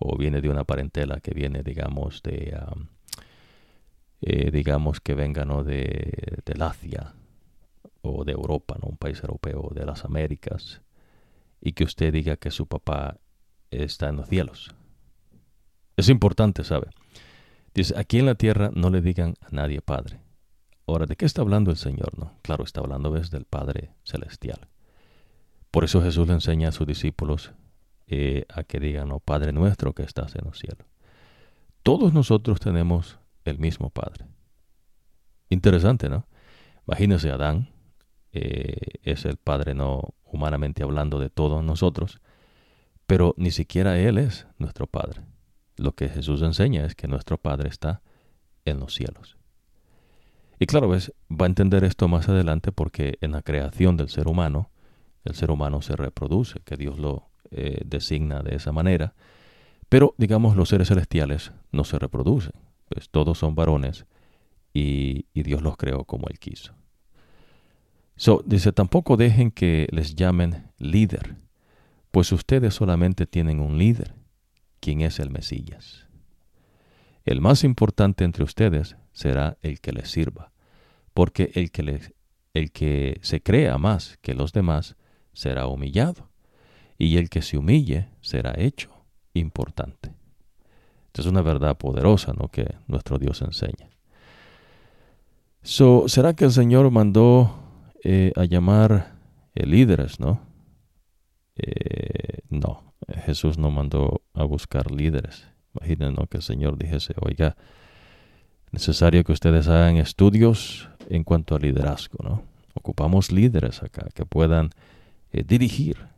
[0.00, 2.58] o viene de una parentela que viene, digamos, de,
[4.22, 5.62] eh, digamos que venga, ¿no?
[5.62, 7.12] De, del Asia
[8.00, 8.88] o de Europa, ¿no?
[8.88, 10.80] Un país europeo, de las Américas,
[11.60, 13.18] y que usted diga que su papá
[13.70, 14.74] está en los cielos.
[15.98, 16.88] Es importante, ¿sabe?
[17.74, 20.18] Dice, aquí en la tierra no le digan a nadie padre.
[20.86, 22.18] Ahora, ¿de qué está hablando el Señor?
[22.18, 24.68] No, claro, está hablando desde el Padre Celestial.
[25.70, 27.52] Por eso Jesús le enseña a sus discípulos
[28.12, 30.84] eh, a que digan, oh Padre nuestro que estás en los cielos.
[31.84, 34.26] Todos nosotros tenemos el mismo Padre.
[35.48, 36.26] Interesante, ¿no?
[36.88, 37.68] Imagínese Adán,
[38.32, 42.20] eh, es el Padre no humanamente hablando de todos nosotros,
[43.06, 45.22] pero ni siquiera Él es nuestro Padre.
[45.76, 48.02] Lo que Jesús enseña es que nuestro Padre está
[48.64, 49.36] en los cielos.
[50.58, 54.26] Y claro, ves, va a entender esto más adelante porque en la creación del ser
[54.26, 54.72] humano,
[55.24, 59.14] el ser humano se reproduce, que Dios lo eh, designa de esa manera.
[59.88, 62.52] Pero, digamos, los seres celestiales no se reproducen.
[62.88, 64.06] Pues todos son varones
[64.72, 66.74] y, Dios los creó como Él quiso.
[68.16, 71.36] So, dice, tampoco dejen que les llamen líder,
[72.10, 74.14] pues ustedes solamente tienen un líder,
[74.80, 76.06] quien es el Mesías.
[77.24, 80.52] El más importante entre ustedes será el que les sirva,
[81.14, 82.14] porque el que,
[82.54, 84.96] el que se crea más que los demás
[85.32, 86.29] será humillado,
[87.00, 88.90] y el que se humille será hecho
[89.32, 90.12] importante.
[91.06, 92.48] Esta es una verdad poderosa ¿no?
[92.48, 93.88] que nuestro Dios enseña.
[95.62, 97.54] So, ¿Será que el Señor mandó
[98.04, 99.14] eh, a llamar
[99.54, 100.42] eh, líderes, no?
[101.56, 102.92] Eh, no,
[103.24, 105.48] Jesús no mandó a buscar líderes.
[105.74, 107.56] Imaginen que el Señor dijese, oiga,
[108.72, 112.42] necesario que ustedes hagan estudios en cuanto a liderazgo, ¿no?
[112.74, 114.70] Ocupamos líderes acá que puedan
[115.32, 116.10] dirigir.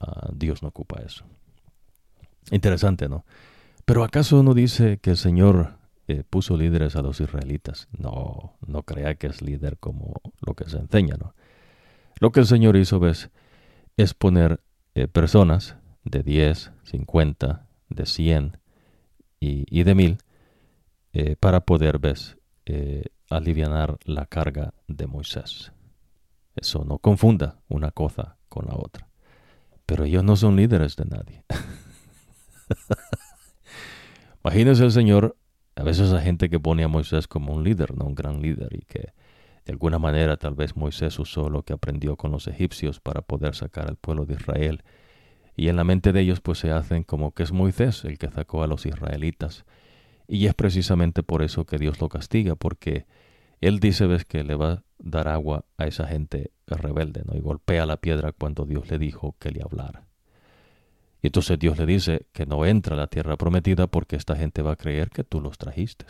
[0.00, 1.24] Ah, Dios no ocupa eso.
[2.50, 3.24] Interesante, ¿no?
[3.84, 7.88] Pero ¿acaso no dice que el Señor eh, puso líderes a los israelitas?
[7.96, 11.34] No, no crea que es líder como lo que se enseña, ¿no?
[12.20, 13.30] Lo que el Señor hizo, ves,
[13.96, 14.60] es poner
[14.94, 18.58] eh, personas de 10, 50, de 100
[19.40, 20.18] y, de 1000
[21.12, 22.36] eh, para poder, ves,
[23.30, 25.72] aliviar la carga de Moisés.
[26.54, 29.07] Eso no confunda una cosa con la otra.
[29.88, 31.44] Pero ellos no son líderes de nadie.
[34.44, 35.34] Imagínense el Señor,
[35.76, 38.68] a veces hay gente que pone a Moisés como un líder, no un gran líder,
[38.74, 39.14] y que
[39.64, 43.54] de alguna manera tal vez Moisés usó lo que aprendió con los egipcios para poder
[43.54, 44.82] sacar al pueblo de Israel.
[45.56, 48.28] Y en la mente de ellos pues se hacen como que es Moisés el que
[48.28, 49.64] sacó a los israelitas.
[50.26, 53.06] Y es precisamente por eso que Dios lo castiga, porque
[53.62, 57.36] él dice, ves, que le va dar agua a esa gente rebelde, ¿no?
[57.36, 60.06] Y golpea la piedra cuando Dios le dijo que le hablara.
[61.22, 64.62] Y entonces Dios le dice que no entra a la tierra prometida porque esta gente
[64.62, 66.06] va a creer que tú los trajiste.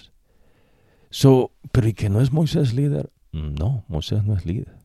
[1.11, 3.11] So, pero ¿y que no es Moisés líder?
[3.33, 4.77] No, Moisés no es líder.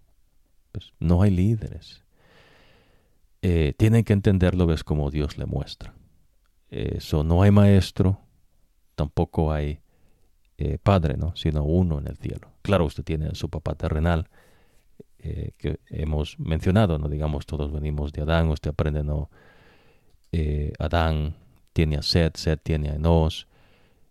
[0.71, 2.03] Pues no hay líderes.
[3.41, 5.93] Eh, tienen que entenderlo, ves, como Dios le muestra.
[6.69, 8.21] Eso eh, no hay maestro,
[8.95, 9.82] tampoco hay
[10.57, 11.35] eh, padre, ¿no?
[11.35, 12.51] Sino uno en el cielo.
[12.61, 14.29] Claro, usted tiene su papá terrenal,
[15.57, 17.07] que hemos mencionado, ¿no?
[17.07, 19.29] Digamos, todos venimos de Adán, usted aprende, ¿no?
[20.33, 21.35] eh, Adán
[21.71, 23.47] tiene a Set, Set tiene a Enos,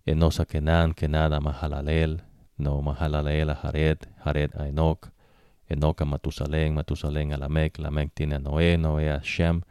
[0.07, 2.23] Enos a Kenan, Kenan a Mahalalel,
[2.57, 5.11] no Mahalalel a Jared, Jared a Enoch,
[5.69, 9.63] Enoch a Matusalén, Matusalén a Lamec, Lamec tiene a Noé, Noé a Shem,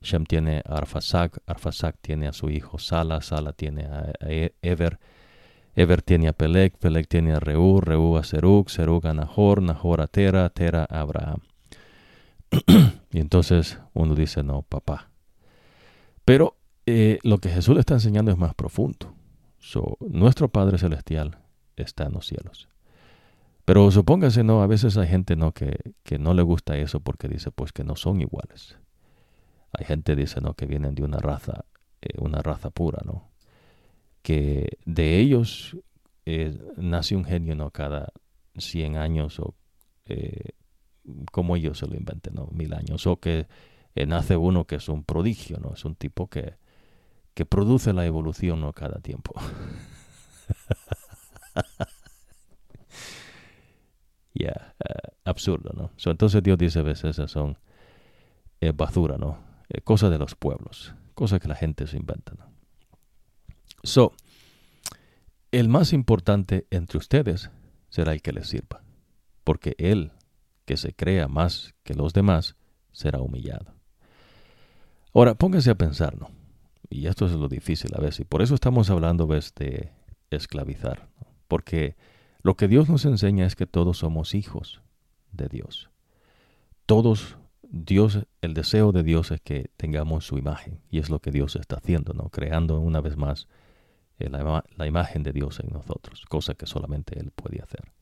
[0.00, 4.12] Shem tiene a Arfasac, Arfasac tiene a su hijo Sala, Sala tiene a
[4.60, 4.98] Ever,
[5.74, 10.00] Ever tiene a Pelec, Pelec tiene a Reú, Reú a Serug, Serug a Nahor, Nahor
[10.00, 11.40] a Tera, Tera a Abraham.
[13.10, 15.10] y entonces uno dice, no, papá,
[16.24, 19.14] pero eh, lo que Jesús le está enseñando es más profundo.
[20.00, 21.38] nuestro Padre Celestial
[21.76, 22.68] está en los cielos.
[23.64, 24.62] Pero supóngase, ¿no?
[24.62, 25.52] A veces hay gente, ¿no?
[25.52, 28.78] Que, que no le gusta eso porque dice, pues, que no son iguales.
[29.72, 30.54] Hay gente, dice, ¿no?
[30.54, 31.64] Que vienen de una raza,
[32.00, 33.31] eh, una raza pura, ¿no?
[34.22, 35.76] Que de ellos
[36.26, 37.70] eh, nace un genio, ¿no?
[37.70, 38.12] Cada
[38.56, 39.54] 100 años o
[41.30, 42.48] como ellos se lo inventen, ¿no?
[42.52, 43.06] Mil años.
[43.06, 43.46] O que
[43.94, 45.74] eh, nace uno que es un prodigio, ¿no?
[45.74, 46.54] Es un tipo que,
[47.34, 48.72] que produce la evolución ¿no?
[48.72, 49.34] cada tiempo.
[54.34, 55.90] Ya, eh, absurdo, ¿no?
[56.10, 57.58] entonces Dios dice veces esas son
[58.62, 59.38] eh, basura, ¿no?
[59.84, 62.51] cosas de los pueblos, cosas que la gente se inventa, ¿no?
[63.82, 64.12] So,
[65.50, 67.50] el más importante entre ustedes
[67.88, 68.82] será el que les sirva,
[69.44, 70.12] porque él
[70.64, 72.56] que se crea más que los demás
[72.92, 73.74] será humillado.
[75.12, 76.30] Ahora, póngase a pensar, ¿no?
[76.88, 79.90] Y esto es lo difícil a veces, y por eso estamos hablando de
[80.30, 81.08] esclavizar,
[81.48, 81.96] porque
[82.42, 84.80] lo que Dios nos enseña es que todos somos hijos
[85.32, 85.90] de Dios.
[86.86, 91.30] Todos, Dios, el deseo de Dios es que tengamos su imagen, y es lo que
[91.30, 92.28] Dios está haciendo, ¿no?
[92.30, 93.48] Creando una vez más
[94.26, 97.92] eh, la, imagen de Dios en nosotros, cosa que solamente Él puede hacer.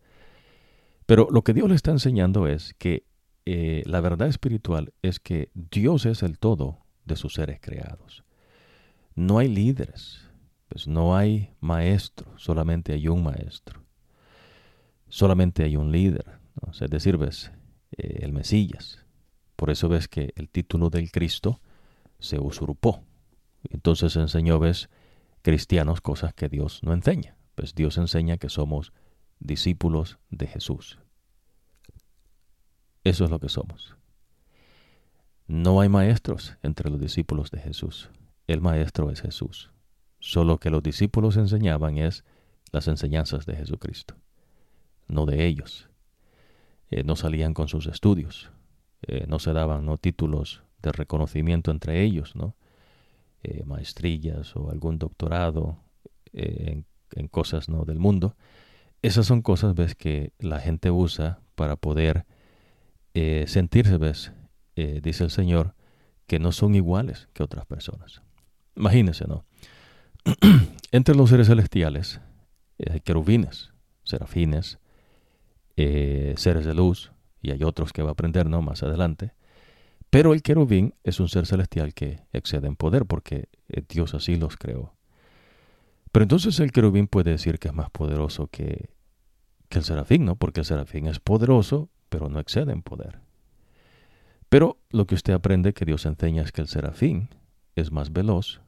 [1.06, 3.05] Pero lo que Dios le está enseñando es que
[3.47, 8.24] eh, la verdad espiritual es que Dios es el todo de sus seres creados.
[9.14, 10.28] No hay líderes,
[10.68, 13.82] pues no hay maestro, solamente hay un maestro.
[15.09, 16.38] Solamente hay un líder,
[16.70, 17.51] es decir, ves,
[17.97, 19.05] eh, el Mesías.
[19.56, 21.60] Por eso ves que el título del Cristo
[22.20, 23.02] se usurpó.
[23.68, 24.88] Entonces enseñó, ves,
[25.42, 27.36] cristianos cosas que Dios no enseña.
[27.54, 28.92] Pues Dios enseña que somos
[29.38, 30.98] discípulos de Jesús.
[33.04, 33.96] Eso es lo que somos.
[35.46, 38.10] No hay maestros entre los discípulos de Jesús.
[38.46, 39.70] El maestro es Jesús.
[40.20, 42.24] Solo que los discípulos enseñaban es
[42.72, 44.14] las enseñanzas de Jesucristo,
[45.08, 45.88] no de ellos.
[46.90, 48.50] Eh, no salían con sus estudios,
[49.02, 52.54] eh, no se daban no títulos de reconocimiento entre ellos, ¿no?
[53.42, 55.78] Eh, maestrillas o algún doctorado
[56.32, 58.36] en, en, cosas no del mundo.
[59.00, 62.26] Esas son cosas, ves, que la gente usa para poder
[63.46, 64.32] sentirse, ves,
[64.76, 65.74] dice el Señor,
[66.26, 68.22] que no son iguales que otras personas.
[68.76, 69.44] Imagínense, ¿no?
[70.92, 72.20] Entre los seres celestiales
[72.88, 73.72] hay querubines,
[74.04, 74.78] serafines,
[75.76, 77.12] eh, seres de luz,
[77.42, 78.62] y hay otros que va a aprender ¿no?
[78.62, 79.32] más adelante.
[80.10, 84.34] Pero el querubín es un ser celestial que excede en poder porque eh, Dios así
[84.34, 84.92] los creó.
[86.10, 88.90] Pero entonces el querubín puede decir que es más poderoso que,
[89.68, 90.34] que el serafín, ¿no?
[90.34, 93.20] Porque el serafín es poderoso, pero no excede en poder.
[94.48, 97.28] Pero lo que usted aprende que Dios enseña es que el serafín
[97.76, 98.60] es más veloz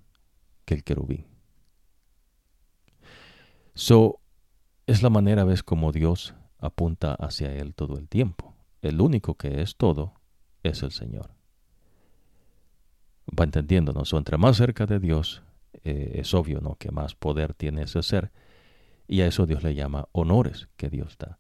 [0.65, 1.27] que el querubín.
[3.75, 4.21] So,
[4.87, 8.55] es la manera, ves, como Dios apunta hacia Él todo el tiempo.
[8.81, 10.15] El único que es todo
[10.63, 11.31] es el Señor.
[13.29, 15.43] Va entendiéndonos, so, entre más cerca de Dios,
[15.85, 16.77] eh, es obvio, ¿no?
[16.77, 18.31] Que más poder tiene ese ser.
[19.09, 21.39] Y a eso Dios le llama honores que Dios da.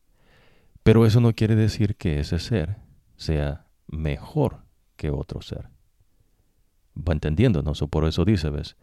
[0.83, 2.77] Pero eso no quiere decir que ese ser
[3.17, 4.65] sea mejor
[4.97, 5.69] que otro ser.
[6.97, 8.77] Va entendiéndonos, o por eso dice, ves,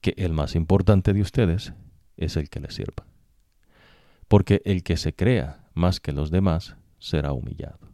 [0.00, 1.72] que el más importante de ustedes
[2.16, 3.06] es el que le sirva.
[4.28, 7.93] Porque el que se crea más que los demás será humillado.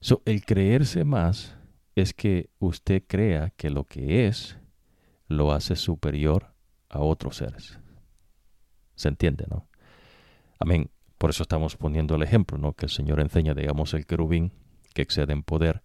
[0.00, 1.56] So, el creerse más
[1.94, 4.56] es que usted crea que lo que es
[5.26, 6.54] lo hace superior
[6.88, 7.78] a otros seres.
[8.94, 9.68] ¿Se entiende, no?
[10.58, 10.90] Amén.
[11.18, 12.74] Por eso estamos poniendo el ejemplo, ¿no?
[12.74, 14.52] Que el Señor enseña, digamos, el querubín
[14.94, 15.82] que excede en poder.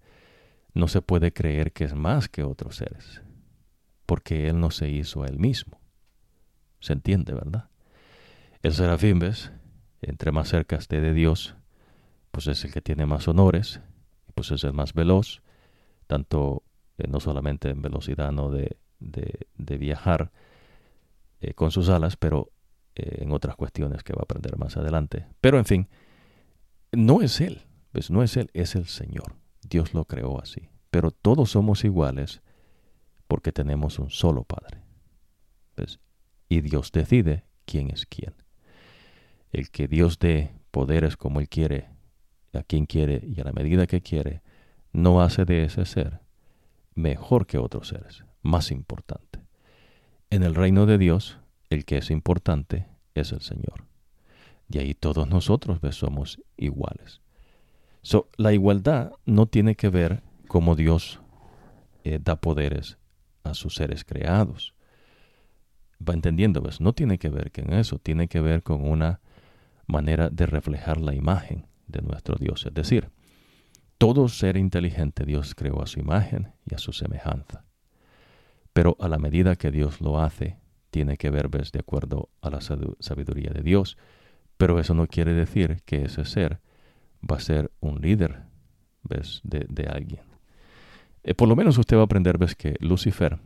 [0.74, 3.22] No se puede creer que es más que otros seres,
[4.06, 5.80] porque Él no se hizo a Él mismo.
[6.80, 7.70] Se entiende, ¿verdad?
[8.62, 9.52] El serafín, ¿ves?
[10.02, 11.56] Entre más cerca esté de Dios,
[12.32, 13.82] pues es el que tiene más honores,
[14.34, 15.42] pues es el más veloz,
[16.08, 16.64] tanto
[16.98, 20.32] eh, no solamente en velocidad no de, de, viajar
[21.42, 22.52] eh, con sus alas, pero
[22.96, 25.28] eh, en otras cuestiones que va a aprender más adelante.
[25.42, 25.90] Pero en fin,
[26.92, 27.62] no es Él,
[27.94, 28.12] ¿ves?
[28.12, 29.36] No es Él, es el Señor.
[29.68, 30.70] Dios lo creó así.
[30.92, 32.42] Pero todos somos iguales
[33.28, 34.82] porque tenemos un solo Padre.
[35.76, 36.00] ¿Ves?
[36.54, 38.36] y Dios decide quién es quién.
[39.52, 41.90] El que Dios dé poderes como Él quiere,
[42.54, 44.42] a quien quiere y a la medida que quiere,
[44.92, 46.20] no hace de ese ser
[46.96, 49.40] mejor que otros seres, más importante.
[50.30, 51.40] En el reino de Dios,
[51.70, 53.86] el que es importante es el Señor.
[54.68, 57.22] De ahí todos nosotros somos iguales.
[58.02, 61.22] So, la igualdad no tiene que ver cómo Dios
[62.04, 62.98] eh, da poderes
[63.44, 64.74] a sus seres creados
[66.08, 69.20] va entendiendo, pues no tiene que ver con eso, tiene que ver con una
[69.88, 72.66] manera de reflejar la imagen de nuestro Dios.
[72.66, 73.10] Es decir,
[73.98, 77.66] todo ser inteligente Dios creó a su imagen y a su semejanza.
[78.74, 80.58] Pero a la medida que Dios lo hace,
[80.90, 83.98] tiene que ver de acuerdo a la sabiduría de Dios.
[84.58, 86.60] Pero eso no quiere decir que ese ser
[87.24, 88.44] va a ser un líder
[89.04, 89.42] ¿ves?
[89.44, 90.22] De, de alguien.
[91.24, 92.56] Eh, por lo menos usted va a aprender ¿ves?
[92.56, 93.40] que Lucifer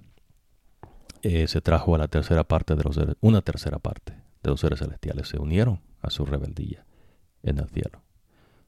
[1.21, 4.59] eh, se trajo a la tercera parte de los seres, una tercera parte de los
[4.59, 6.85] seres celestiales se unieron a su rebeldía
[7.43, 8.01] en el cielo.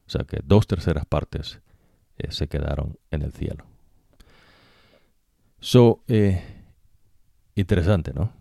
[0.10, 1.61] O sea que dos terceras partes
[2.18, 3.68] eh, se quedaron en el cielo.
[5.60, 6.41] So, eh,
[7.53, 8.34] interesante, ¿no?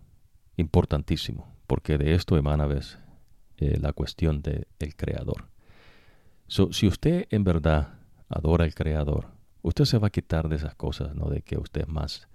[0.57, 2.97] Importantísimo, porque de esto emana ¿ves?
[3.59, 5.49] la cuestión del creador.
[6.47, 9.27] So, si usted en verdad adora al creador,
[9.61, 11.29] usted se va a quitar de esas cosas, ¿no?
[11.29, 12.27] De que usted es más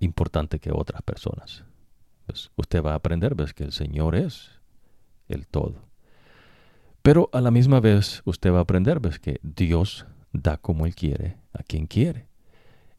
[0.00, 1.62] importante que otras personas.
[2.56, 4.50] Usted va a aprender ves que el Señor es
[5.28, 5.89] el todo.
[7.02, 11.38] Pero a la misma vez usted va a aprender que Dios da como Él quiere
[11.52, 12.26] a quien quiere.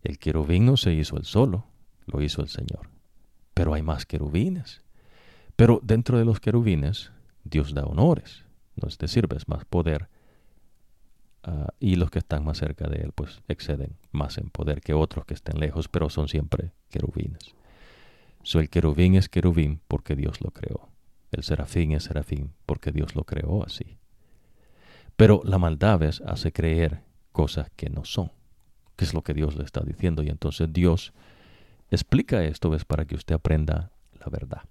[0.03, 1.67] El querubín no se hizo el solo,
[2.07, 2.89] lo hizo el Señor.
[3.53, 4.81] Pero hay más querubines.
[5.55, 7.11] Pero dentro de los querubines
[7.43, 8.45] Dios da honores,
[8.75, 10.09] no es decir, ves más poder
[11.43, 14.93] Ah, y los que están más cerca de él pues exceden más en poder que
[14.93, 17.55] otros que estén lejos, pero son siempre querubines.
[18.43, 20.90] So, el querubín es querubín porque Dios lo creó.
[21.31, 23.97] El serafín es serafín porque Dios lo creó así.
[25.15, 28.31] Pero la maldad hace creer cosas que no son,
[28.95, 30.23] que es lo que Dios le está diciendo.
[30.23, 31.13] Y entonces Dios
[31.89, 32.85] explica esto ¿ves?
[32.85, 34.61] para que usted aprenda la verdad.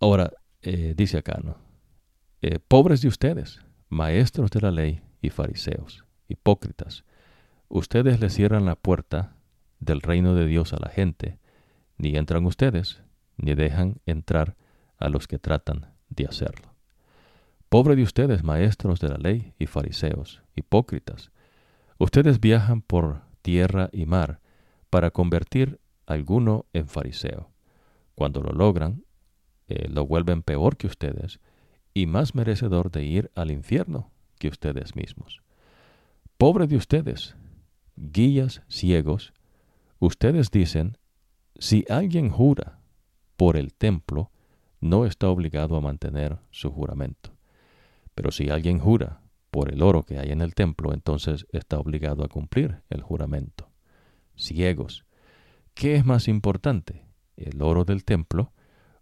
[0.00, 0.32] Ahora,
[0.62, 1.56] eh, dice acá, ¿no?
[2.40, 7.04] Eh, pobres de ustedes, maestros de la ley y fariseos, hipócritas,
[7.68, 9.36] ustedes le cierran la puerta
[9.78, 11.38] del reino de Dios a la gente,
[11.98, 13.00] ni entran ustedes,
[13.42, 14.56] ni dejan entrar
[14.96, 16.72] a los que tratan de hacerlo.
[17.68, 21.32] Pobre de ustedes, maestros de la ley y fariseos, hipócritas,
[21.98, 24.40] ustedes viajan por tierra y mar
[24.90, 27.50] para convertir alguno en fariseo.
[28.14, 29.04] Cuando lo logran,
[29.68, 31.40] eh, lo vuelven peor que ustedes
[31.94, 35.42] y más merecedor de ir al infierno que ustedes mismos.
[36.36, 37.36] Pobre de ustedes,
[37.96, 39.32] guías ciegos,
[39.98, 40.98] ustedes dicen,
[41.58, 42.81] si alguien jura
[43.36, 44.30] por el templo,
[44.80, 47.32] no está obligado a mantener su juramento.
[48.14, 52.24] Pero si alguien jura por el oro que hay en el templo, entonces está obligado
[52.24, 53.70] a cumplir el juramento.
[54.36, 55.04] Ciegos,
[55.74, 57.04] ¿qué es más importante,
[57.36, 58.52] el oro del templo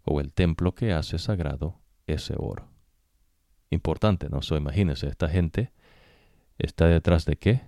[0.03, 2.67] o el templo que hace sagrado ese oro?
[3.69, 4.41] Importante, ¿no?
[4.41, 5.71] So, imagínense, esta gente
[6.57, 7.61] está detrás de qué?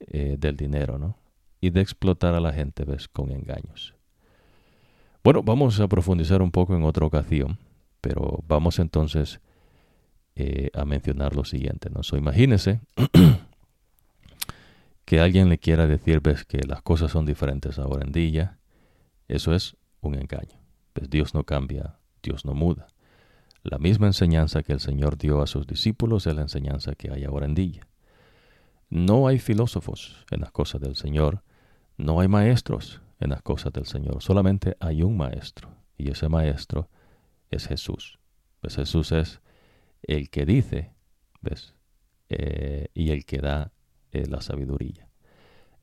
[0.00, 1.18] Eh, del dinero, ¿no?
[1.60, 3.08] Y de explotar a la gente, ¿ves?
[3.08, 3.97] Con engaños.
[5.28, 7.58] Bueno, vamos a profundizar un poco en otra ocasión,
[8.00, 9.42] pero vamos entonces
[10.36, 12.02] eh, a mencionar lo siguiente, ¿no?
[12.02, 12.80] So, imagínense
[15.04, 18.56] que alguien le quiera decir, ves, que las cosas son diferentes ahora en día,
[19.28, 20.58] eso es un engaño.
[20.94, 22.86] Pues Dios no cambia, Dios no muda.
[23.62, 27.24] La misma enseñanza que el Señor dio a sus discípulos es la enseñanza que hay
[27.24, 27.86] ahora en día.
[28.88, 31.42] No hay filósofos en las cosas del Señor,
[31.98, 36.88] no hay maestros en las cosas del Señor, solamente hay un maestro, y ese maestro
[37.50, 38.18] es Jesús.
[38.60, 39.40] Pues Jesús es
[40.02, 40.92] el que dice,
[41.40, 41.74] ¿ves?
[42.28, 43.72] Eh, y el que da
[44.12, 45.08] eh, la sabiduría.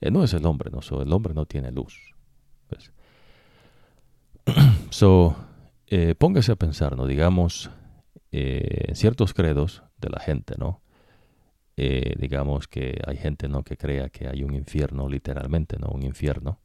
[0.02, 2.16] Eh, no es el hombre, no, el hombre no tiene luz.
[2.70, 2.91] ¿ves?
[4.90, 5.36] so,
[6.18, 7.06] póngase a pensar, ¿no?
[7.07, 7.70] Digamos,
[8.94, 10.82] ciertos credos de la gente, ¿no?
[11.78, 16.60] Digamos que hay gente no que crea que hay un infierno literalmente no un infierno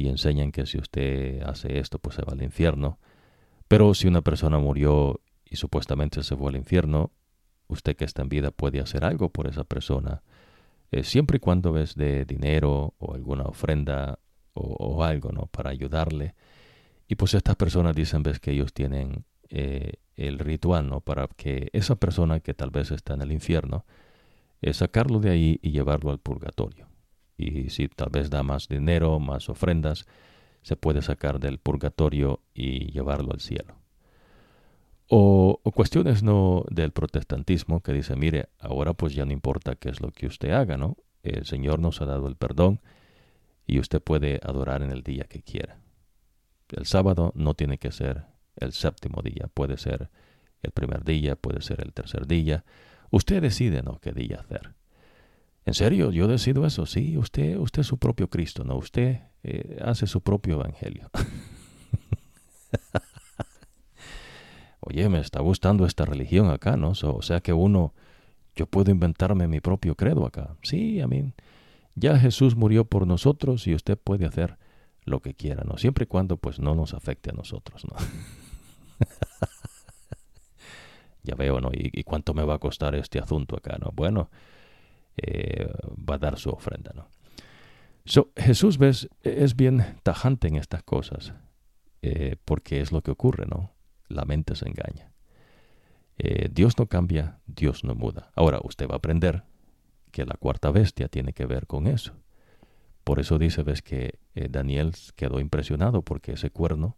[0.00, 2.98] y enseñan que si usted hace esto pues se va al infierno.
[3.68, 7.12] Pero si una persona murió y supuestamente se fue al infierno
[7.68, 10.22] usted que está en vida puede hacer algo por esa persona
[10.90, 14.18] eh, siempre y cuando ves de dinero o alguna ofrenda
[14.54, 16.34] o, algo no para ayudarle.
[17.06, 21.68] Y pues estas personas dicen ves que ellos tienen eh, el ritual no para que
[21.72, 23.84] esa persona que tal vez está en el infierno
[24.62, 26.89] es sacarlo de ahí y llevarlo al purgatorio.
[27.40, 30.06] Y si tal vez da más dinero, más ofrendas,
[30.62, 33.76] se puede sacar del purgatorio y llevarlo al cielo.
[35.08, 40.00] O, cuestiones no del protestantismo que dice, mire, ahora pues ya no importa qué es
[40.00, 40.96] lo que usted haga, ¿no?
[41.22, 42.80] El Señor nos ha dado el perdón
[43.66, 45.80] y usted puede adorar en el día que quiera.
[46.68, 48.24] El sábado no tiene que ser
[48.56, 50.10] el séptimo día, puede ser
[50.62, 52.64] el primer día, puede ser el tercer día,
[53.10, 53.98] Usted decide, ¿no?
[53.98, 54.74] ¿Qué día hacer?
[55.70, 56.10] ¿En serio?
[56.10, 56.84] ¿Yo decido eso?
[56.84, 58.74] Sí, usted, usted es su propio Cristo, ¿no?
[58.74, 61.08] Usted eh, hace su propio evangelio.
[64.80, 66.90] Oye, me está gustando esta religión acá, ¿no?
[66.90, 67.94] o sea que uno,
[68.56, 70.56] yo puedo inventarme mi propio credo acá.
[70.64, 71.34] Sí, a mí,
[71.94, 74.58] ya Jesús murió por nosotros y usted puede hacer
[75.04, 75.78] lo que quiera, ¿no?
[75.78, 77.94] Siempre y cuando pues no nos afecte a nosotros, ¿no?
[81.22, 81.70] ya veo, ¿no?
[81.72, 83.92] ¿Y, cuánto me va a costar este asunto acá, ¿no?
[83.94, 84.30] Bueno,
[85.16, 85.70] eh,
[86.08, 87.08] va a dar su ofrenda, ¿no?
[88.04, 91.34] So, Jesús ves, es bien tajante en estas cosas,
[92.02, 93.72] eh, porque es lo que ocurre, ¿no?
[94.08, 95.12] La mente se engaña.
[96.16, 98.30] Eh, Dios no cambia, Dios no muda.
[98.34, 99.44] Ahora, usted va a aprender
[100.10, 102.14] que la cuarta bestia tiene que ver con eso.
[103.04, 106.96] Por eso dice, ves que Daniel quedó impresionado porque ese cuerno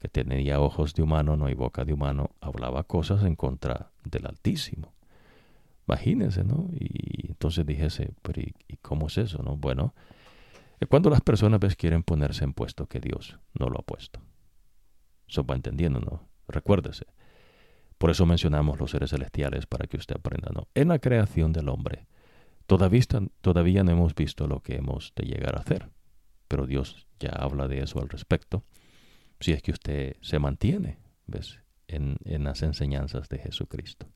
[0.00, 4.26] que tenía ojos de humano, no hay boca de humano, hablaba cosas en contra del
[4.26, 4.94] Altísimo.
[5.90, 6.70] Imagínense, ¿no?
[6.78, 9.56] Y entonces dijese, pero ¿y, cómo es eso, no?
[9.56, 9.92] Bueno,
[10.78, 14.20] eh, cuando las personas ves quieren ponerse en puesto que Dios no lo ha puesto.
[15.28, 16.28] Eso va entendiendo, ¿no?
[16.46, 17.06] Recuérdese.
[17.98, 20.68] Por eso mencionamos los seres celestiales para que usted aprenda, ¿no?
[20.76, 22.06] En la creación del hombre,
[22.66, 23.02] todavía,
[23.40, 25.90] todavía no hemos visto lo que hemos de llegar a hacer,
[26.46, 28.62] pero Dios ya habla de eso al respecto
[29.40, 31.58] si es que usted se mantiene ¿ves?
[31.88, 34.06] En, en las enseñanzas de Jesucristo.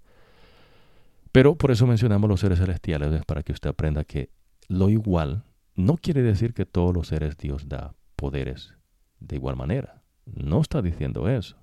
[1.34, 4.30] Pero por eso mencionamos los seres celestiales, para que usted aprenda que
[4.68, 5.42] lo igual
[5.74, 8.74] no quiere decir que todos los seres Dios da poderes
[9.18, 10.04] de igual manera.
[10.26, 11.56] No está diciendo eso.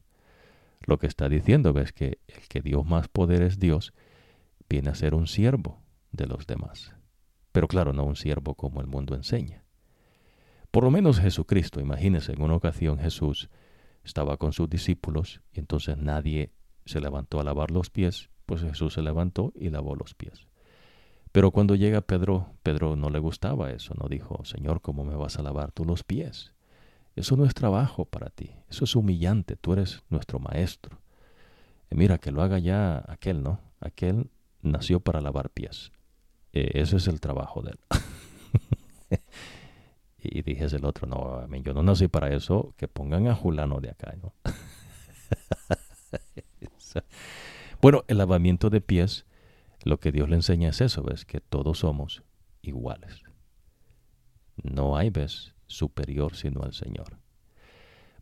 [0.81, 3.93] Lo que está diciendo es que el que dio más poder es Dios,
[4.67, 5.81] viene a ser un siervo
[6.11, 6.93] de los demás.
[7.53, 9.63] Pero claro, no un siervo como el mundo enseña.
[10.69, 13.49] Por lo menos Jesucristo, imagínense, en una ocasión Jesús
[14.03, 16.51] estaba con sus discípulos y entonces nadie
[16.85, 20.45] se levantó a lavar los pies, pues Jesús se levantó y lavó los pies.
[21.31, 25.39] Pero cuando llega Pedro, Pedro no le gustaba eso, no dijo, Señor, ¿cómo me vas
[25.39, 26.51] a lavar tú los pies?
[27.15, 30.99] Eso no es trabajo para ti, eso es humillante, tú eres nuestro maestro.
[31.89, 33.61] Y mira, que lo haga ya aquel, ¿no?
[33.79, 34.29] Aquel
[34.61, 35.93] nació para lavar pies.
[36.51, 37.79] Eh, ese es el trabajo de él.
[40.19, 43.91] y dije el otro, no, yo no nací para eso, que pongan a Julano de
[43.91, 44.33] acá, ¿no?
[47.81, 49.25] bueno, el lavamiento de pies
[49.83, 52.23] lo que Dios le enseña es eso, ves, que todos somos
[52.61, 53.23] iguales.
[54.61, 57.17] No hay, ves, superior sino al Señor.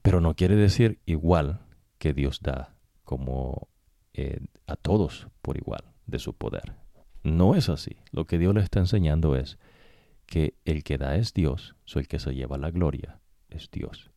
[0.01, 1.59] Pero no quiere decir igual
[1.97, 3.67] que Dios da como
[4.13, 6.75] eh, a todos por igual de su poder.
[7.23, 7.97] No es así.
[8.11, 9.57] Lo que Dios le está enseñando es
[10.25, 13.19] que el que da es Dios, so el que se lleva la gloria
[13.49, 14.11] es Dios.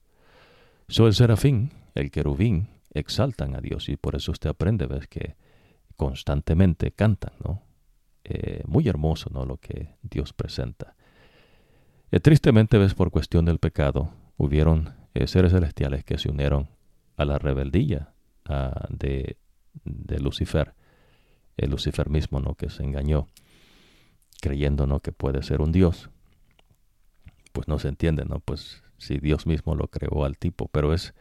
[0.89, 5.37] So el serafín, el querubín, exaltan a Dios y por eso usted aprende, ves que
[5.97, 7.63] constantemente cantan, ¿no?
[8.25, 9.45] Eh, muy hermoso, ¿no?
[9.45, 10.95] Lo que Dios presenta.
[12.11, 16.69] Eh, tristemente, ves, por cuestión del pecado, hubieron eh, seres celestiales que se unieron
[17.17, 18.15] a la rebeldía
[18.45, 19.39] ah, de,
[19.85, 20.75] de, Lucifer,
[21.57, 22.55] el Lucifer mismo, ¿no?
[22.55, 23.29] Que se engañó,
[24.41, 25.01] creyendo, ¿no?
[25.01, 26.11] Que puede ser un Dios.
[27.53, 28.41] Pues no se entiende, ¿no?
[28.41, 31.15] Pues si Dios mismo lo creó al tipo, pero es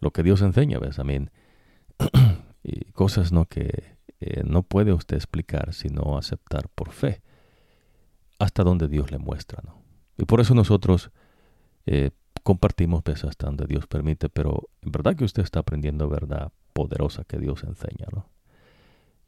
[0.00, 0.98] lo que Dios enseña, ¿ves?
[1.04, 1.26] Mí,
[2.62, 3.46] y cosas, ¿no?
[3.46, 7.22] Que eh, no puede usted explicar sino aceptar por fe
[8.38, 9.62] hasta donde Dios le muestra.
[9.64, 9.82] ¿no?
[10.16, 11.10] Y por eso nosotros
[11.86, 12.10] eh,
[12.42, 17.24] compartimos pues, hasta donde Dios permite, pero en verdad que usted está aprendiendo verdad poderosa
[17.24, 18.06] que Dios enseña.
[18.12, 18.28] ¿no?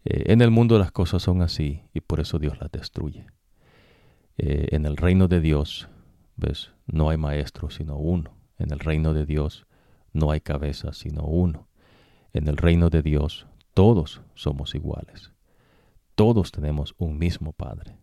[0.04, 3.26] Eh, en el mundo las cosas son así y por eso Dios las destruye.
[4.36, 5.88] en el reino de Dios,
[6.36, 6.72] ¿ves?
[6.86, 8.36] No hay maestro sino uno.
[8.58, 9.66] En el reino de Dios
[10.12, 11.68] no hay cabeza sino uno.
[12.32, 15.32] En el reino de Dios todos somos iguales.
[16.14, 17.96] Todos tenemos un mismo Padre.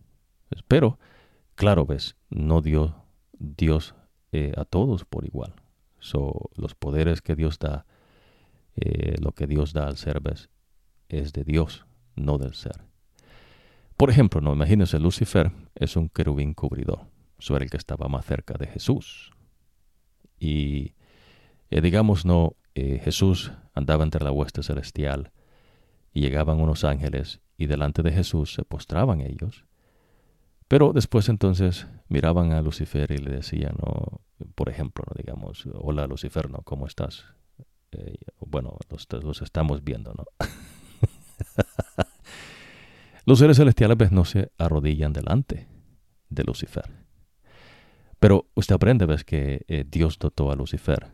[0.66, 0.98] Pero,
[1.54, 3.04] claro, ves, no dio
[3.38, 3.94] Dios
[4.32, 5.54] eh, a todos por igual.
[6.00, 7.86] So, los poderes que Dios da,
[8.76, 10.48] eh, lo que Dios da al ser, ves,
[11.08, 11.86] es de Dios,
[12.16, 12.84] no del ser.
[13.96, 17.06] Por ejemplo, no Lucifer es un querubín cubridor,
[17.38, 19.32] sobre el que estaba más cerca de Jesús.
[20.38, 20.94] Y
[21.70, 25.32] eh, digamos, no, Jesús andaba entre la hueste celestial
[26.12, 29.64] y llegaban unos ángeles y delante de Jesús se postraban ellos.
[30.68, 34.20] Pero después entonces miraban a Lucifer y le decían, no,
[34.54, 36.58] por ejemplo, no digamos, hola Lucifer, ¿no?
[36.58, 37.24] ¿Cómo estás?
[37.92, 40.24] Eh, bueno, los, estamos viendo, ¿no?
[43.24, 45.66] los seres celestiales pues, no se arrodillan delante
[46.28, 46.84] de Lucifer.
[48.20, 51.06] Pero usted aprende, ves, que eh, Dios dotó a Lucifer,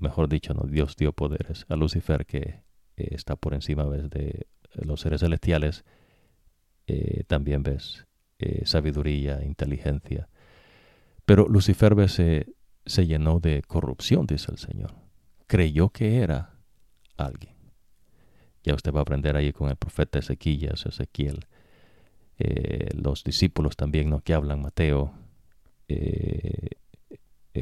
[0.00, 2.62] mejor dicho, no, Dios dio poderes a Lucifer que
[2.96, 4.10] eh, está por encima ¿ves?
[4.10, 5.84] de los seres celestiales,
[6.86, 8.06] eh, también ves
[8.38, 10.28] eh, sabiduría, inteligencia.
[11.24, 12.12] Pero Lucifer ¿ves?
[12.12, 14.94] Se, llenó de corrupción, dice el Señor.
[15.46, 16.54] Creyó que era
[17.16, 17.54] alguien.
[18.64, 21.46] Ya usted va a aprender ahí con el profeta Ezequías, Ezequiel,
[22.94, 24.20] los discípulos también ¿no?
[24.20, 25.12] que hablan, Mateo,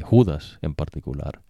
[0.01, 1.41] Judas en particular.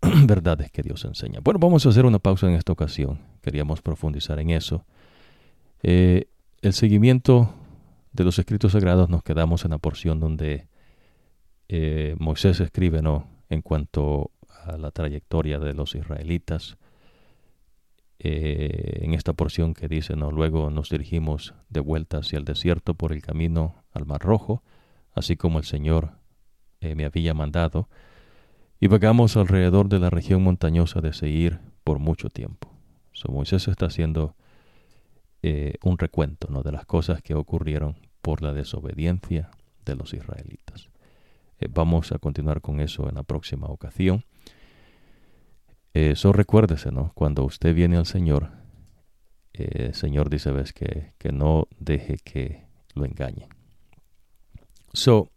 [0.26, 1.40] verdades que Dios enseña.
[1.42, 3.20] Bueno, vamos a hacer una pausa en esta ocasión.
[3.42, 4.84] Queríamos profundizar en eso.
[5.82, 6.28] Eh,
[6.62, 7.54] el seguimiento
[8.12, 10.68] de los escritos sagrados nos quedamos en la porción donde
[11.68, 13.28] eh, Moisés escribe ¿no?
[13.48, 14.32] en cuanto
[14.64, 16.76] a la trayectoria de los israelitas.
[18.20, 20.32] Eh, en esta porción que dice, ¿no?
[20.32, 24.64] luego nos dirigimos de vuelta hacia el desierto por el camino al Mar Rojo,
[25.14, 26.14] así como el Señor
[26.80, 27.88] me había mandado
[28.80, 32.72] y vagamos alrededor de la región montañosa de Seir por mucho tiempo.
[33.12, 34.36] So, Moisés está haciendo
[35.42, 36.62] eh, un recuento ¿no?
[36.62, 39.50] de las cosas que ocurrieron por la desobediencia
[39.84, 40.88] de los israelitas.
[41.58, 44.24] Eh, vamos a continuar con eso en la próxima ocasión.
[45.94, 47.10] Eso recuérdese, ¿no?
[47.14, 48.50] Cuando usted viene al Señor,
[49.54, 53.48] eh, el Señor dice, ves, que, que no deje que lo engañen.
[54.92, 55.32] So,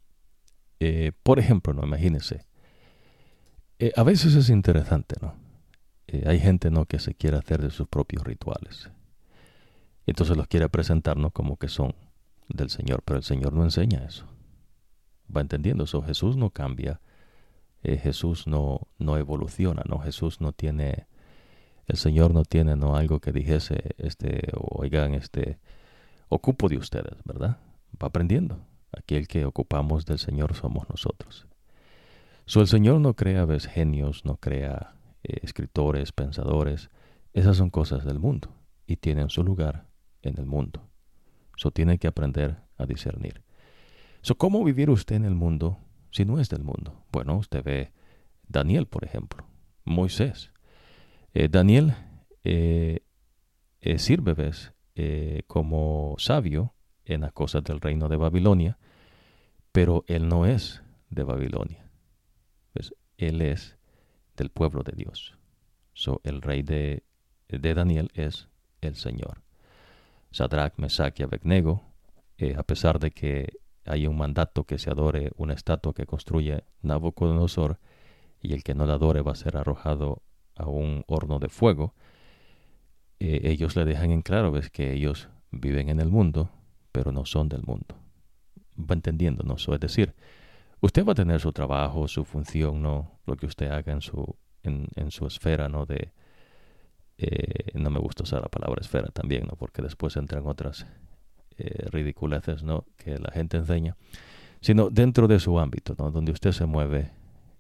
[1.24, 2.46] por ejemplo, no imagínese,
[3.82, 5.34] eh, a veces es interesante, ¿no?
[6.08, 6.86] Eh, hay gente, ¿no?
[6.86, 8.92] Que se quiere hacer de sus propios rituales.
[10.06, 11.32] Entonces los quiere presentar, ¿no?
[11.32, 11.96] Como que son
[12.48, 14.28] del Señor, pero el Señor no enseña eso.
[15.36, 16.04] Va entendiendo eso.
[16.04, 17.02] Jesús no cambia.
[17.82, 19.98] Eh, Jesús no, no evoluciona, ¿no?
[19.98, 21.08] Jesús no tiene,
[21.88, 22.96] el Señor no tiene, ¿no?
[22.96, 25.58] Algo que dijese, este, oigan, este,
[26.30, 27.58] ocupo de ustedes, ¿verdad?
[28.00, 28.60] Va aprendiendo.
[28.96, 31.48] Aquí el que ocupamos del Señor somos nosotros.
[32.52, 36.90] So, el Señor no crea ves, genios, no crea eh, escritores, pensadores.
[37.32, 38.54] Esas son cosas del mundo
[38.86, 39.88] y tienen su lugar
[40.22, 40.90] en el mundo.
[41.56, 43.42] So, tiene que aprender a discernir.
[44.22, 45.78] So, ¿Cómo vivir usted en el mundo
[46.10, 47.06] si no es del mundo?
[47.10, 47.94] Bueno, usted ve
[48.50, 49.46] Daniel, por ejemplo,
[49.86, 50.52] Moisés.
[51.34, 51.94] Eh, Daniel
[52.44, 53.00] eh,
[53.96, 54.74] sirve, ves,
[55.48, 56.74] como sabio
[57.06, 58.78] en las cosas del reino de Babilonia,
[59.72, 61.91] pero él no es de Babilonia.
[63.18, 63.78] Él es
[64.36, 65.38] del pueblo de Dios.
[65.94, 67.04] So, el rey de,
[67.48, 68.50] de Daniel es
[68.82, 69.42] el Señor.
[70.32, 71.84] Sadrach, Mesach y Abednego,
[72.58, 77.80] a pesar de que hay un mandato que se adore una estatua que construye Nabucodonosor,
[78.42, 80.22] y el que no la adore va a ser arrojado
[80.56, 81.94] a un horno de fuego,
[83.20, 86.50] eh, ellos le dejan en claro ves que ellos viven en el mundo,
[86.92, 87.96] pero no son del mundo.
[88.78, 89.56] Va entendiendo, ¿no?
[89.56, 90.16] es decir,
[90.82, 93.20] usted va a tener su trabajo, su función, ¿no?
[93.26, 95.86] Lo que usted haga en su, en, su esfera, ¿no?
[95.86, 96.12] De,
[97.18, 99.56] eh, no me gusta usar la palabra esfera también, ¿no?
[99.56, 100.86] Porque después entran otras
[101.58, 102.86] eh, ridiculeces, ¿no?
[102.98, 103.96] Que la gente enseña,
[104.60, 106.12] sino dentro de su ámbito, ¿no?
[106.12, 107.12] Donde usted se mueve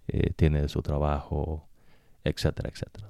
[0.07, 1.69] eh, tiene su trabajo,
[2.23, 3.09] etcétera, etcétera.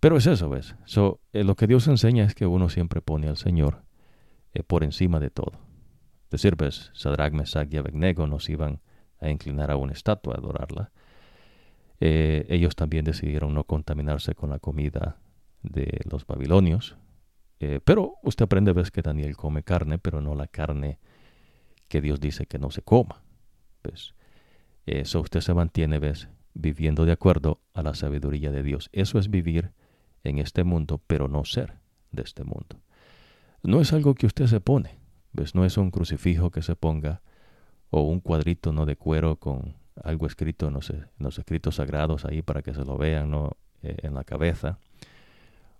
[0.00, 0.74] Pero es eso, ¿ves?
[0.84, 3.84] So, lo que Dios enseña es que uno siempre pone al Señor
[4.66, 5.52] por encima de todo.
[6.24, 8.80] Es decir, pues, Sadrach, Mesach y Abednego nos iban
[9.22, 10.90] a inclinar a una estatua, a adorarla.
[12.00, 15.18] ellos también decidieron no contaminarse con la comida
[15.62, 16.96] de los babilonios.
[17.84, 20.98] pero usted aprende, ves, que Daniel come carne, pero no la carne
[21.88, 23.22] que Dios dice que no se coma.
[23.82, 24.14] Pues,
[24.84, 28.90] eso usted se mantiene, ves, viviendo de acuerdo a la sabiduría de Dios.
[28.92, 29.72] Eso es vivir
[30.24, 31.78] en este mundo, pero no ser
[32.10, 32.80] de este mundo.
[33.62, 34.98] No es algo que usted se pone,
[35.32, 37.22] ves, no es un crucifijo que se ponga
[37.92, 40.74] o un cuadrito no de cuero con algo escrito en
[41.18, 43.52] los escritos sagrados ahí para que se lo vean ¿no?
[43.82, 44.78] Eh, en la cabeza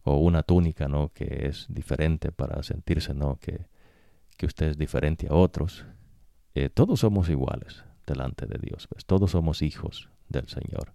[0.05, 3.67] o una túnica no que es diferente para sentirse no que,
[4.37, 5.85] que usted es diferente a otros
[6.55, 8.87] eh, todos somos iguales delante de Dios.
[8.89, 10.93] Pues todos somos hijos del Señor.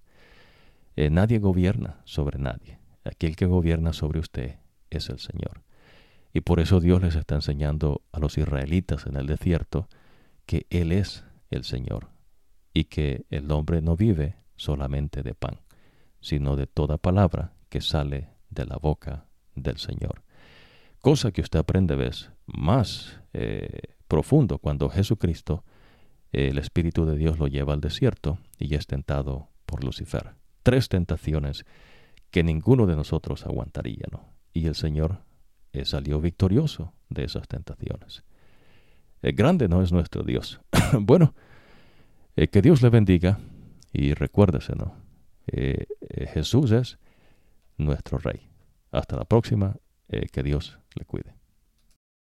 [0.96, 2.80] Eh, nadie gobierna sobre nadie.
[3.04, 4.58] Aquel que gobierna sobre usted
[4.90, 5.64] es el Señor.
[6.34, 9.88] Y por eso Dios les está enseñando a los israelitas en el desierto
[10.48, 12.10] que Él es el Señor
[12.74, 15.60] y que el hombre no vive solamente de pan,
[16.20, 20.24] sino de toda palabra que sale de la boca del Señor.
[21.00, 25.64] Cosa que usted aprende, ves, más eh, profundo cuando Jesucristo
[26.32, 30.36] el Espíritu de Dios lo lleva al desierto y es tentado por Lucifer.
[30.64, 31.66] Tres tentaciones
[32.32, 34.34] que ninguno de nosotros aguantaría, ¿no?
[34.54, 35.24] Y el Señor
[35.74, 38.24] eh, salió victorioso de esas tentaciones.
[39.22, 40.60] El grande no es nuestro Dios.
[41.00, 41.34] bueno,
[42.36, 43.40] eh, que Dios le bendiga
[43.92, 44.96] y recuérdese, ¿no?
[45.48, 45.86] Eh,
[46.34, 47.00] Jesús es
[47.78, 48.50] nuestro Rey.
[48.92, 49.78] Hasta la próxima,
[50.08, 51.37] que Dios le cuide.